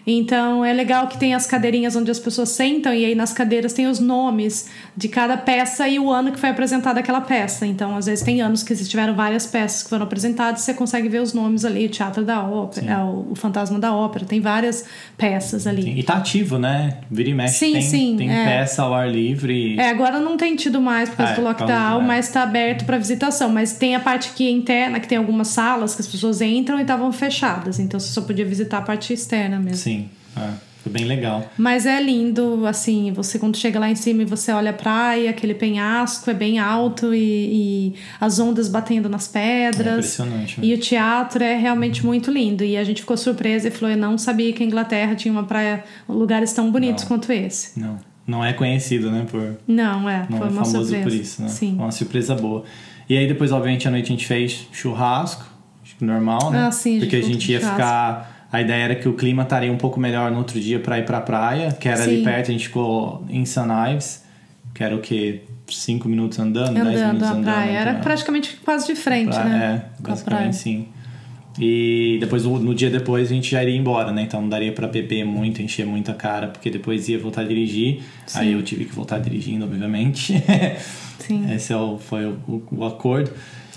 Então 0.07 0.65
é 0.65 0.73
legal 0.73 1.07
que 1.09 1.17
tem 1.19 1.35
as 1.35 1.47
cadeirinhas 1.47 1.97
onde 1.97 2.11
as 2.11 2.19
pessoas 2.19 2.51
sentam 2.51 2.93
e 2.93 3.05
aí 3.05 3.15
nas 3.15 3.33
cadeiras 3.33 3.73
tem 3.73 3.87
os 3.87 3.99
nomes 3.99 4.69
de 4.97 5.09
cada 5.09 5.37
peça 5.37 5.89
e 5.89 5.99
o 5.99 6.11
ano 6.11 6.31
que 6.33 6.39
foi 6.39 6.51
apresentada 6.51 7.01
aquela 7.01 7.21
peça. 7.23 7.67
Então, 7.67 7.97
às 7.97 8.07
vezes 8.07 8.23
tem 8.25 8.43
anos 8.43 8.63
que 8.63 8.75
tiveram 8.77 9.15
várias 9.15 9.47
peças 9.47 9.83
que 9.83 9.89
foram 9.89 10.05
apresentadas, 10.05 10.61
você 10.61 10.75
consegue 10.75 11.09
ver 11.09 11.21
os 11.23 11.33
nomes 11.33 11.65
ali, 11.65 11.87
o 11.87 11.89
Teatro 11.89 12.25
da 12.25 12.43
Ópera, 12.45 12.87
é, 12.93 12.99
o, 12.99 13.35
Fantasma 13.35 13.79
da 13.79 13.95
Ópera, 13.95 14.25
tem 14.27 14.41
várias 14.41 14.85
peças 15.17 15.67
ali. 15.67 15.99
E 15.99 16.03
tá 16.03 16.15
ativo, 16.15 16.59
né? 16.59 16.99
Vira 17.11 17.31
e 17.31 17.35
mexe 17.35 17.55
Sim, 17.59 17.73
tem, 17.73 17.83
sim, 17.83 18.17
tem 18.17 18.31
é. 18.31 18.45
peça 18.45 18.83
ao 18.83 18.93
ar 18.93 19.11
livre. 19.11 19.79
É, 19.79 19.89
agora 19.91 20.19
não 20.21 20.37
tem 20.37 20.55
tido 20.57 20.81
mais 20.81 21.09
por 21.09 21.17
causa 21.17 21.33
É, 21.33 21.37
do 21.37 21.43
lockdown, 21.43 21.99
do- 21.99 22.05
é. 22.05 22.07
mas 22.07 22.29
tá 22.29 22.43
aberto 22.43 22.85
para 22.85 22.99
visitação. 22.99 23.49
Mas 23.51 23.73
tem 23.73 23.95
a 23.95 24.01
parte 24.01 24.31
aqui 24.31 24.51
interna, 24.51 25.01
que 25.01 25.09
tem 25.09 25.17
algumas 25.19 25.49
salas 25.49 25.95
que 25.95 26.01
as 26.03 26.07
pessoas 26.07 26.41
entram 26.43 26.79
e 26.79 26.83
estavam 26.83 27.11
fechadas. 27.13 27.79
Então 27.79 27.99
você 27.99 28.09
só 28.13 28.21
podia 28.23 28.45
visitar 28.45 28.79
a 28.79 28.83
parte 28.83 29.13
externa 29.13 29.59
mesmo. 29.59 29.77
Sim, 29.79 29.94
é, 30.37 30.51
foi 30.83 30.93
bem 30.93 31.05
legal. 31.07 31.51
Mas 31.57 31.87
é 31.87 32.01
lindo, 32.03 32.67
assim, 32.67 33.11
você 33.13 33.39
quando 33.39 33.57
chega 33.57 33.79
lá 33.79 33.89
em 33.91 33.95
cima 33.95 34.23
e 34.23 34.25
você 34.27 34.53
olha 34.53 34.71
a 34.71 34.75
praia, 34.75 35.31
aquele 35.31 35.55
penhasco 35.55 36.29
é 36.31 36.35
bem 36.35 36.59
alto 36.59 37.15
e, 37.15 37.19
e 37.19 37.95
as 38.21 38.39
ondas 38.39 38.69
batendo 38.69 39.09
nas 39.09 39.27
pedras. 39.27 39.87
É 39.87 39.91
impressionante, 39.93 40.61
né? 40.61 40.67
E 40.67 40.75
o 40.75 40.79
teatro 40.79 41.43
é 41.43 41.57
realmente 41.57 42.05
muito 42.05 42.31
lindo. 42.31 42.63
E 42.63 42.77
a 42.77 42.85
gente 42.85 43.01
ficou 43.01 43.17
surpresa 43.17 43.69
e 43.69 43.71
falou: 43.71 43.91
eu 43.95 43.99
não 43.99 44.19
sabia 44.19 44.53
que 44.53 44.63
a 44.63 44.67
Inglaterra 44.67 45.15
tinha 45.15 45.33
uma 45.33 45.45
praia, 45.45 45.83
lugares 46.09 46.53
tão 46.53 46.71
bonitos 46.71 47.05
Não. 47.05 47.09
quanto 47.09 47.33
esse. 47.33 47.81
Não, 47.81 47.99
não 48.27 48.45
é 48.45 48.53
conhecido, 48.53 49.11
né? 49.11 49.27
Por, 49.31 49.57
Não, 49.67 50.07
é, 50.09 50.27
não 50.29 50.37
foi 50.39 50.49
é 50.49 50.51
uma 50.51 50.65
famoso 50.65 50.85
surpresa. 50.89 51.03
por 51.03 51.13
isso, 51.15 51.43
né? 51.43 51.49
Sim. 51.49 51.75
Uma 51.77 51.91
surpresa 51.93 52.35
boa. 52.35 52.63
E 53.09 53.17
aí 53.17 53.27
depois, 53.27 53.53
obviamente, 53.53 53.89
à 53.89 53.91
noite 53.91 54.07
a 54.07 54.09
gente 54.09 54.27
fez 54.27 54.67
churrasco, 54.71 55.45
acho 55.83 55.97
que 55.97 56.05
normal, 56.05 56.51
né? 56.51 56.67
Ah, 56.67 56.71
sim, 56.71 56.99
Porque 57.01 57.17
a 57.17 57.23
gente 57.23 57.51
ia 57.51 57.59
churrasco. 57.61 57.77
ficar. 57.81 58.34
A 58.55 58.61
ideia 58.61 58.85
era 58.85 58.95
que 58.95 59.09
o 59.09 59.15
clima 59.15 59.43
estaria 59.43 59.73
um 59.73 59.77
pouco 59.77 59.99
melhor 59.99 60.31
no 60.31 60.39
outro 60.39 60.61
dia 60.61 60.79
pra 60.79 60.99
ir 60.99 61.05
pra 61.05 61.21
praia, 61.21 61.73
que 61.73 61.89
era 61.89 62.03
ali 62.05 62.19
Sim. 62.19 62.25
perto, 62.25 62.51
a 62.51 62.53
gente 62.53 62.69
ficou 62.69 63.25
em 63.29 63.45
St. 63.45 63.61
Ives, 63.93 64.25
que 64.73 64.85
era 64.85 64.95
o 64.95 65.01
quê? 65.01 65.41
Cinco 65.69 66.09
minutos 66.09 66.39
andando, 66.39 66.75
dez 66.75 66.87
Andando 66.87 67.07
minutos 67.07 67.23
a 67.29 67.31
andando. 67.33 67.45
praia. 67.45 67.79
Era 67.79 67.93
pra- 67.95 68.03
praticamente 68.03 68.57
quase 68.65 68.87
de 68.87 68.95
frente, 68.95 69.31
pra- 69.35 69.45
né? 69.45 69.83
É, 69.99 69.99
a 70.05 70.09
basicamente 70.09 70.57
sim. 70.57 70.87
E 71.59 72.17
depois, 72.21 72.45
no 72.45 72.75
dia 72.75 72.91
depois, 72.91 73.29
a 73.31 73.35
gente 73.35 73.51
já 73.51 73.63
iria 73.63 73.77
embora, 73.77 74.13
né? 74.13 74.23
Então 74.23 74.41
não 74.43 74.49
daria 74.49 74.73
pra 74.73 74.87
beber 74.89 75.25
muito, 75.25 75.63
encher 75.63 75.87
muito 75.87 76.11
a 76.11 76.15
cara, 76.15 76.49
porque 76.49 76.69
depois 76.69 77.09
ia 77.09 77.19
voltar 77.19 77.43
a 77.43 77.45
dirigir. 77.45 78.03
Aí 78.35 78.53
eu 78.53 78.63
tive 78.63 78.85
que 78.85 78.95
voltar 78.95 79.19
dirigindo, 79.19 79.65
obviamente. 79.65 80.35
Sim. 81.19 81.53
Esse 81.55 81.73
é 81.73 81.77
o, 81.77 81.97
foi 81.99 82.27
o, 82.27 82.37
o- 82.49 82.63
o 82.73 82.85
acordo. 82.85 83.31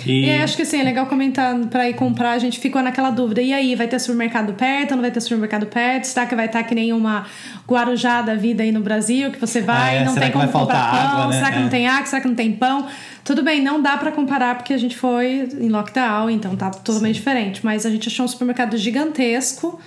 E, 0.05 0.25
E 0.25 0.31
acho 0.41 0.55
que 0.55 0.62
assim, 0.62 0.79
é 0.79 0.83
legal 0.83 1.05
comentar 1.07 1.55
pra 1.67 1.89
ir 1.89 1.95
comprar, 1.95 2.31
a 2.31 2.39
gente 2.39 2.60
ficou 2.60 2.81
naquela 2.81 3.10
dúvida. 3.10 3.41
E 3.41 3.51
aí, 3.53 3.75
vai 3.75 3.88
ter 3.88 3.97
supermercado 3.99 4.53
perto, 4.53 4.91
não 4.95 5.01
vai 5.01 5.12
ter 5.12 5.19
supermercado 5.21 5.65
perto? 5.65 6.05
Será 6.05 6.25
que 6.25 6.36
vai 6.36 6.45
estar 6.45 6.63
que 6.63 6.75
nem 6.75 6.93
uma 6.93 7.25
Guarujá 7.67 8.21
da 8.21 8.36
vida 8.36 8.63
aí 8.63 8.71
no 8.71 8.81
Brasil, 8.81 9.31
que 9.31 9.39
você 9.39 9.62
vai 9.62 9.95
Ah, 9.97 9.99
é? 9.99 10.01
e 10.01 10.05
não 10.05 10.13
Será 10.13 10.25
tem 10.25 10.31
como 10.33 10.47
comprar 10.47 10.91
pão? 10.91 10.99
água, 10.99 11.27
né? 11.27 11.33
Será 11.38 11.51
que 11.51 11.57
É. 11.57 11.62
não 11.62 11.69
tem 11.69 11.88
água? 11.88 12.05
Será 12.05 12.21
que 12.21 12.27
não 12.27 12.36
tem 12.36 12.51
pão? 12.51 12.88
Tudo 13.23 13.43
bem, 13.43 13.62
não 13.62 13.81
dá 13.81 13.97
pra 13.97 14.12
comparar 14.12 14.55
porque 14.55 14.73
a 14.73 14.77
gente 14.77 14.95
foi 14.95 15.49
em 15.60 15.69
lockdown, 15.69 16.29
então 16.29 16.55
tá 16.55 16.69
totalmente 16.69 17.15
diferente. 17.15 17.60
Mas 17.63 17.86
a 17.86 17.89
gente 17.89 18.07
achou 18.07 18.25
um 18.25 18.27
supermercado 18.29 18.77
gigantesco. 18.77 19.79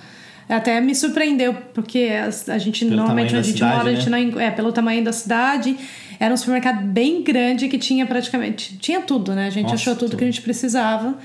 Até 0.49 0.81
me 0.81 0.93
surpreendeu, 0.93 1.55
porque 1.73 2.09
a, 2.11 2.53
a 2.53 2.57
gente 2.57 2.83
Pelo 2.83 2.97
normalmente 2.97 3.27
onde 3.29 3.37
a 3.37 3.41
gente 3.41 3.63
mora, 3.63 3.75
a 3.75 3.79
cidade, 3.79 3.95
gente 3.95 4.09
né? 4.09 4.31
não 4.33 4.41
é 4.41 4.51
pelo 4.51 4.71
tamanho 4.73 5.01
da 5.03 5.13
cidade. 5.13 5.77
Era 6.21 6.31
um 6.33 6.37
supermercado 6.37 6.83
bem 6.85 7.23
grande 7.23 7.67
que 7.67 7.79
tinha 7.79 8.05
praticamente. 8.05 8.77
Tinha 8.77 9.01
tudo, 9.01 9.33
né? 9.33 9.47
A 9.47 9.49
gente 9.49 9.63
Nossa, 9.63 9.75
achou 9.75 9.95
tudo, 9.95 10.09
tudo. 10.11 10.17
que 10.19 10.23
a 10.23 10.27
gente 10.27 10.41
precisava. 10.41 11.17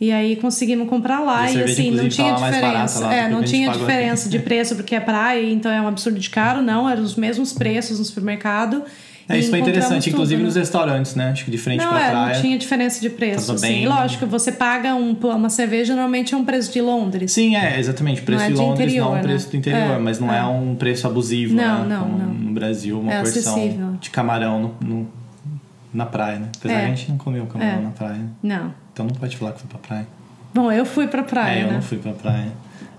E 0.00 0.12
aí 0.12 0.36
conseguimos 0.36 0.88
comprar 0.88 1.18
lá. 1.18 1.50
E 1.50 1.56
E, 1.56 1.62
assim, 1.64 1.90
não 1.90 2.08
tinha 2.08 2.32
diferença. 2.34 3.00
lá 3.00 3.14
É, 3.14 3.28
não 3.28 3.42
tinha 3.42 3.70
diferença 3.70 4.28
aqui. 4.28 4.38
de 4.38 4.44
preço, 4.44 4.76
porque 4.76 4.94
é 4.94 5.00
praia, 5.00 5.50
então 5.50 5.72
é 5.72 5.80
um 5.80 5.88
absurdo 5.88 6.20
de 6.20 6.30
caro, 6.30 6.62
não. 6.62 6.88
Eram 6.88 7.02
os 7.02 7.16
mesmos 7.16 7.52
preços 7.52 7.98
no 7.98 8.04
supermercado. 8.04 8.84
É, 9.28 9.38
isso 9.38 9.48
foi 9.50 9.58
interessante, 9.60 10.04
tudo, 10.04 10.12
inclusive 10.14 10.40
né? 10.42 10.46
nos 10.46 10.54
restaurantes, 10.56 11.14
né? 11.14 11.30
Acho 11.30 11.46
que 11.46 11.50
de 11.50 11.56
frente 11.58 11.82
Não, 11.82 11.90
pra 11.90 12.06
é, 12.06 12.10
praia. 12.10 12.34
não 12.34 12.40
tinha 12.42 12.58
diferença 12.58 13.00
de 13.00 13.08
preço. 13.08 13.46
Tava 13.46 13.54
Assim. 13.58 13.66
bem- 13.68 13.88
Lógico, 13.88 14.26
você 14.26 14.52
paga 14.52 14.94
um, 14.94 15.12
uma 15.14 15.48
cerveja, 15.48 15.94
normalmente 15.94 16.34
é 16.34 16.36
um 16.36 16.44
preço 16.44 16.70
de 16.72 16.80
Londres. 16.82 17.32
Sim, 17.32 17.56
é, 17.56 17.78
exatamente. 17.78 18.20
Preço 18.22 18.40
Não 18.40 18.46
é 18.46 18.48
de 18.50 18.54
de 18.54 18.60
Londres 18.60 18.86
interior, 18.86 19.04
não 19.04 19.08
é 19.08 19.12
um 19.12 19.16
né? 19.16 19.22
preço 19.22 19.50
do 19.50 19.56
interior, 19.56 19.80
É, 19.94 19.98
mas 19.98 20.20
não 20.20 20.32
é. 20.32 20.38
é. 20.38 20.44
um 20.44 20.74
preço 20.74 21.06
abusivo, 21.06 21.54
Não, 21.54 21.84
né? 21.86 21.96
não, 21.96 22.02
Como 22.04 22.18
não. 22.18 22.26
no 22.34 22.52
Brasil, 22.52 23.00
uma 23.00 23.12
É 23.14 23.18
porção 23.22 23.54
acessível. 23.54 23.92
de 24.00 24.10
camarão 24.10 24.60
no, 24.80 24.86
no- 24.88 25.08
na 25.92 26.04
praia, 26.04 26.38
né? 26.40 26.48
Apesar 26.58 26.74
É. 26.74 26.84
a 26.84 26.88
gente 26.88 27.10
não 27.10 27.16
comeu 27.16 27.46
camarão 27.46 27.78
É. 27.78 27.82
na 27.82 27.90
praia. 27.90 28.14
né? 28.18 28.28
Não. 28.42 28.74
Então 28.92 29.06
não 29.06 29.14
pode 29.14 29.36
falar 29.36 29.52
que 29.52 29.60
foi 29.60 29.68
pra 29.68 29.78
praia. 29.78 30.06
Bom, 30.52 30.70
eu 30.70 30.84
fui 30.84 31.06
pra 31.08 31.22
praia, 31.22 31.60
É, 31.60 31.62
eu 31.62 31.66
né? 31.68 31.72
não 31.74 31.82
fui 31.82 31.98
pra 31.98 32.12
praia. 32.12 32.52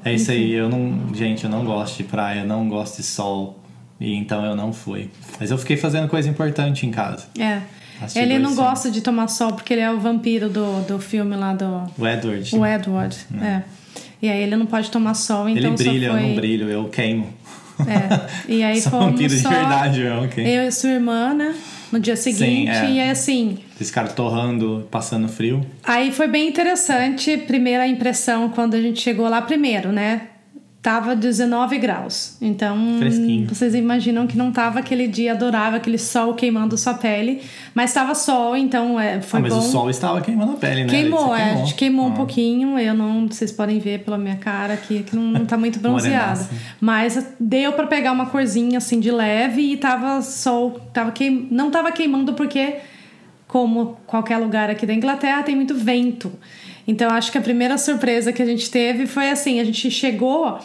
É 0.04 0.14
isso 0.14 0.30
aí, 0.32 0.52
eu 0.52 0.70
não. 0.70 1.14
Gente, 1.14 1.44
eu 1.46 1.50
não 1.50 1.64
gosto 1.66 1.98
de 1.98 2.04
praia, 2.04 2.44
não 2.44 2.68
gosto 2.68 2.98
de 2.98 3.04
sol. 3.04 3.60
E 4.00 4.14
então 4.14 4.46
eu 4.46 4.56
não 4.56 4.74
fui. 4.74 5.10
Mas 5.40 5.52
eu 5.52 5.58
fiquei 5.58 5.78
fazendo 5.78 6.08
coisa 6.08 6.30
importante 6.30 6.86
em 6.86 6.92
casa. 6.92 7.26
É. 7.40 7.62
Assisti 8.02 8.20
Ele 8.20 8.40
não 8.40 8.54
gosta 8.56 8.92
de 8.92 9.02
tomar 9.02 9.28
sol 9.28 9.54
porque 9.54 9.74
ele 9.74 9.82
é 9.82 9.92
o 9.92 10.00
vampiro 10.00 10.50
do, 10.50 10.82
do 10.82 11.00
filme 11.00 11.36
lá 11.36 11.54
do. 11.54 11.84
O 11.98 12.06
Edward. 12.06 12.56
O 12.56 12.66
Edward. 12.66 13.18
É. 13.42 13.62
E 14.22 14.30
aí 14.30 14.42
ele 14.42 14.56
não 14.56 14.66
pode 14.66 14.90
tomar 14.90 15.14
sol, 15.14 15.48
então 15.48 15.68
ele 15.68 15.78
brilha, 15.78 16.12
foi... 16.12 16.24
eu 16.24 16.28
não 16.28 16.36
brilho, 16.36 16.70
eu 16.70 16.86
queimo. 16.90 17.34
É. 17.80 18.52
E 18.52 18.64
aí 18.64 18.80
fomos 18.82 19.12
vampiro 19.12 19.34
de 19.34 19.42
só 19.42 19.50
verdade, 19.50 20.02
eu, 20.02 20.24
ok. 20.24 20.44
eu 20.44 20.64
e 20.64 20.72
sua 20.72 20.90
irmã, 20.90 21.34
né? 21.34 21.56
No 21.92 22.00
dia 22.00 22.16
seguinte. 22.16 22.70
é. 22.70 22.92
E 22.92 23.00
aí 23.00 23.10
assim. 23.10 23.60
Esse 23.80 23.92
cara 23.92 24.08
torrando, 24.08 24.88
passando 24.90 25.28
frio. 25.28 25.66
Aí 25.84 26.12
foi 26.12 26.28
bem 26.28 26.48
interessante, 26.48 27.38
primeira 27.38 27.88
impressão 27.88 28.50
quando 28.50 28.74
a 28.74 28.82
gente 28.82 29.02
chegou 29.02 29.30
lá 29.30 29.42
primeiro, 29.42 29.92
né? 29.92 30.30
Tava 30.86 31.16
19 31.16 31.80
graus. 31.80 32.38
Então, 32.40 32.78
Fresquinho. 33.00 33.48
vocês 33.48 33.74
imaginam 33.74 34.28
que 34.28 34.38
não 34.38 34.52
tava 34.52 34.78
aquele 34.78 35.08
dia 35.08 35.32
adorável, 35.32 35.78
aquele 35.78 35.98
sol 35.98 36.36
queimando 36.36 36.78
sua 36.78 36.94
pele, 36.94 37.42
mas 37.74 37.92
tava 37.92 38.14
sol, 38.14 38.56
então 38.56 39.00
é, 39.00 39.20
foi 39.20 39.40
ah, 39.40 39.42
mas 39.42 39.52
bom. 39.52 39.58
o 39.58 39.64
sol 39.64 39.90
estava 39.90 40.22
queimando 40.22 40.52
a 40.52 40.56
pele, 40.58 40.84
né? 40.84 40.90
Queimou, 40.92 41.36
é, 41.36 41.54
a 41.54 41.56
gente 41.56 41.74
queimou 41.74 42.06
um 42.06 42.12
Ah. 42.12 42.16
pouquinho. 42.16 42.78
Eu 42.78 42.94
não, 42.94 43.26
vocês 43.28 43.52
podem 43.52 43.80
ver 43.80 44.04
pela 44.04 44.16
minha 44.16 44.36
cara 44.36 44.76
aqui 44.76 45.02
que 45.02 45.16
não, 45.16 45.24
não 45.24 45.46
tá 45.48 45.58
muito 45.58 45.80
bronzeada. 45.82 46.48
Mas 46.80 47.34
deu 47.40 47.74
pra 47.74 47.88
pegar 47.88 48.12
uma 48.12 48.28
corzinha 48.28 48.78
assim 48.78 49.00
de 49.00 49.10
leve 49.10 49.64
e 49.74 49.78
tava 49.78 50.22
sol, 50.22 50.80
tava 50.94 51.10
queim, 51.12 51.48
não 51.50 51.72
tava 51.72 51.92
queimando 51.92 52.34
porque 52.34 52.76
como 53.48 53.98
qualquer 54.06 54.38
lugar 54.38 54.70
aqui 54.70 54.86
da 54.86 54.94
Inglaterra 54.94 55.42
tem 55.42 55.56
muito 55.56 55.74
vento. 55.74 56.32
Então 56.88 57.10
acho 57.10 57.32
que 57.32 57.38
a 57.38 57.42
primeira 57.42 57.78
surpresa 57.78 58.32
que 58.32 58.42
a 58.42 58.46
gente 58.46 58.70
teve 58.70 59.08
foi 59.08 59.30
assim, 59.30 59.60
a 59.60 59.64
gente 59.64 59.90
chegou 59.90 60.60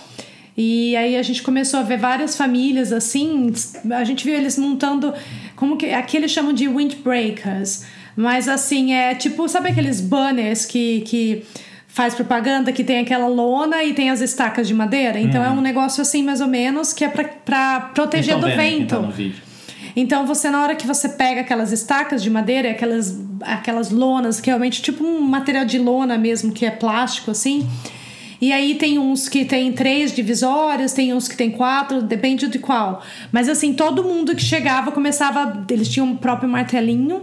e 0.57 0.95
aí 0.97 1.17
a 1.17 1.23
gente 1.23 1.43
começou 1.43 1.81
a 1.81 1.83
ver 1.83 1.99
várias 1.99 2.37
famílias 2.37 2.93
assim, 2.93 3.53
a 3.91 4.05
gente 4.05 4.25
viu 4.25 4.35
eles 4.35 4.59
montando 4.59 5.15
como 5.57 5.77
que 5.77 5.87
aqui 5.87 6.17
eles 6.17 6.31
chamam 6.31 6.53
de 6.53 6.69
windbreakers, 6.69 7.85
mas 8.15 8.49
assim 8.49 8.93
é 8.93 9.15
tipo, 9.15 9.49
sabe 9.49 9.71
aqueles 9.71 10.01
banners 10.01 10.67
que 10.67 11.01
que 11.03 11.45
faz 11.87 12.15
propaganda 12.15 12.71
que 12.73 12.85
tem 12.85 12.99
aquela 13.01 13.27
lona 13.27 13.83
e 13.83 13.95
tem 13.95 14.11
as 14.11 14.21
estacas 14.21 14.69
de 14.69 14.75
madeira? 14.75 15.19
Então 15.19 15.43
é 15.43 15.51
um 15.51 15.61
negócio 15.61 16.03
assim 16.03 16.23
mais 16.23 16.41
ou 16.41 16.47
menos 16.47 16.93
que 16.93 17.05
é 17.05 17.09
pra 17.09 17.81
proteger 17.95 18.37
Vocês 18.37 18.55
do 18.55 18.61
vendo 18.61 18.79
vento. 18.79 18.97
Tá 18.97 19.01
no 19.01 19.11
vídeo. 19.11 19.50
Então 19.95 20.27
você 20.27 20.51
na 20.51 20.63
hora 20.63 20.75
que 20.75 20.87
você 20.87 21.09
pega 21.09 21.41
aquelas 21.41 21.73
estacas 21.73 22.23
de 22.23 22.31
madeira, 22.31 22.71
aquelas 22.71 23.19
aquelas 23.43 23.91
lonas, 23.91 24.41
que 24.41 24.51
é 24.51 24.53
realmente 24.53 24.83
tipo 24.83 25.05
um 25.05 25.21
material 25.21 25.65
de 25.65 25.79
lona 25.79 26.19
mesmo, 26.19 26.53
que 26.53 26.67
é 26.67 26.71
plástico 26.71 27.31
assim. 27.31 27.69
E 28.41 28.53
aí 28.53 28.75
tem 28.75 28.99
uns 28.99 29.29
que 29.29 29.45
tem 29.45 29.71
três 29.73 30.15
divisórias, 30.15 30.95
tem 30.95 31.13
uns 31.13 31.29
que 31.29 31.37
tem 31.37 31.51
quatro, 31.51 32.01
depende 32.01 32.49
de 32.49 32.59
qual. 32.59 33.03
Mas 33.31 33.49
assim, 33.49 33.75
todo 33.75 34.03
mundo 34.03 34.35
que 34.35 34.43
chegava 34.43 34.91
começava, 34.91 35.65
eles 35.69 35.89
tinham 35.89 36.07
um 36.07 36.17
próprio 36.17 36.49
martelinho 36.49 37.23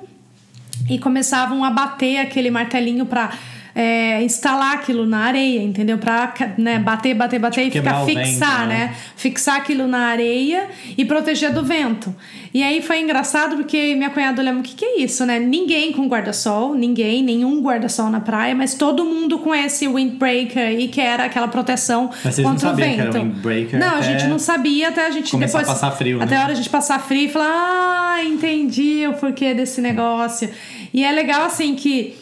e 0.88 1.00
começavam 1.00 1.64
a 1.64 1.72
bater 1.72 2.20
aquele 2.20 2.52
martelinho 2.52 3.06
pra 3.06 3.32
é, 3.80 4.24
instalar 4.24 4.74
aquilo 4.74 5.06
na 5.06 5.20
areia, 5.20 5.62
entendeu? 5.62 6.00
Pra 6.00 6.34
né, 6.58 6.80
bater, 6.80 7.14
bater, 7.14 7.38
bater 7.38 7.68
e 7.68 7.70
quebrar 7.70 8.04
ficar 8.08 8.24
fixar, 8.24 8.60
vento, 8.62 8.70
né? 8.70 8.86
né? 8.88 8.96
Fixar 9.16 9.58
aquilo 9.58 9.88
na 9.88 10.08
areia 10.08 10.68
e 10.98 11.06
proteger 11.06 11.54
do 11.54 11.64
vento. 11.64 12.12
E 12.52 12.64
aí 12.64 12.82
foi 12.82 13.00
engraçado 13.02 13.56
porque 13.56 13.94
minha 13.94 14.10
cunhada 14.10 14.42
olhava, 14.42 14.58
o 14.58 14.64
que, 14.64 14.74
que 14.74 14.84
é 14.84 15.02
isso, 15.02 15.24
né? 15.28 15.38
Ninguém 15.38 15.92
com 15.92 16.08
guarda-sol, 16.08 16.74
ninguém, 16.74 17.22
nenhum 17.22 17.62
guarda-sol 17.62 18.10
na 18.10 18.20
praia, 18.20 18.56
mas 18.56 18.74
todo 18.74 19.06
mundo 19.06 19.38
com 19.38 19.54
esse 19.54 19.88
windbreaker 19.88 20.72
e 20.72 20.88
que 20.88 21.00
era 21.00 21.26
aquela 21.26 21.48
proteção 21.48 22.10
Mas 22.24 22.34
vocês 22.34 22.48
não 22.48 22.54
contra 22.54 22.70
o 22.70 22.72
sabiam 22.72 22.90
que 22.90 22.96
vento. 22.96 23.16
era 23.16 23.26
windbreaker 23.26 23.80
não, 23.80 23.96
a 23.96 24.02
gente 24.02 24.26
não 24.26 24.40
sabia 24.40 24.90
até 24.90 25.06
a 25.06 25.12
gente 25.12 25.30
começar 25.30 25.60
depois 25.60 25.70
a 25.70 25.80
passar 25.80 25.96
frio, 25.96 26.20
até 26.20 26.34
né? 26.34 26.42
a 26.42 26.44
hora 26.46 26.54
a 26.54 26.56
gente 26.56 26.70
passar 26.72 27.00
frio 27.00 27.26
e 27.26 27.30
falar, 27.30 28.16
ah, 28.16 28.24
entendi 28.24 29.06
o 29.06 29.14
porquê 29.14 29.54
desse 29.54 29.82
negócio. 29.82 30.50
E 30.92 31.04
é 31.04 31.12
legal 31.12 31.44
assim 31.46 31.76
que 31.76 32.16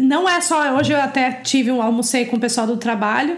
não 0.00 0.28
é 0.28 0.40
só. 0.40 0.76
Hoje 0.76 0.92
eu 0.92 1.00
até 1.00 1.30
tive 1.32 1.70
um 1.70 1.82
almocei 1.82 2.24
com 2.26 2.36
o 2.36 2.40
pessoal 2.40 2.66
do 2.66 2.76
trabalho. 2.76 3.36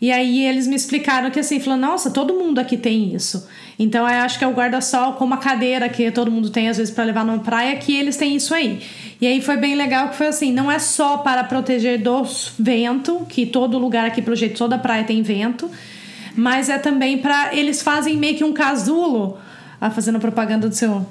E 0.00 0.12
aí 0.12 0.44
eles 0.44 0.66
me 0.66 0.76
explicaram 0.76 1.30
que 1.30 1.40
assim, 1.40 1.58
falou, 1.60 1.78
nossa, 1.78 2.10
todo 2.10 2.34
mundo 2.34 2.58
aqui 2.58 2.76
tem 2.76 3.14
isso. 3.14 3.48
Então 3.78 4.08
eu 4.08 4.16
acho 4.22 4.38
que 4.38 4.44
é 4.44 4.46
o 4.46 4.52
guarda-sol 4.52 5.14
com 5.14 5.24
uma 5.24 5.38
cadeira 5.38 5.88
que 5.88 6.10
todo 6.10 6.30
mundo 6.30 6.50
tem 6.50 6.68
às 6.68 6.76
vezes 6.76 6.92
para 6.92 7.04
levar 7.04 7.24
numa 7.24 7.38
praia, 7.38 7.76
que 7.76 7.96
eles 7.96 8.16
têm 8.16 8.36
isso 8.36 8.54
aí. 8.54 8.82
E 9.20 9.26
aí 9.26 9.40
foi 9.40 9.56
bem 9.56 9.74
legal 9.74 10.10
que 10.10 10.16
foi 10.16 10.26
assim, 10.26 10.52
não 10.52 10.70
é 10.70 10.78
só 10.78 11.18
para 11.18 11.42
proteger 11.44 12.02
do 12.02 12.22
vento, 12.58 13.24
que 13.28 13.46
todo 13.46 13.78
lugar 13.78 14.06
aqui 14.06 14.20
pelo 14.20 14.36
jeito 14.36 14.58
toda 14.58 14.76
praia 14.76 15.04
tem 15.04 15.22
vento, 15.22 15.70
mas 16.36 16.68
é 16.68 16.76
também 16.78 17.18
para 17.18 17.54
eles 17.54 17.80
fazem 17.80 18.16
meio 18.16 18.36
que 18.36 18.44
um 18.44 18.52
casulo, 18.52 19.38
ah, 19.80 19.90
fazendo 19.90 20.20
propaganda 20.20 20.68
do 20.68 20.74
seu 20.74 21.06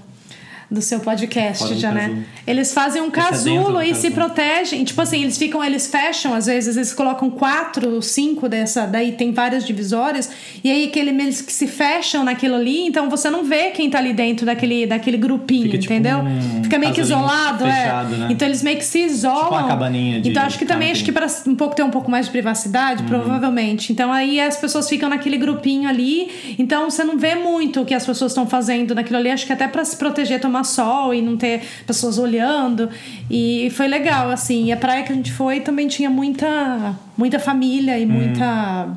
do 0.74 0.82
seu 0.82 1.00
podcast 1.00 1.60
Fazem 1.64 1.78
um 1.78 1.80
já, 1.80 1.92
né? 1.92 2.02
casulo. 2.02 2.24
Eles 2.48 2.74
fazem 2.74 3.02
um 3.02 3.08
é 3.08 3.12
casulo 3.12 3.82
e 3.82 3.94
se 3.96 4.10
casulo. 4.10 4.14
protegem. 4.16 4.84
Tipo 4.84 5.02
assim, 5.02 5.22
eles 5.22 5.38
ficam, 5.38 5.64
eles 5.64 5.88
fecham, 5.88 6.34
às 6.34 6.48
vezes, 6.48 6.76
eles 6.76 6.94
colocam 6.94 7.30
quatro, 7.30 8.02
cinco 8.02 8.50
dessa, 8.50 8.86
daí 8.86 9.14
tem 9.14 9.32
várias 9.32 9.66
divisórias, 9.66 10.30
e 10.64 10.72
aí 10.72 10.86
aquele, 10.86 11.12
eles 11.12 11.42
que 11.42 11.54
se 11.54 11.68
fecham 11.68 12.24
naquilo 12.24 12.56
ali, 12.56 12.88
então 12.88 13.10
você 13.10 13.30
não 13.30 13.44
vê 13.44 13.70
quem 13.72 13.90
tá 13.90 14.00
ali 14.00 14.14
dentro 14.14 14.46
daquele, 14.46 14.86
daquele 14.88 15.18
grupinho, 15.18 15.64
Fica 15.64 15.78
tipo 15.78 15.94
entendeu? 15.94 16.18
um 16.20 16.64
Fica 16.64 16.78
meio 16.80 16.92
que 16.94 17.02
isolado, 17.02 17.66
fechado, 17.66 18.16
é. 18.16 18.18
né? 18.18 18.28
Então 18.32 18.48
eles 18.48 18.64
meio 18.64 18.78
que 18.78 18.86
se 18.86 19.00
isolam. 19.00 19.44
Tipo 19.44 19.54
uma 19.56 19.68
cabaninha 19.68 20.20
de 20.22 20.30
Então 20.32 20.44
acho 20.44 20.58
que 20.58 20.66
também, 20.66 20.92
acho 20.92 21.04
que 21.06 21.12
para 21.12 21.28
um 21.48 21.56
pouco 21.56 21.76
ter 21.76 21.84
um 21.84 21.92
pouco 21.92 22.10
mais 22.10 22.26
de 22.26 22.32
privacidade, 22.32 23.02
Uhum. 23.04 23.08
provavelmente. 23.10 23.92
Então 23.92 24.12
aí 24.12 24.40
as 24.40 24.58
pessoas 24.58 24.90
ficam 24.90 25.10
naquele 25.10 25.38
grupinho 25.38 25.88
ali, 25.88 26.56
então 26.58 26.90
você 26.90 27.04
não 27.04 27.18
vê 27.18 27.36
muito 27.36 27.82
o 27.82 27.86
que 27.86 27.94
as 27.94 28.06
pessoas 28.06 28.32
estão 28.32 28.48
fazendo 28.48 28.96
naquilo 28.96 29.18
ali, 29.18 29.30
acho 29.30 29.46
que 29.46 29.54
até 29.54 29.68
para 29.68 29.84
se 29.86 29.96
proteger, 29.96 30.40
tomar 30.40 30.63
sol 30.64 31.14
e 31.14 31.22
não 31.22 31.36
ter 31.38 31.62
pessoas 31.86 32.18
olhando. 32.18 32.90
E 33.30 33.70
foi 33.76 33.88
legal, 33.88 34.30
assim. 34.30 34.66
E 34.66 34.72
a 34.72 34.78
praia 34.78 35.04
que 35.04 35.12
a 35.12 35.16
gente 35.16 35.32
foi 35.32 35.60
também 35.60 35.88
tinha 35.88 36.10
muita, 36.10 36.96
muita 37.18 37.40
família 37.40 37.98
e 38.00 38.06
muita. 38.06 38.88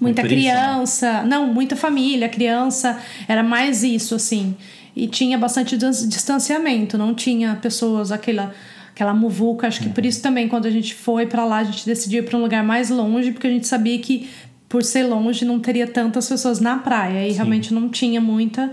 Muita 0.00 0.22
Muito 0.22 0.28
turista, 0.28 0.52
né? 0.54 0.60
criança. 0.62 1.22
Não, 1.22 1.46
muita 1.46 1.76
família, 1.76 2.28
criança. 2.28 2.98
Era 3.28 3.42
mais 3.42 3.82
isso, 3.84 4.14
assim. 4.14 4.54
E 4.94 5.06
tinha 5.06 5.38
bastante 5.38 5.76
dis- 5.76 6.06
distanciamento, 6.08 6.98
não 6.98 7.14
tinha 7.14 7.56
pessoas, 7.62 8.12
aquela, 8.12 8.52
aquela 8.92 9.14
muvuca. 9.14 9.66
Acho 9.66 9.80
que 9.80 9.88
por 9.88 10.04
isso 10.04 10.20
também, 10.20 10.46
quando 10.48 10.66
a 10.66 10.70
gente 10.70 10.94
foi 10.94 11.26
pra 11.26 11.44
lá, 11.44 11.58
a 11.58 11.64
gente 11.64 11.86
decidiu 11.86 12.22
ir 12.22 12.26
pra 12.26 12.36
um 12.36 12.42
lugar 12.42 12.62
mais 12.62 12.90
longe, 12.90 13.32
porque 13.32 13.46
a 13.46 13.50
gente 13.50 13.66
sabia 13.66 13.98
que, 13.98 14.28
por 14.68 14.82
ser 14.82 15.04
longe, 15.04 15.44
não 15.44 15.58
teria 15.58 15.86
tantas 15.86 16.28
pessoas 16.28 16.60
na 16.60 16.76
praia. 16.78 17.26
E 17.26 17.32
realmente 17.32 17.72
não 17.72 17.88
tinha 17.88 18.20
muita. 18.20 18.72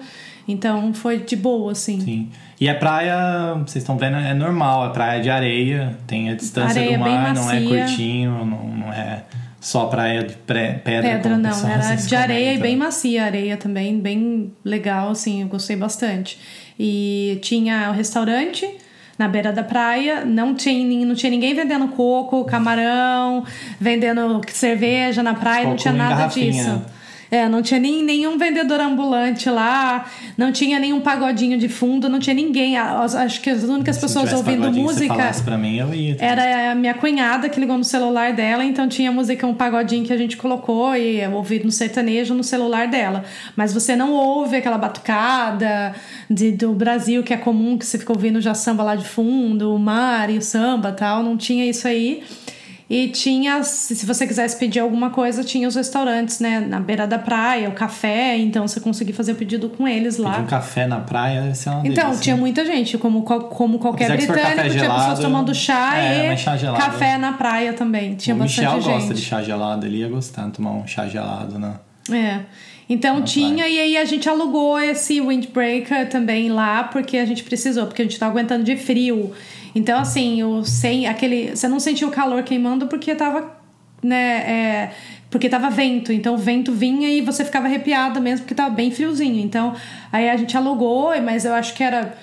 Então 0.52 0.94
foi 0.94 1.20
de 1.20 1.36
boa, 1.36 1.72
assim. 1.72 2.00
Sim. 2.02 2.30
E 2.60 2.70
a 2.70 2.76
praia, 2.76 3.56
vocês 3.56 3.78
estão 3.78 3.98
vendo, 3.98 4.18
é 4.18 4.34
normal, 4.34 4.90
é 4.90 4.94
praia 4.94 5.22
de 5.22 5.30
areia, 5.30 5.98
tem 6.06 6.30
a 6.30 6.36
distância 6.36 6.80
Areia 6.82 6.98
do 6.98 7.04
mar, 7.04 7.34
não 7.34 7.50
é 7.52 7.62
curtinho, 7.62 8.46
não, 8.46 8.68
não 8.68 8.94
é 8.94 9.24
só 9.60 9.86
praia 9.86 10.24
de 10.24 10.34
pré- 10.36 10.74
pedra. 10.84 11.10
Pedra 11.12 11.38
não, 11.38 11.70
era 11.70 11.96
de 11.96 12.16
areia 12.16 12.54
e 12.54 12.58
bem 12.60 12.76
macia 12.78 13.24
a 13.24 13.26
areia 13.26 13.58
também, 13.58 14.00
bem 14.00 14.52
legal, 14.64 15.10
assim, 15.10 15.42
eu 15.42 15.48
gostei 15.48 15.76
bastante. 15.76 16.38
E 16.80 17.40
tinha 17.42 17.90
o 17.90 17.94
restaurante 17.94 18.68
na 19.18 19.28
beira 19.28 19.52
da 19.52 19.64
praia, 19.64 20.26
não 20.26 20.56
tinha, 20.56 21.06
não 21.06 21.14
tinha 21.14 21.30
ninguém 21.30 21.54
vendendo 21.54 21.88
coco, 21.90 22.44
camarão, 22.46 23.44
vendendo 23.80 24.42
cerveja 24.50 25.22
na 25.22 25.34
praia, 25.36 25.68
não 25.68 25.76
tinha 25.76 25.94
nada 25.94 26.26
disso. 26.28 26.82
É, 27.32 27.48
não 27.48 27.62
tinha 27.62 27.80
nem, 27.80 28.04
nenhum 28.04 28.38
vendedor 28.38 28.82
ambulante 28.82 29.50
lá, 29.50 30.06
não 30.38 30.52
tinha 30.52 30.78
nenhum 30.78 31.00
pagodinho 31.00 31.58
de 31.58 31.70
fundo, 31.70 32.10
não 32.10 32.20
tinha 32.20 32.34
ninguém. 32.34 32.78
Acho 32.78 33.40
que 33.40 33.50
as 33.50 33.64
únicas 33.64 33.96
Se 33.96 34.02
pessoas 34.02 34.34
ouvindo 34.34 34.70
música. 34.70 35.32
pra 35.46 35.58
mim, 35.58 35.78
eu 35.78 35.94
ia. 35.94 36.18
Era 36.20 36.72
a 36.74 36.76
minha 36.76 36.94
cunhada 36.94 37.48
que 37.48 37.58
ligou 37.58 37.78
no 37.78 37.86
celular 37.86 38.34
dela, 38.34 38.66
então 38.66 38.86
tinha 38.90 39.10
música, 39.14 39.48
um 39.48 39.54
pagodinho 39.54 40.04
que 40.04 40.12
a 40.12 40.18
gente 40.18 40.36
colocou 40.36 40.94
e 40.94 41.22
eu 41.22 41.32
ouvi 41.32 41.64
no 41.64 41.72
sertanejo 41.72 42.34
no 42.34 42.44
celular 42.44 42.90
dela. 42.90 43.24
Mas 43.56 43.74
você 43.74 43.96
não 43.96 44.12
ouve 44.12 44.58
aquela 44.58 44.78
batucada 44.78 45.96
de, 46.30 46.52
do 46.52 46.74
Brasil 46.74 47.24
que 47.24 47.34
é 47.34 47.38
comum, 47.38 47.78
que 47.78 47.86
você 47.86 47.98
fica 47.98 48.12
ouvindo 48.12 48.42
já 48.42 48.54
samba 48.54 48.84
lá 48.84 48.96
de 48.96 49.08
fundo, 49.08 49.74
o 49.74 49.80
mar 49.80 50.30
e 50.30 50.38
o 50.38 50.42
samba 50.42 50.92
tal. 50.92 51.24
Não 51.24 51.38
tinha 51.38 51.66
isso 51.66 51.88
aí. 51.88 52.24
E 52.94 53.08
tinha, 53.08 53.64
se 53.64 54.06
você 54.06 54.28
quisesse 54.28 54.58
pedir 54.58 54.82
alguma 54.82 55.12
coisa, 55.12 55.46
tinha 55.46 55.66
os 55.66 55.76
restaurantes, 55.76 56.42
né? 56.42 56.60
Na 56.60 56.78
beira 56.78 57.08
da 57.08 57.18
praia, 57.18 57.70
o 57.70 57.72
café, 57.72 58.38
então 58.38 58.68
você 58.68 58.82
conseguia 58.82 59.16
fazer 59.16 59.32
o 59.32 59.36
pedido 59.36 59.70
com 59.70 59.88
eles 59.88 60.18
lá. 60.18 60.32
Pedir 60.32 60.44
um 60.44 60.48
café 60.48 60.86
na 60.88 61.00
praia 61.00 61.42
deve 61.44 61.56
ser 61.56 61.70
uma 61.70 61.88
Então, 61.88 62.04
delícia. 62.08 62.22
tinha 62.22 62.36
muita 62.36 62.66
gente, 62.66 62.98
como, 62.98 63.22
como 63.24 63.80
qualquer 63.80 64.10
britânico, 64.18 64.44
tinha 64.44 64.70
gelado, 64.72 65.00
pessoas 65.00 65.20
tomando 65.22 65.56
chá 65.56 65.98
é, 66.00 66.34
e 66.34 66.38
chá 66.38 66.58
café 66.78 67.18
na 67.18 67.32
praia 67.32 67.72
também. 67.72 68.16
Tinha 68.16 68.36
o 68.36 68.40
bastante 68.40 68.66
Michel 68.66 68.82
gente. 68.82 68.92
gosta 68.94 69.14
de 69.14 69.22
chá 69.22 69.42
gelado, 69.42 69.86
ele 69.86 70.00
ia 70.00 70.10
gostar 70.10 70.48
de 70.48 70.52
tomar 70.52 70.72
um 70.72 70.86
chá 70.86 71.08
gelado 71.08 71.58
na, 71.58 71.80
É. 72.12 72.42
Então 72.90 73.22
tinha, 73.22 73.70
e 73.70 73.80
aí 73.80 73.96
a 73.96 74.04
gente 74.04 74.28
alugou 74.28 74.78
esse 74.78 75.22
windbreaker 75.22 76.10
também 76.10 76.50
lá, 76.50 76.84
porque 76.84 77.18
a 77.18 77.26
gente 77.26 77.42
precisou, 77.42 77.86
porque 77.86 78.02
a 78.02 78.06
gente 78.06 78.20
tá 78.20 78.28
aguentando 78.28 78.66
de 78.66 78.76
frio. 78.76 79.32
Então, 79.74 80.00
assim, 80.00 80.44
o 80.44 80.64
sem 80.64 81.08
aquele. 81.08 81.56
Você 81.56 81.68
não 81.68 81.80
sentiu 81.80 82.08
o 82.10 82.12
calor 82.12 82.44
queimando 82.44 82.88
porque 82.88 83.16
tava. 83.16 83.60
Né, 84.04 84.18
é, 84.18 84.92
porque 85.30 85.48
tava 85.48 85.70
vento, 85.70 86.12
então 86.12 86.34
o 86.34 86.38
vento 86.38 86.74
vinha 86.74 87.08
e 87.08 87.22
você 87.22 87.46
ficava 87.46 87.68
arrepiada 87.68 88.20
mesmo 88.20 88.44
porque 88.44 88.56
tava 88.56 88.72
bem 88.72 88.92
friozinho. 88.92 89.40
Então, 89.40 89.74
aí 90.12 90.30
a 90.30 90.36
gente 90.36 90.58
alugou, 90.58 91.10
mas 91.22 91.46
eu 91.46 91.54
acho 91.54 91.74
que 91.74 91.84
era 91.84 92.18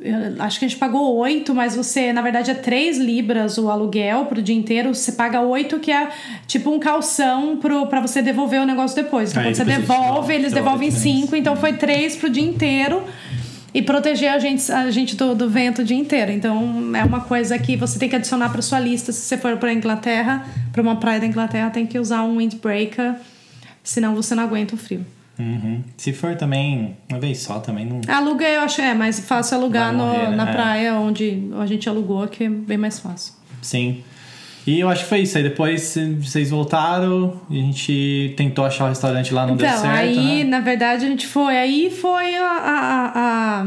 eu 0.00 0.42
acho 0.42 0.58
que 0.58 0.64
a 0.64 0.68
gente 0.68 0.78
pagou 0.78 1.16
oito, 1.16 1.54
mas 1.54 1.74
você, 1.74 2.12
na 2.12 2.22
verdade, 2.22 2.50
é 2.50 2.54
três 2.54 2.98
libras 2.98 3.58
o 3.58 3.68
aluguel 3.68 4.26
pro 4.26 4.40
dia 4.40 4.54
inteiro. 4.54 4.94
Você 4.94 5.12
paga 5.12 5.40
oito, 5.40 5.78
que 5.80 5.90
é 5.90 6.08
tipo 6.46 6.70
um 6.70 6.78
calção 6.78 7.56
pro, 7.56 7.86
pra 7.86 8.00
você 8.00 8.22
devolver 8.22 8.60
o 8.60 8.66
negócio 8.66 8.94
depois. 8.94 9.30
Então, 9.30 9.42
Aí, 9.42 9.48
quando 9.48 9.56
você 9.56 9.64
devolve, 9.64 10.34
eles 10.34 10.52
devolvem 10.52 10.90
cinco, 10.90 11.34
então 11.34 11.56
foi 11.56 11.72
três 11.72 12.16
pro 12.16 12.30
dia 12.30 12.44
inteiro 12.44 13.02
e 13.72 13.82
proteger 13.82 14.32
a 14.32 14.38
gente, 14.38 14.70
a 14.72 14.90
gente 14.90 15.14
do, 15.16 15.34
do 15.34 15.48
vento 15.48 15.82
o 15.82 15.84
dia 15.84 15.96
inteiro. 15.96 16.32
Então 16.32 16.94
é 16.96 17.04
uma 17.04 17.20
coisa 17.20 17.58
que 17.58 17.76
você 17.76 17.98
tem 17.98 18.08
que 18.08 18.16
adicionar 18.16 18.50
para 18.50 18.62
sua 18.62 18.80
lista 18.80 19.12
se 19.12 19.20
você 19.20 19.36
for 19.36 19.56
para 19.56 19.72
Inglaterra, 19.72 20.46
para 20.72 20.82
uma 20.82 20.96
praia 20.96 21.20
da 21.20 21.26
Inglaterra, 21.26 21.70
tem 21.70 21.86
que 21.86 21.98
usar 21.98 22.22
um 22.22 22.38
windbreaker, 22.38 23.14
senão 23.82 24.14
você 24.14 24.34
não 24.34 24.44
aguenta 24.44 24.74
o 24.74 24.78
frio. 24.78 25.04
Uhum. 25.38 25.84
Se 25.96 26.12
for 26.12 26.34
também 26.34 26.96
uma 27.08 27.20
vez 27.20 27.38
só, 27.38 27.60
também 27.60 27.86
não. 27.86 28.00
Aluga, 28.08 28.44
eu 28.44 28.62
acho 28.62 28.80
é 28.80 28.92
mais 28.92 29.20
fácil 29.20 29.56
alugar 29.56 29.94
morrer, 29.94 30.24
no, 30.24 30.30
né? 30.30 30.36
na 30.36 30.48
é. 30.48 30.52
praia 30.52 30.94
onde 30.94 31.48
a 31.58 31.64
gente 31.64 31.88
alugou, 31.88 32.26
que 32.26 32.44
é 32.44 32.48
bem 32.48 32.76
mais 32.76 32.98
fácil. 32.98 33.34
Sim. 33.62 34.02
E 34.68 34.80
eu 34.80 34.88
acho 34.90 35.04
que 35.04 35.08
foi 35.08 35.20
isso. 35.20 35.38
Aí 35.38 35.42
depois 35.42 35.96
vocês 36.20 36.50
voltaram 36.50 37.40
e 37.48 37.58
a 37.58 37.62
gente 37.62 38.34
tentou 38.36 38.66
achar 38.66 38.84
o 38.84 38.88
restaurante 38.88 39.32
lá, 39.32 39.46
não 39.46 39.54
então, 39.54 39.66
deu 39.66 39.78
certo. 39.78 39.96
Aí, 39.96 40.44
né? 40.44 40.50
na 40.50 40.60
verdade, 40.60 41.06
a 41.06 41.08
gente 41.08 41.26
foi. 41.26 41.56
Aí 41.56 41.90
foi 41.90 42.36
a, 42.36 42.44
a, 42.44 43.62
a 43.62 43.66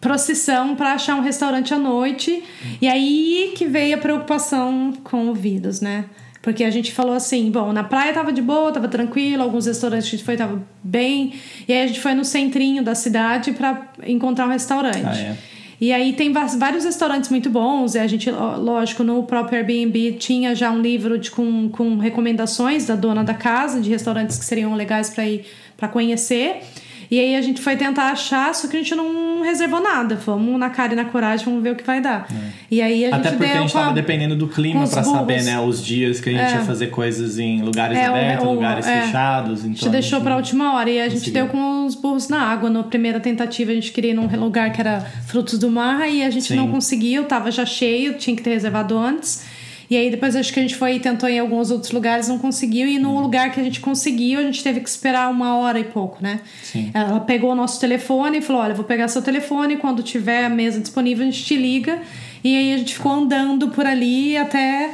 procissão 0.00 0.74
para 0.74 0.94
achar 0.94 1.14
um 1.14 1.20
restaurante 1.20 1.72
à 1.72 1.78
noite. 1.78 2.42
E 2.82 2.88
aí 2.88 3.52
que 3.56 3.64
veio 3.64 3.94
a 3.94 3.98
preocupação 3.98 4.92
com 5.04 5.28
o 5.28 5.34
vírus, 5.34 5.80
né? 5.80 6.06
Porque 6.42 6.64
a 6.64 6.70
gente 6.70 6.92
falou 6.92 7.14
assim, 7.14 7.48
bom, 7.48 7.72
na 7.72 7.84
praia 7.84 8.12
tava 8.12 8.32
de 8.32 8.42
boa, 8.42 8.72
tava 8.72 8.88
tranquilo, 8.88 9.40
alguns 9.40 9.66
restaurantes 9.66 10.08
a 10.08 10.10
gente 10.10 10.24
foi 10.24 10.36
tava 10.36 10.60
bem. 10.82 11.34
E 11.68 11.72
aí 11.72 11.84
a 11.84 11.86
gente 11.86 12.00
foi 12.00 12.12
no 12.12 12.24
centrinho 12.24 12.82
da 12.82 12.96
cidade 12.96 13.52
para 13.52 13.86
encontrar 14.04 14.46
um 14.46 14.50
restaurante. 14.50 15.06
Ah, 15.06 15.16
é. 15.16 15.36
E 15.80 15.92
aí 15.92 16.12
tem 16.12 16.32
vários 16.32 16.84
restaurantes 16.84 17.30
muito 17.30 17.50
bons. 17.50 17.94
E 17.94 17.98
a 17.98 18.06
gente, 18.06 18.30
lógico, 18.30 19.02
no 19.02 19.22
próprio 19.24 19.58
Airbnb 19.58 20.12
tinha 20.12 20.54
já 20.54 20.70
um 20.70 20.80
livro 20.80 21.18
de, 21.18 21.30
com, 21.30 21.68
com 21.68 21.98
recomendações 21.98 22.86
da 22.86 22.94
dona 22.94 23.24
da 23.24 23.34
casa 23.34 23.80
de 23.80 23.90
restaurantes 23.90 24.38
que 24.38 24.44
seriam 24.44 24.74
legais 24.74 25.10
para 25.10 25.26
ir 25.26 25.44
para 25.76 25.88
conhecer. 25.88 26.62
E 27.10 27.18
aí 27.18 27.36
a 27.36 27.42
gente 27.42 27.60
foi 27.60 27.76
tentar 27.76 28.10
achar, 28.10 28.54
só 28.54 28.68
que 28.68 28.76
a 28.76 28.80
gente 28.80 28.94
não 28.94 29.42
reservou 29.42 29.80
nada. 29.80 30.16
Vamos 30.16 30.58
na 30.58 30.70
cara 30.70 30.92
e 30.92 30.96
na 30.96 31.04
coragem, 31.04 31.44
vamos 31.44 31.62
ver 31.62 31.72
o 31.72 31.76
que 31.76 31.84
vai 31.84 32.00
dar. 32.00 32.26
É. 32.30 32.50
E 32.70 32.82
aí 32.82 33.04
a 33.04 33.10
gente 33.10 33.26
Até 33.26 33.36
porque 33.36 33.52
a 33.52 33.60
gente 33.60 33.72
tava 33.72 33.90
a, 33.90 33.92
dependendo 33.92 34.36
do 34.36 34.48
clima 34.48 34.86
para 34.86 35.02
saber, 35.02 35.42
né, 35.42 35.60
os 35.60 35.84
dias 35.84 36.20
que 36.20 36.30
a 36.30 36.32
gente 36.32 36.54
é. 36.54 36.56
ia 36.56 36.64
fazer 36.64 36.88
coisas 36.88 37.38
em 37.38 37.62
lugares 37.62 37.96
é, 37.96 38.06
abertos, 38.06 38.46
ou, 38.46 38.54
lugares 38.54 38.86
é. 38.86 39.02
fechados. 39.02 39.60
Então 39.60 39.70
a 39.70 39.74
gente 39.74 39.88
deixou 39.90 40.20
para 40.20 40.36
última 40.36 40.74
hora 40.74 40.90
e 40.90 41.00
a 41.00 41.08
gente 41.08 41.30
deu 41.30 41.46
com 41.48 41.86
os 41.86 41.94
burros 41.94 42.28
na 42.28 42.40
água. 42.40 42.70
Na 42.70 42.82
primeira 42.82 43.20
tentativa 43.20 43.70
a 43.70 43.74
gente 43.74 43.92
queria 43.92 44.10
ir 44.10 44.14
num 44.14 44.26
lugar 44.36 44.72
que 44.72 44.80
era 44.80 45.00
frutos 45.26 45.58
do 45.58 45.70
mar 45.70 46.08
e 46.10 46.22
a 46.22 46.30
gente 46.30 46.48
Sim. 46.48 46.56
não 46.56 46.68
conseguiu, 46.68 47.24
tava 47.24 47.50
já 47.50 47.66
cheio, 47.66 48.14
tinha 48.14 48.34
que 48.34 48.42
ter 48.42 48.50
reservado 48.50 48.96
antes. 48.96 49.53
E 49.94 49.96
aí 49.96 50.10
depois 50.10 50.34
acho 50.34 50.52
que 50.52 50.58
a 50.58 50.62
gente 50.62 50.74
foi 50.74 50.96
e 50.96 50.98
tentou 50.98 51.28
em 51.28 51.38
alguns 51.38 51.70
outros 51.70 51.92
lugares, 51.92 52.26
não 52.26 52.36
conseguiu. 52.36 52.88
E 52.88 52.98
no 52.98 53.10
uhum. 53.10 53.20
lugar 53.20 53.52
que 53.52 53.60
a 53.60 53.62
gente 53.62 53.78
conseguiu, 53.78 54.40
a 54.40 54.42
gente 54.42 54.60
teve 54.60 54.80
que 54.80 54.88
esperar 54.88 55.30
uma 55.30 55.56
hora 55.56 55.78
e 55.78 55.84
pouco, 55.84 56.20
né? 56.20 56.40
Sim. 56.64 56.90
Ela 56.92 57.20
pegou 57.20 57.52
o 57.52 57.54
nosso 57.54 57.78
telefone 57.78 58.38
e 58.38 58.40
falou: 58.40 58.62
Olha, 58.62 58.74
vou 58.74 58.84
pegar 58.84 59.06
seu 59.06 59.22
telefone, 59.22 59.76
quando 59.76 60.02
tiver 60.02 60.46
a 60.46 60.48
mesa 60.48 60.80
disponível, 60.80 61.24
a 61.24 61.30
gente 61.30 61.44
te 61.44 61.56
liga. 61.56 62.02
E 62.42 62.56
aí 62.56 62.74
a 62.74 62.78
gente 62.78 62.94
ficou 62.94 63.12
andando 63.12 63.68
por 63.68 63.86
ali 63.86 64.36
até 64.36 64.90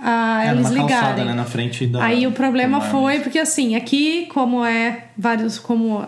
ah, 0.00 0.50
eles 0.50 0.70
ligarem. 0.70 0.88
Calçada, 0.88 1.24
né, 1.26 1.34
na 1.34 1.44
frente 1.44 1.86
da. 1.86 2.02
Aí 2.02 2.26
o 2.26 2.32
problema 2.32 2.80
foi 2.80 3.20
porque 3.20 3.38
assim, 3.38 3.76
aqui 3.76 4.26
como 4.32 4.64
é 4.64 5.04
vários 5.18 5.58
como 5.58 6.02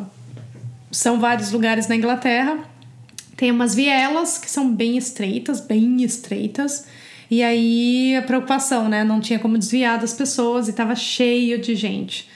são 0.91 1.21
vários 1.21 1.53
lugares 1.53 1.87
na 1.87 1.97
Inglaterra, 1.97 2.57
tem 3.37 3.51
umas 3.51 3.75
vielas 3.75 4.39
que 4.39 4.51
são 4.51 4.75
bem 4.75 4.97
estreitas, 4.97 5.61
bem 5.61 6.03
estreitas. 6.03 6.87
E 7.31 7.43
aí 7.43 8.17
a 8.17 8.23
preocupação, 8.23 8.89
né? 8.89 9.03
Não 9.03 9.21
tinha 9.21 9.39
como 9.39 9.59
desviar 9.59 9.99
das 9.99 10.13
pessoas 10.13 10.69
e 10.69 10.73
tava 10.73 10.95
cheio 10.95 11.61
de 11.61 11.75
gente. 11.75 12.29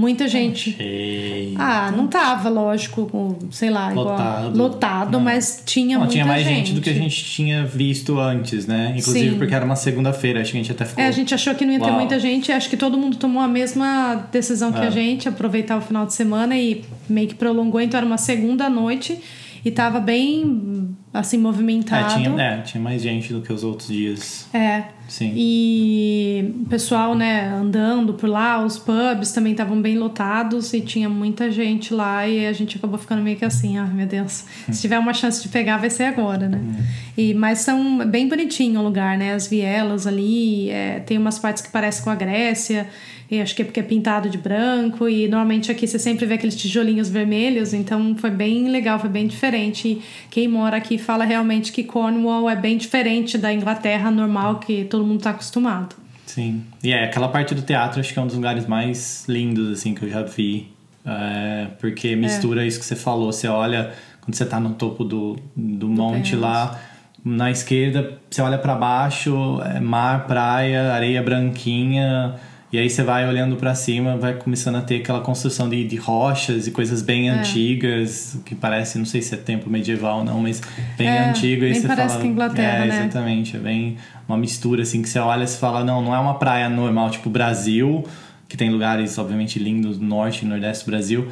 Muita 0.00 0.26
gente. 0.26 0.72
Cheio. 0.72 1.54
Ah, 1.58 1.92
não 1.94 2.06
tava, 2.06 2.48
lógico, 2.48 3.36
sei 3.50 3.68
lá, 3.68 3.90
lotado, 3.90 4.54
igual, 4.54 4.68
lotado 4.68 5.20
mas 5.20 5.62
tinha 5.66 5.98
não, 5.98 6.06
muita 6.06 6.12
tinha 6.12 6.24
mais 6.24 6.42
gente. 6.42 6.56
gente 6.56 6.72
do 6.72 6.80
que 6.80 6.88
a 6.88 6.94
gente 6.94 7.22
tinha 7.22 7.66
visto 7.66 8.18
antes, 8.18 8.66
né? 8.66 8.94
Inclusive 8.96 9.32
Sim. 9.32 9.38
porque 9.38 9.54
era 9.54 9.62
uma 9.62 9.76
segunda-feira, 9.76 10.40
acho 10.40 10.52
que 10.52 10.56
a 10.56 10.62
gente 10.62 10.72
até 10.72 10.86
ficou. 10.86 11.04
É, 11.04 11.06
a 11.06 11.10
gente 11.10 11.34
achou 11.34 11.54
que 11.54 11.66
não 11.66 11.74
ia 11.74 11.80
ter 11.80 11.84
Uau. 11.84 11.96
muita 11.96 12.18
gente, 12.18 12.50
acho 12.50 12.70
que 12.70 12.78
todo 12.78 12.96
mundo 12.96 13.18
tomou 13.18 13.42
a 13.42 13.48
mesma 13.48 14.26
decisão 14.32 14.72
que 14.72 14.78
é. 14.78 14.86
a 14.86 14.90
gente, 14.90 15.28
aproveitar 15.28 15.76
o 15.76 15.82
final 15.82 16.06
de 16.06 16.14
semana 16.14 16.56
e 16.56 16.82
meio 17.06 17.28
que 17.28 17.34
prolongou, 17.34 17.78
então 17.78 17.98
era 17.98 18.06
uma 18.06 18.18
segunda 18.18 18.70
noite 18.70 19.20
e 19.62 19.70
tava 19.70 20.00
bem 20.00 20.96
assim 21.12 21.38
movimentado. 21.38 22.12
É, 22.12 22.22
tinha, 22.22 22.42
é, 22.42 22.60
tinha 22.62 22.82
mais 22.82 23.02
gente 23.02 23.32
do 23.32 23.42
que 23.42 23.52
os 23.52 23.64
outros 23.64 23.88
dias. 23.88 24.48
É. 24.54 24.84
Sim. 25.08 25.32
E 25.34 26.54
o 26.62 26.66
pessoal, 26.66 27.16
né, 27.16 27.48
andando 27.48 28.14
por 28.14 28.28
lá, 28.28 28.64
os 28.64 28.78
pubs 28.78 29.32
também 29.32 29.50
estavam 29.50 29.82
bem 29.82 29.98
lotados 29.98 30.72
e 30.72 30.80
tinha 30.80 31.08
muita 31.08 31.50
gente 31.50 31.92
lá 31.92 32.28
e 32.28 32.46
a 32.46 32.52
gente 32.52 32.76
acabou 32.76 32.96
ficando 32.96 33.20
meio 33.20 33.36
que 33.36 33.44
assim, 33.44 33.76
ah, 33.76 33.86
meu 33.86 34.06
Deus, 34.06 34.44
se 34.70 34.80
tiver 34.80 35.00
uma 35.00 35.12
chance 35.12 35.42
de 35.42 35.48
pegar 35.48 35.78
vai 35.78 35.90
ser 35.90 36.04
agora, 36.04 36.48
né? 36.48 36.58
Hum. 36.58 36.76
E 37.18 37.34
mas 37.34 37.58
são 37.58 38.06
bem 38.08 38.28
bonitinho 38.28 38.78
o 38.78 38.84
lugar, 38.84 39.18
né? 39.18 39.34
As 39.34 39.48
vielas 39.48 40.06
ali, 40.06 40.70
é, 40.70 41.00
tem 41.00 41.18
umas 41.18 41.40
partes 41.40 41.60
que 41.60 41.70
parecem 41.70 42.04
com 42.04 42.10
a 42.10 42.14
Grécia. 42.14 42.86
E 43.30 43.40
acho 43.40 43.54
que 43.54 43.62
é 43.62 43.64
porque 43.64 43.78
é 43.78 43.82
pintado 43.82 44.28
de 44.28 44.36
branco 44.36 45.08
e 45.08 45.28
normalmente 45.28 45.70
aqui 45.70 45.86
você 45.86 46.00
sempre 46.00 46.26
vê 46.26 46.34
aqueles 46.34 46.56
tijolinhos 46.56 47.08
vermelhos, 47.08 47.72
então 47.72 48.16
foi 48.16 48.30
bem 48.30 48.68
legal, 48.68 48.98
foi 48.98 49.08
bem 49.08 49.28
diferente. 49.28 49.86
E 49.86 50.02
quem 50.28 50.48
mora 50.48 50.76
aqui 50.76 50.98
fala 51.00 51.24
realmente 51.24 51.72
que 51.72 51.82
Cornwall 51.82 52.48
é 52.48 52.54
bem 52.54 52.76
diferente 52.76 53.36
da 53.36 53.52
Inglaterra 53.52 54.10
normal 54.10 54.60
que 54.60 54.84
todo 54.84 55.04
mundo 55.04 55.18
está 55.18 55.30
acostumado. 55.30 55.96
Sim. 56.26 56.62
E 56.82 56.92
é, 56.92 57.04
aquela 57.04 57.28
parte 57.28 57.54
do 57.54 57.62
teatro 57.62 57.98
acho 57.98 58.12
que 58.12 58.18
é 58.18 58.22
um 58.22 58.26
dos 58.26 58.36
lugares 58.36 58.66
mais 58.66 59.24
lindos 59.28 59.72
assim 59.72 59.94
que 59.94 60.04
eu 60.04 60.08
já 60.08 60.22
vi. 60.22 60.68
É, 61.04 61.66
porque 61.80 62.14
mistura 62.14 62.62
é. 62.62 62.68
isso 62.68 62.78
que 62.78 62.84
você 62.84 62.94
falou, 62.94 63.32
você 63.32 63.48
olha 63.48 63.92
quando 64.20 64.34
você 64.34 64.44
está 64.44 64.60
no 64.60 64.74
topo 64.74 65.02
do, 65.02 65.36
do, 65.56 65.78
do 65.78 65.88
monte 65.88 66.36
lá, 66.36 66.78
na 67.24 67.50
esquerda, 67.50 68.18
você 68.30 68.40
olha 68.42 68.58
para 68.58 68.74
baixo, 68.74 69.60
é 69.62 69.80
mar, 69.80 70.26
praia, 70.26 70.92
areia 70.92 71.22
branquinha, 71.22 72.34
e 72.72 72.78
aí 72.78 72.88
você 72.88 73.02
vai 73.02 73.28
olhando 73.28 73.56
para 73.56 73.74
cima, 73.74 74.16
vai 74.16 74.34
começando 74.34 74.76
a 74.76 74.80
ter 74.80 74.96
aquela 74.96 75.20
construção 75.20 75.68
de, 75.68 75.84
de 75.84 75.96
rochas 75.96 76.68
e 76.68 76.70
coisas 76.70 77.02
bem 77.02 77.28
é. 77.28 77.32
antigas, 77.32 78.38
que 78.44 78.54
parece, 78.54 78.96
não 78.96 79.04
sei 79.04 79.20
se 79.20 79.34
é 79.34 79.36
tempo 79.36 79.68
medieval 79.68 80.18
ou 80.18 80.24
não, 80.24 80.40
mas 80.40 80.62
bem 80.96 81.08
é, 81.08 81.30
antigo. 81.30 81.64
Aí 81.64 81.74
você 81.74 81.88
parece 81.88 82.10
fala, 82.10 82.20
que 82.20 82.28
Inglaterra, 82.28 82.84
é, 82.84 82.86
né? 82.86 82.98
Exatamente, 83.00 83.56
é 83.56 83.58
bem 83.58 83.96
uma 84.28 84.38
mistura 84.38 84.82
assim 84.82 85.02
que 85.02 85.08
você 85.08 85.18
olha 85.18 85.42
e 85.42 85.48
fala, 85.48 85.82
não, 85.82 86.00
não 86.00 86.14
é 86.14 86.18
uma 86.18 86.34
praia 86.34 86.68
normal, 86.68 87.10
tipo 87.10 87.28
Brasil, 87.28 88.04
que 88.48 88.56
tem 88.56 88.70
lugares 88.70 89.18
obviamente 89.18 89.58
lindos 89.58 89.98
no 89.98 90.06
norte 90.06 90.44
e 90.44 90.48
nordeste 90.48 90.84
do 90.84 90.90
Brasil. 90.90 91.28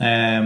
É, 0.00 0.42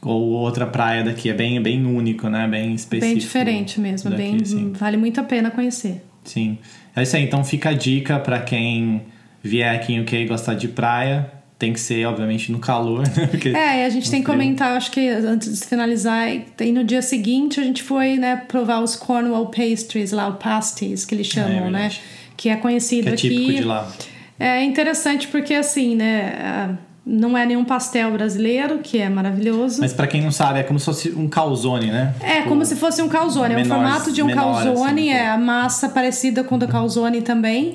ou 0.00 0.30
outra 0.30 0.66
praia 0.66 1.04
daqui, 1.04 1.28
é 1.28 1.34
bem, 1.34 1.62
bem 1.62 1.84
único, 1.84 2.28
né? 2.28 2.48
Bem 2.48 2.74
específico. 2.74 3.14
Bem 3.14 3.18
diferente 3.18 3.78
mesmo, 3.78 4.10
daqui, 4.10 4.22
bem, 4.22 4.36
assim. 4.40 4.72
vale 4.72 4.96
muito 4.96 5.20
a 5.20 5.24
pena 5.24 5.50
conhecer. 5.50 6.02
Sim. 6.24 6.58
É 6.96 7.02
isso 7.02 7.14
aí, 7.14 7.24
então 7.24 7.44
fica 7.44 7.70
a 7.70 7.72
dica 7.72 8.18
para 8.18 8.40
quem 8.40 9.02
vier 9.42 9.74
aqui 9.74 9.94
em 9.94 10.00
UK 10.00 10.26
gostar 10.26 10.54
de 10.54 10.68
praia, 10.68 11.30
tem 11.58 11.72
que 11.72 11.80
ser, 11.80 12.04
obviamente, 12.06 12.50
no 12.50 12.58
calor, 12.58 13.02
né? 13.16 13.26
Porque 13.26 13.48
é, 13.50 13.82
e 13.82 13.84
a 13.84 13.88
gente 13.88 14.10
tem 14.10 14.20
que 14.20 14.26
comentar, 14.26 14.76
acho 14.76 14.90
que 14.90 15.08
antes 15.08 15.60
de 15.60 15.66
finalizar, 15.66 16.28
e 16.60 16.72
no 16.72 16.84
dia 16.84 17.02
seguinte 17.02 17.60
a 17.60 17.62
gente 17.62 17.82
foi, 17.82 18.16
né, 18.16 18.36
provar 18.48 18.80
os 18.80 18.96
Cornwall 18.96 19.46
Pastries 19.46 20.12
lá, 20.12 20.28
o 20.28 20.34
pasties, 20.34 21.04
que 21.04 21.14
eles 21.14 21.28
é, 21.28 21.30
chamam, 21.30 21.66
é, 21.66 21.70
né? 21.70 21.92
Que 22.36 22.48
é 22.48 22.56
conhecido 22.56 23.08
que 23.08 23.12
é 23.12 23.16
típico 23.16 23.42
aqui. 23.42 23.56
de 23.56 23.64
lá. 23.64 23.92
É 24.38 24.64
interessante 24.64 25.28
porque, 25.28 25.54
assim, 25.54 25.94
né 25.94 26.78
não 27.04 27.36
é 27.36 27.44
nenhum 27.44 27.64
pastel 27.64 28.12
brasileiro, 28.12 28.78
que 28.78 28.98
é 28.98 29.08
maravilhoso. 29.08 29.80
Mas 29.80 29.92
para 29.92 30.06
quem 30.06 30.22
não 30.22 30.30
sabe, 30.30 30.60
é 30.60 30.62
como 30.62 30.78
se 30.78 30.84
fosse 30.84 31.10
um 31.10 31.28
calzone, 31.28 31.86
né? 31.86 32.14
É, 32.20 32.36
tipo, 32.36 32.48
como 32.50 32.64
se 32.64 32.76
fosse 32.76 33.02
um 33.02 33.08
calzone. 33.08 33.54
é 33.54 33.60
o 33.60 33.64
formato 33.64 34.12
de 34.12 34.22
um 34.22 34.32
calzone, 34.32 35.10
assim, 35.10 35.18
é 35.18 35.28
a 35.28 35.36
massa 35.36 35.88
parecida 35.88 36.44
com 36.44 36.54
o 36.54 36.58
do 36.58 36.68
calzone 36.68 37.20
também. 37.20 37.74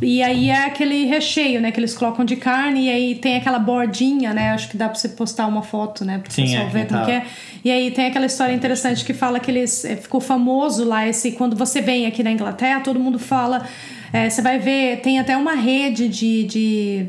E 0.00 0.22
aí 0.22 0.50
é 0.50 0.66
aquele 0.66 1.04
recheio, 1.04 1.60
né? 1.60 1.72
Que 1.72 1.80
eles 1.80 1.94
colocam 1.94 2.24
de 2.24 2.36
carne 2.36 2.86
e 2.86 2.90
aí 2.90 3.14
tem 3.16 3.36
aquela 3.36 3.58
bordinha, 3.58 4.32
né? 4.32 4.50
Acho 4.52 4.68
que 4.68 4.76
dá 4.76 4.88
pra 4.88 4.94
você 4.94 5.08
postar 5.08 5.48
uma 5.48 5.62
foto, 5.62 6.04
né? 6.04 6.18
Pra 6.18 6.30
Sim, 6.30 6.42
pessoal 6.42 6.66
é, 6.66 6.70
ver 6.70 6.86
como 6.86 7.00
tá. 7.00 7.06
que 7.06 7.10
é. 7.10 7.26
E 7.64 7.70
aí 7.72 7.90
tem 7.90 8.06
aquela 8.06 8.26
história 8.26 8.52
interessante 8.52 9.04
que 9.04 9.12
fala 9.12 9.40
que 9.40 9.50
eles... 9.50 9.84
É, 9.84 9.96
ficou 9.96 10.20
famoso 10.20 10.84
lá 10.84 11.08
esse... 11.08 11.32
Quando 11.32 11.56
você 11.56 11.80
vem 11.80 12.06
aqui 12.06 12.22
na 12.22 12.30
Inglaterra, 12.30 12.80
todo 12.80 13.00
mundo 13.00 13.18
fala... 13.18 13.66
É, 14.12 14.30
você 14.30 14.40
vai 14.40 14.60
ver, 14.60 15.00
tem 15.00 15.18
até 15.18 15.36
uma 15.36 15.54
rede 15.54 16.08
de, 16.08 16.44
de 16.44 17.08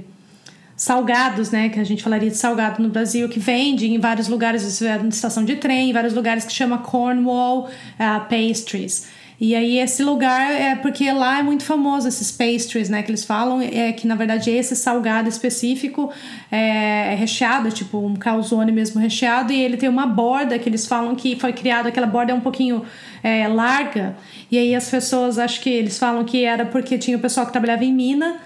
salgados, 0.76 1.51
né? 1.51 1.69
Que 1.69 1.80
a 1.80 1.84
gente 1.84 2.03
falaria 2.03 2.30
de 2.30 2.38
salgado 2.38 2.82
no 2.82 2.89
Brasil, 2.89 3.30
que 3.30 3.39
vende 3.39 3.88
em 3.88 3.99
vários 3.99 4.28
lugares, 4.28 4.63
isso 4.63 4.86
é 4.86 4.97
na 4.97 5.09
estação 5.09 5.45
de 5.45 5.55
trem, 5.55 5.89
em 5.89 5.93
vários 5.93 6.13
lugares 6.13 6.45
que 6.45 6.53
chama 6.53 6.80
Cornwall 6.80 7.69
uh, 7.69 8.30
Pastries. 8.30 9.07
E 9.39 9.53
aí 9.53 9.80
esse 9.80 10.01
lugar 10.01 10.49
é 10.49 10.76
porque 10.76 11.11
lá 11.11 11.39
é 11.39 11.43
muito 11.43 11.63
famoso 11.63 12.07
esses 12.07 12.32
pastries, 12.32 12.88
né, 12.88 13.03
que 13.03 13.11
eles 13.11 13.26
falam, 13.26 13.61
é 13.61 13.91
que 13.91 14.07
na 14.07 14.15
verdade 14.15 14.49
esse 14.49 14.76
salgado 14.78 15.28
específico 15.28 16.09
é, 16.49 17.11
é 17.11 17.15
recheado, 17.15 17.69
tipo 17.69 17.97
um 17.97 18.15
calzone 18.15 18.71
mesmo 18.71 18.99
recheado, 19.01 19.51
e 19.51 19.59
ele 19.59 19.76
tem 19.76 19.89
uma 19.89 20.07
borda 20.07 20.57
que 20.57 20.69
eles 20.69 20.88
falam 20.88 21.15
que 21.15 21.36
foi 21.36 21.51
criado, 21.51 21.88
aquela 21.88 22.07
borda 22.07 22.32
é 22.32 22.36
um 22.36 22.39
pouquinho 22.39 22.86
é, 23.21 23.45
larga, 23.49 24.15
e 24.49 24.57
aí 24.57 24.73
as 24.73 24.89
pessoas, 24.89 25.38
acho 25.38 25.59
que 25.59 25.69
eles 25.69 25.99
falam 25.99 26.23
que 26.23 26.45
era 26.45 26.65
porque 26.65 26.97
tinha 26.97 27.17
o 27.17 27.19
pessoal 27.19 27.45
que 27.45 27.51
trabalhava 27.51 27.84
em 27.84 27.91
mina, 27.91 28.38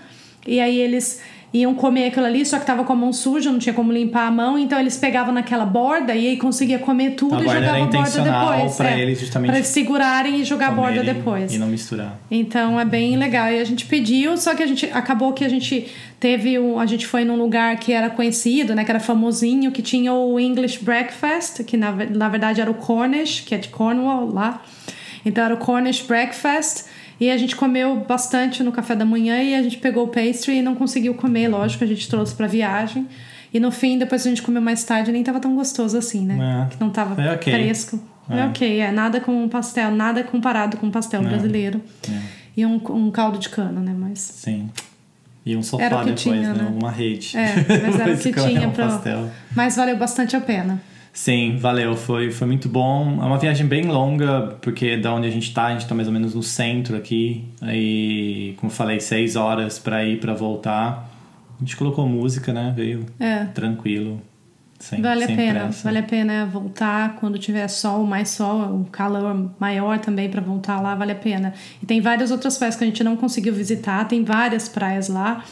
e 0.48 0.60
aí 0.60 0.80
eles 0.80 1.22
iam 1.52 1.74
comer 1.74 2.08
aquilo 2.08 2.26
ali, 2.26 2.46
só 2.46 2.60
que 2.60 2.66
tava 2.66 2.84
com 2.84 2.94
a 2.94 2.96
mão 2.96 3.12
suja, 3.12 3.52
não 3.52 3.58
tinha 3.58 3.74
como 3.74 3.92
limpar 3.92 4.28
a 4.28 4.32
mão, 4.32 4.58
então 4.58 4.80
eles 4.80 4.98
pegavam 4.98 5.34
naquela 5.34 5.66
borda 5.66 6.14
e 6.16 6.28
aí 6.28 6.38
conseguia 6.38 6.78
comer 6.78 7.12
tudo 7.12 7.36
a 7.36 7.40
e 7.40 7.44
jogava 7.44 7.78
a 7.78 7.86
borda 7.86 8.22
depois. 8.22 8.76
Pra 8.76 8.92
é, 8.92 9.00
eles 9.00 9.20
justamente. 9.20 9.50
Pra 9.50 9.58
eles 9.58 9.70
segurarem 9.70 10.42
e 10.42 10.44
jogar 10.44 10.68
a 10.68 10.72
borda 10.72 11.04
depois. 11.04 11.54
E 11.54 11.58
não 11.58 11.68
misturar. 11.68 12.20
Então 12.30 12.80
é 12.80 12.86
bem 12.86 13.18
legal. 13.18 13.52
E 13.52 13.60
a 13.60 13.64
gente 13.64 13.86
pediu, 13.86 14.38
só 14.38 14.54
que 14.54 14.62
a 14.62 14.68
gente 14.68 14.86
acabou 14.94 15.34
que 15.34 15.44
a 15.44 15.50
gente 15.50 15.88
teve 16.20 16.60
um. 16.60 16.80
A 16.80 16.86
gente 16.86 17.08
foi 17.08 17.26
num 17.26 17.36
lugar 17.36 17.76
que 17.78 17.94
era 17.94 18.10
conhecido, 18.10 18.76
né? 18.76 18.86
Que 18.86 18.92
era 18.92 19.00
famosinho, 19.00 19.72
que 19.72 19.82
tinha 19.82 20.14
o 20.14 20.40
English 20.40 20.84
Breakfast, 20.84 21.64
que 21.64 21.76
na, 21.76 21.92
na 21.92 22.30
verdade 22.30 22.62
era 22.62 22.70
o 22.70 22.76
Cornish, 22.76 23.42
que 23.42 23.56
é 23.56 23.58
de 23.58 23.70
Cornwall 23.70 24.32
lá. 24.32 24.62
Então 25.26 25.44
era 25.44 25.54
o 25.54 25.58
Cornish 25.58 26.02
Breakfast. 26.02 26.86
E 27.20 27.30
a 27.30 27.38
gente 27.38 27.56
comeu 27.56 27.98
bastante 27.98 28.64
no 28.64 28.72
café 28.72 28.96
da 28.96 29.04
manhã 29.04 29.42
e 29.44 29.54
a 29.54 29.62
gente 29.62 29.78
pegou 29.78 30.06
o 30.06 30.08
pastry 30.08 30.58
e 30.58 30.62
não 30.62 30.74
conseguiu 30.74 31.14
comer, 31.14 31.50
lógico, 31.50 31.84
a 31.84 31.88
gente 31.88 32.08
trouxe 32.08 32.34
pra 32.34 32.48
viagem. 32.48 33.08
E 33.54 33.60
no 33.60 33.72
fim, 33.72 33.98
depois 33.98 34.26
a 34.26 34.30
gente 34.30 34.42
comeu 34.42 34.62
mais 34.62 34.84
tarde, 34.84 35.12
nem 35.12 35.24
tava 35.24 35.40
tão 35.40 35.56
gostoso 35.56 35.98
assim, 35.98 36.26
né? 36.26 36.68
É. 36.68 36.74
Que 36.74 36.80
não 36.80 36.90
tava 36.90 37.22
é 37.22 37.34
okay. 37.34 37.54
fresco. 37.54 38.00
É. 38.30 38.40
é 38.40 38.46
ok, 38.46 38.80
é 38.80 38.92
nada 38.92 39.20
com 39.20 39.50
pastel, 39.50 39.92
nada 39.92 40.24
comparado 40.24 40.78
com 40.78 40.90
pastel 40.92 41.22
brasileiro. 41.24 41.82
É. 42.08 42.20
E 42.56 42.66
um, 42.66 42.76
um 42.90 43.12
caldo 43.12 43.38
de 43.38 43.50
cana, 43.50 43.80
né? 43.80 43.94
Mas. 43.98 44.20
Sim. 44.20 44.70
E 45.46 45.56
um 45.56 45.64
sofá 45.64 46.04
depois, 46.04 46.22
tinha, 46.22 46.54
né? 46.54 46.64
né? 46.64 46.72
Uma 46.78 46.92
rede. 46.92 47.36
É, 47.36 47.56
mas 47.82 48.00
era 48.00 48.14
o 48.14 48.18
que 48.20 48.32
tinha 48.34 48.70
pra. 48.70 48.88
Pastel. 48.88 49.30
Mas 49.56 49.76
valeu 49.76 49.98
bastante 49.98 50.36
a 50.36 50.42
pena. 50.42 50.82
Sim, 51.12 51.58
valeu, 51.58 51.96
foi, 51.96 52.32
foi 52.32 52.48
muito 52.48 52.70
bom. 52.70 53.20
É 53.22 53.26
uma 53.26 53.38
viagem 53.38 53.66
bem 53.66 53.84
longa, 53.84 54.58
porque 54.62 54.96
da 54.98 55.14
onde 55.14 55.28
a 55.28 55.32
gente 55.32 55.54
tá, 55.54 55.66
a 55.66 55.72
gente 55.72 55.88
tá 55.88 55.96
mais 55.96 56.08
ou 56.08 56.14
menos 56.14 56.34
no 56.34 56.44
centro 56.44 56.96
aqui. 56.96 57.46
Aí, 57.62 58.54
como 58.58 58.72
eu 58.72 58.76
falei, 58.76 59.00
seis 59.00 59.36
horas 59.36 59.80
para 59.80 60.06
ir 60.06 60.20
para 60.20 60.34
voltar. 60.34 61.10
A 61.58 61.60
gente 61.60 61.76
colocou 61.76 62.08
música, 62.08 62.54
né? 62.54 62.74
Veio 62.76 63.06
é. 63.20 63.46
tranquilo. 63.46 64.22
Sem, 64.80 65.02
vale 65.02 65.26
sem 65.26 65.36
a 65.36 65.38
pena, 65.38 65.60
pressa. 65.60 65.84
vale 65.84 65.98
a 65.98 66.04
pena 66.04 66.46
voltar 66.46 67.18
quando 67.18 67.38
tiver 67.38 67.68
sol, 67.68 68.06
mais 68.06 68.30
sol, 68.30 68.74
um 68.74 68.86
calor 68.86 69.52
maior 69.60 70.00
também 70.00 70.30
para 70.30 70.40
voltar 70.40 70.80
lá, 70.80 70.96
vale 70.96 71.12
a 71.12 71.16
pena. 71.16 71.54
E 71.84 71.86
tem 71.86 72.00
várias 72.00 72.32
outras 72.32 72.58
praias 72.58 72.78
que 72.78 72.86
a 72.86 72.88
gente 72.88 73.04
não 73.04 73.18
conseguiu 73.18 73.54
visitar, 73.54 74.06
tem 74.06 74.24
várias 74.24 74.70
praias 74.70 75.10
lá. 75.10 75.44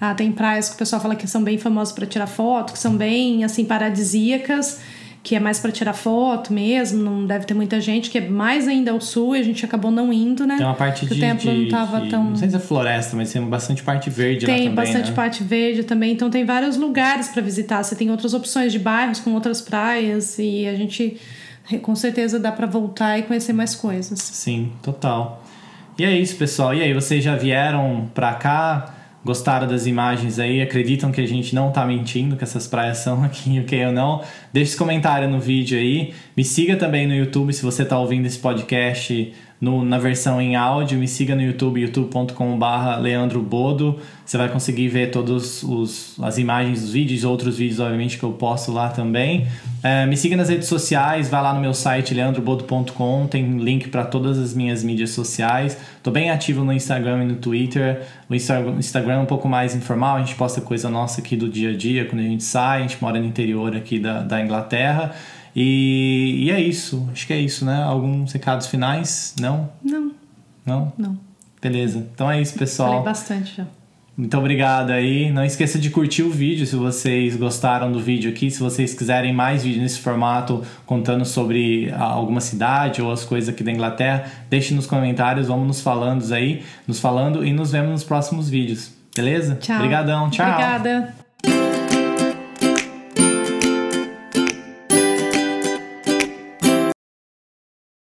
Ah, 0.00 0.14
tem 0.14 0.30
praias 0.30 0.68
que 0.68 0.74
o 0.76 0.78
pessoal 0.78 1.02
fala 1.02 1.16
que 1.16 1.26
são 1.26 1.42
bem 1.42 1.58
famosas 1.58 1.92
para 1.92 2.06
tirar 2.06 2.26
foto, 2.26 2.72
que 2.72 2.78
são 2.78 2.96
bem 2.96 3.44
assim 3.44 3.64
paradisíacas 3.64 4.80
que 5.22 5.34
é 5.34 5.40
mais 5.40 5.58
para 5.58 5.70
tirar 5.70 5.92
foto 5.92 6.52
mesmo, 6.52 7.02
não 7.02 7.26
deve 7.26 7.44
ter 7.44 7.52
muita 7.52 7.80
gente, 7.80 8.08
que 8.08 8.18
é 8.18 8.28
mais 8.28 8.66
ainda 8.66 8.92
ao 8.92 9.00
sul 9.00 9.36
e 9.36 9.40
a 9.40 9.42
gente 9.42 9.64
acabou 9.64 9.90
não 9.90 10.12
indo, 10.12 10.46
né? 10.46 10.56
Tem 10.56 10.64
uma 10.64 10.74
parte 10.74 11.04
de, 11.04 11.12
o 11.12 11.20
templo 11.20 11.50
de, 11.50 11.62
não 11.64 11.68
tava 11.68 12.00
de, 12.00 12.08
tão. 12.08 12.24
Não 12.24 12.36
sei 12.36 12.48
se 12.48 12.56
é 12.56 12.58
floresta, 12.58 13.16
mas 13.16 13.32
tem 13.32 13.42
bastante 13.42 13.82
parte 13.82 14.08
verde 14.08 14.46
tem 14.46 14.54
lá 14.54 14.58
também. 14.58 14.66
Tem 14.68 14.74
bastante 14.74 15.10
né? 15.10 15.14
parte 15.14 15.44
verde 15.44 15.82
também, 15.82 16.12
então 16.12 16.30
tem 16.30 16.44
vários 16.44 16.76
lugares 16.76 17.28
para 17.28 17.42
visitar. 17.42 17.82
Você 17.82 17.94
tem 17.94 18.10
outras 18.10 18.32
opções 18.32 18.72
de 18.72 18.78
bairros 18.78 19.20
com 19.20 19.34
outras 19.34 19.60
praias 19.60 20.38
e 20.38 20.66
a 20.66 20.74
gente 20.74 21.18
com 21.82 21.94
certeza 21.94 22.38
dá 22.38 22.50
para 22.50 22.66
voltar 22.66 23.18
e 23.18 23.22
conhecer 23.22 23.52
mais 23.52 23.74
coisas. 23.74 24.18
Sim, 24.18 24.72
total. 24.82 25.44
E 25.98 26.04
é 26.04 26.16
isso, 26.16 26.36
pessoal. 26.36 26.74
E 26.74 26.80
aí, 26.80 26.94
vocês 26.94 27.22
já 27.22 27.36
vieram 27.36 28.08
para 28.14 28.32
cá? 28.34 28.94
Gostaram 29.28 29.68
das 29.68 29.84
imagens 29.84 30.38
aí, 30.38 30.62
acreditam 30.62 31.12
que 31.12 31.20
a 31.20 31.28
gente 31.28 31.54
não 31.54 31.70
tá 31.70 31.84
mentindo, 31.84 32.34
que 32.34 32.44
essas 32.44 32.66
praias 32.66 32.96
são 32.96 33.22
aqui 33.22 33.50
em 33.60 33.86
ou 33.86 33.92
não, 33.92 34.22
deixe 34.50 34.70
esse 34.70 34.78
comentário 34.78 35.28
no 35.28 35.38
vídeo 35.38 35.78
aí. 35.78 36.14
Me 36.34 36.42
siga 36.42 36.76
também 36.76 37.06
no 37.06 37.14
YouTube 37.14 37.52
se 37.52 37.62
você 37.62 37.84
tá 37.84 37.98
ouvindo 37.98 38.24
esse 38.24 38.38
podcast 38.38 39.34
no, 39.60 39.84
na 39.84 39.98
versão 39.98 40.40
em 40.40 40.56
áudio. 40.56 40.98
Me 40.98 41.08
siga 41.08 41.34
no 41.34 41.42
YouTube, 41.42 41.80
youtube.com.br 41.80 43.00
Leandro 43.00 43.40
Bodo. 43.42 43.98
Você 44.24 44.36
vai 44.36 44.48
conseguir 44.48 44.88
ver 44.88 45.10
todas 45.10 45.64
as 46.22 46.36
imagens 46.36 46.82
dos 46.82 46.92
vídeos, 46.92 47.24
outros 47.24 47.56
vídeos, 47.56 47.80
obviamente, 47.80 48.18
que 48.18 48.22
eu 48.22 48.32
posto 48.32 48.70
lá 48.70 48.90
também. 48.90 49.46
É, 49.82 50.04
me 50.04 50.18
siga 50.18 50.36
nas 50.36 50.50
redes 50.50 50.68
sociais, 50.68 51.30
vai 51.30 51.42
lá 51.42 51.54
no 51.54 51.60
meu 51.60 51.72
site 51.72 52.12
leandrobodo.com, 52.12 53.26
tem 53.26 53.58
link 53.58 53.88
para 53.88 54.04
todas 54.04 54.38
as 54.38 54.52
minhas 54.52 54.84
mídias 54.84 55.10
sociais. 55.10 55.78
Tô 56.02 56.10
bem 56.10 56.30
ativo 56.30 56.62
no 56.62 56.74
Instagram 56.74 57.24
e 57.24 57.26
no 57.26 57.36
Twitter. 57.36 58.02
O 58.28 58.34
Instagram 58.34 59.14
é 59.14 59.18
um 59.18 59.26
pouco 59.26 59.48
mais 59.48 59.74
informal, 59.74 60.16
a 60.16 60.20
gente 60.20 60.34
posta 60.34 60.60
coisa 60.60 60.90
nossa 60.90 61.22
aqui 61.22 61.34
do 61.34 61.48
dia 61.48 61.70
a 61.70 61.76
dia, 61.76 62.04
quando 62.04 62.20
a 62.20 62.24
gente 62.24 62.44
sai, 62.44 62.80
a 62.80 62.82
gente 62.82 63.00
mora 63.00 63.18
no 63.18 63.24
interior 63.24 63.74
aqui 63.74 63.98
da, 63.98 64.20
da 64.20 64.42
Inglaterra. 64.42 65.14
E, 65.54 66.44
e 66.44 66.50
é 66.50 66.60
isso, 66.60 67.08
acho 67.12 67.26
que 67.26 67.32
é 67.32 67.40
isso, 67.40 67.64
né? 67.64 67.82
Alguns 67.82 68.32
recados 68.32 68.66
finais? 68.66 69.34
Não? 69.40 69.70
Não. 69.82 70.12
Não? 70.64 70.92
Não. 70.96 71.18
Beleza. 71.60 72.06
Então 72.14 72.30
é 72.30 72.40
isso, 72.40 72.54
pessoal. 72.58 72.90
Falei 72.90 73.04
bastante 73.04 73.56
já. 73.56 73.66
Muito 74.18 74.36
obrigado 74.36 74.90
aí. 74.90 75.30
Não 75.30 75.44
esqueça 75.44 75.78
de 75.78 75.90
curtir 75.90 76.24
o 76.24 76.30
vídeo 76.30 76.66
se 76.66 76.74
vocês 76.74 77.36
gostaram 77.36 77.92
do 77.92 78.00
vídeo 78.00 78.28
aqui. 78.28 78.50
Se 78.50 78.58
vocês 78.58 78.92
quiserem 78.92 79.32
mais 79.32 79.62
vídeos 79.62 79.82
nesse 79.82 80.00
formato 80.00 80.64
contando 80.84 81.24
sobre 81.24 81.92
alguma 81.92 82.40
cidade 82.40 83.00
ou 83.00 83.12
as 83.12 83.24
coisas 83.24 83.48
aqui 83.48 83.62
da 83.62 83.70
Inglaterra, 83.70 84.24
deixe 84.50 84.74
nos 84.74 84.88
comentários, 84.88 85.46
vamos 85.46 85.68
nos 85.68 85.80
falando 85.80 86.34
aí, 86.34 86.64
nos 86.84 86.98
falando 86.98 87.46
e 87.46 87.52
nos 87.52 87.70
vemos 87.70 87.90
nos 87.92 88.04
próximos 88.04 88.50
vídeos. 88.50 88.90
Beleza? 89.14 89.54
Tchau. 89.54 89.76
Obrigadão. 89.76 90.30
Tchau. 90.30 90.48
Obrigada. 90.50 91.27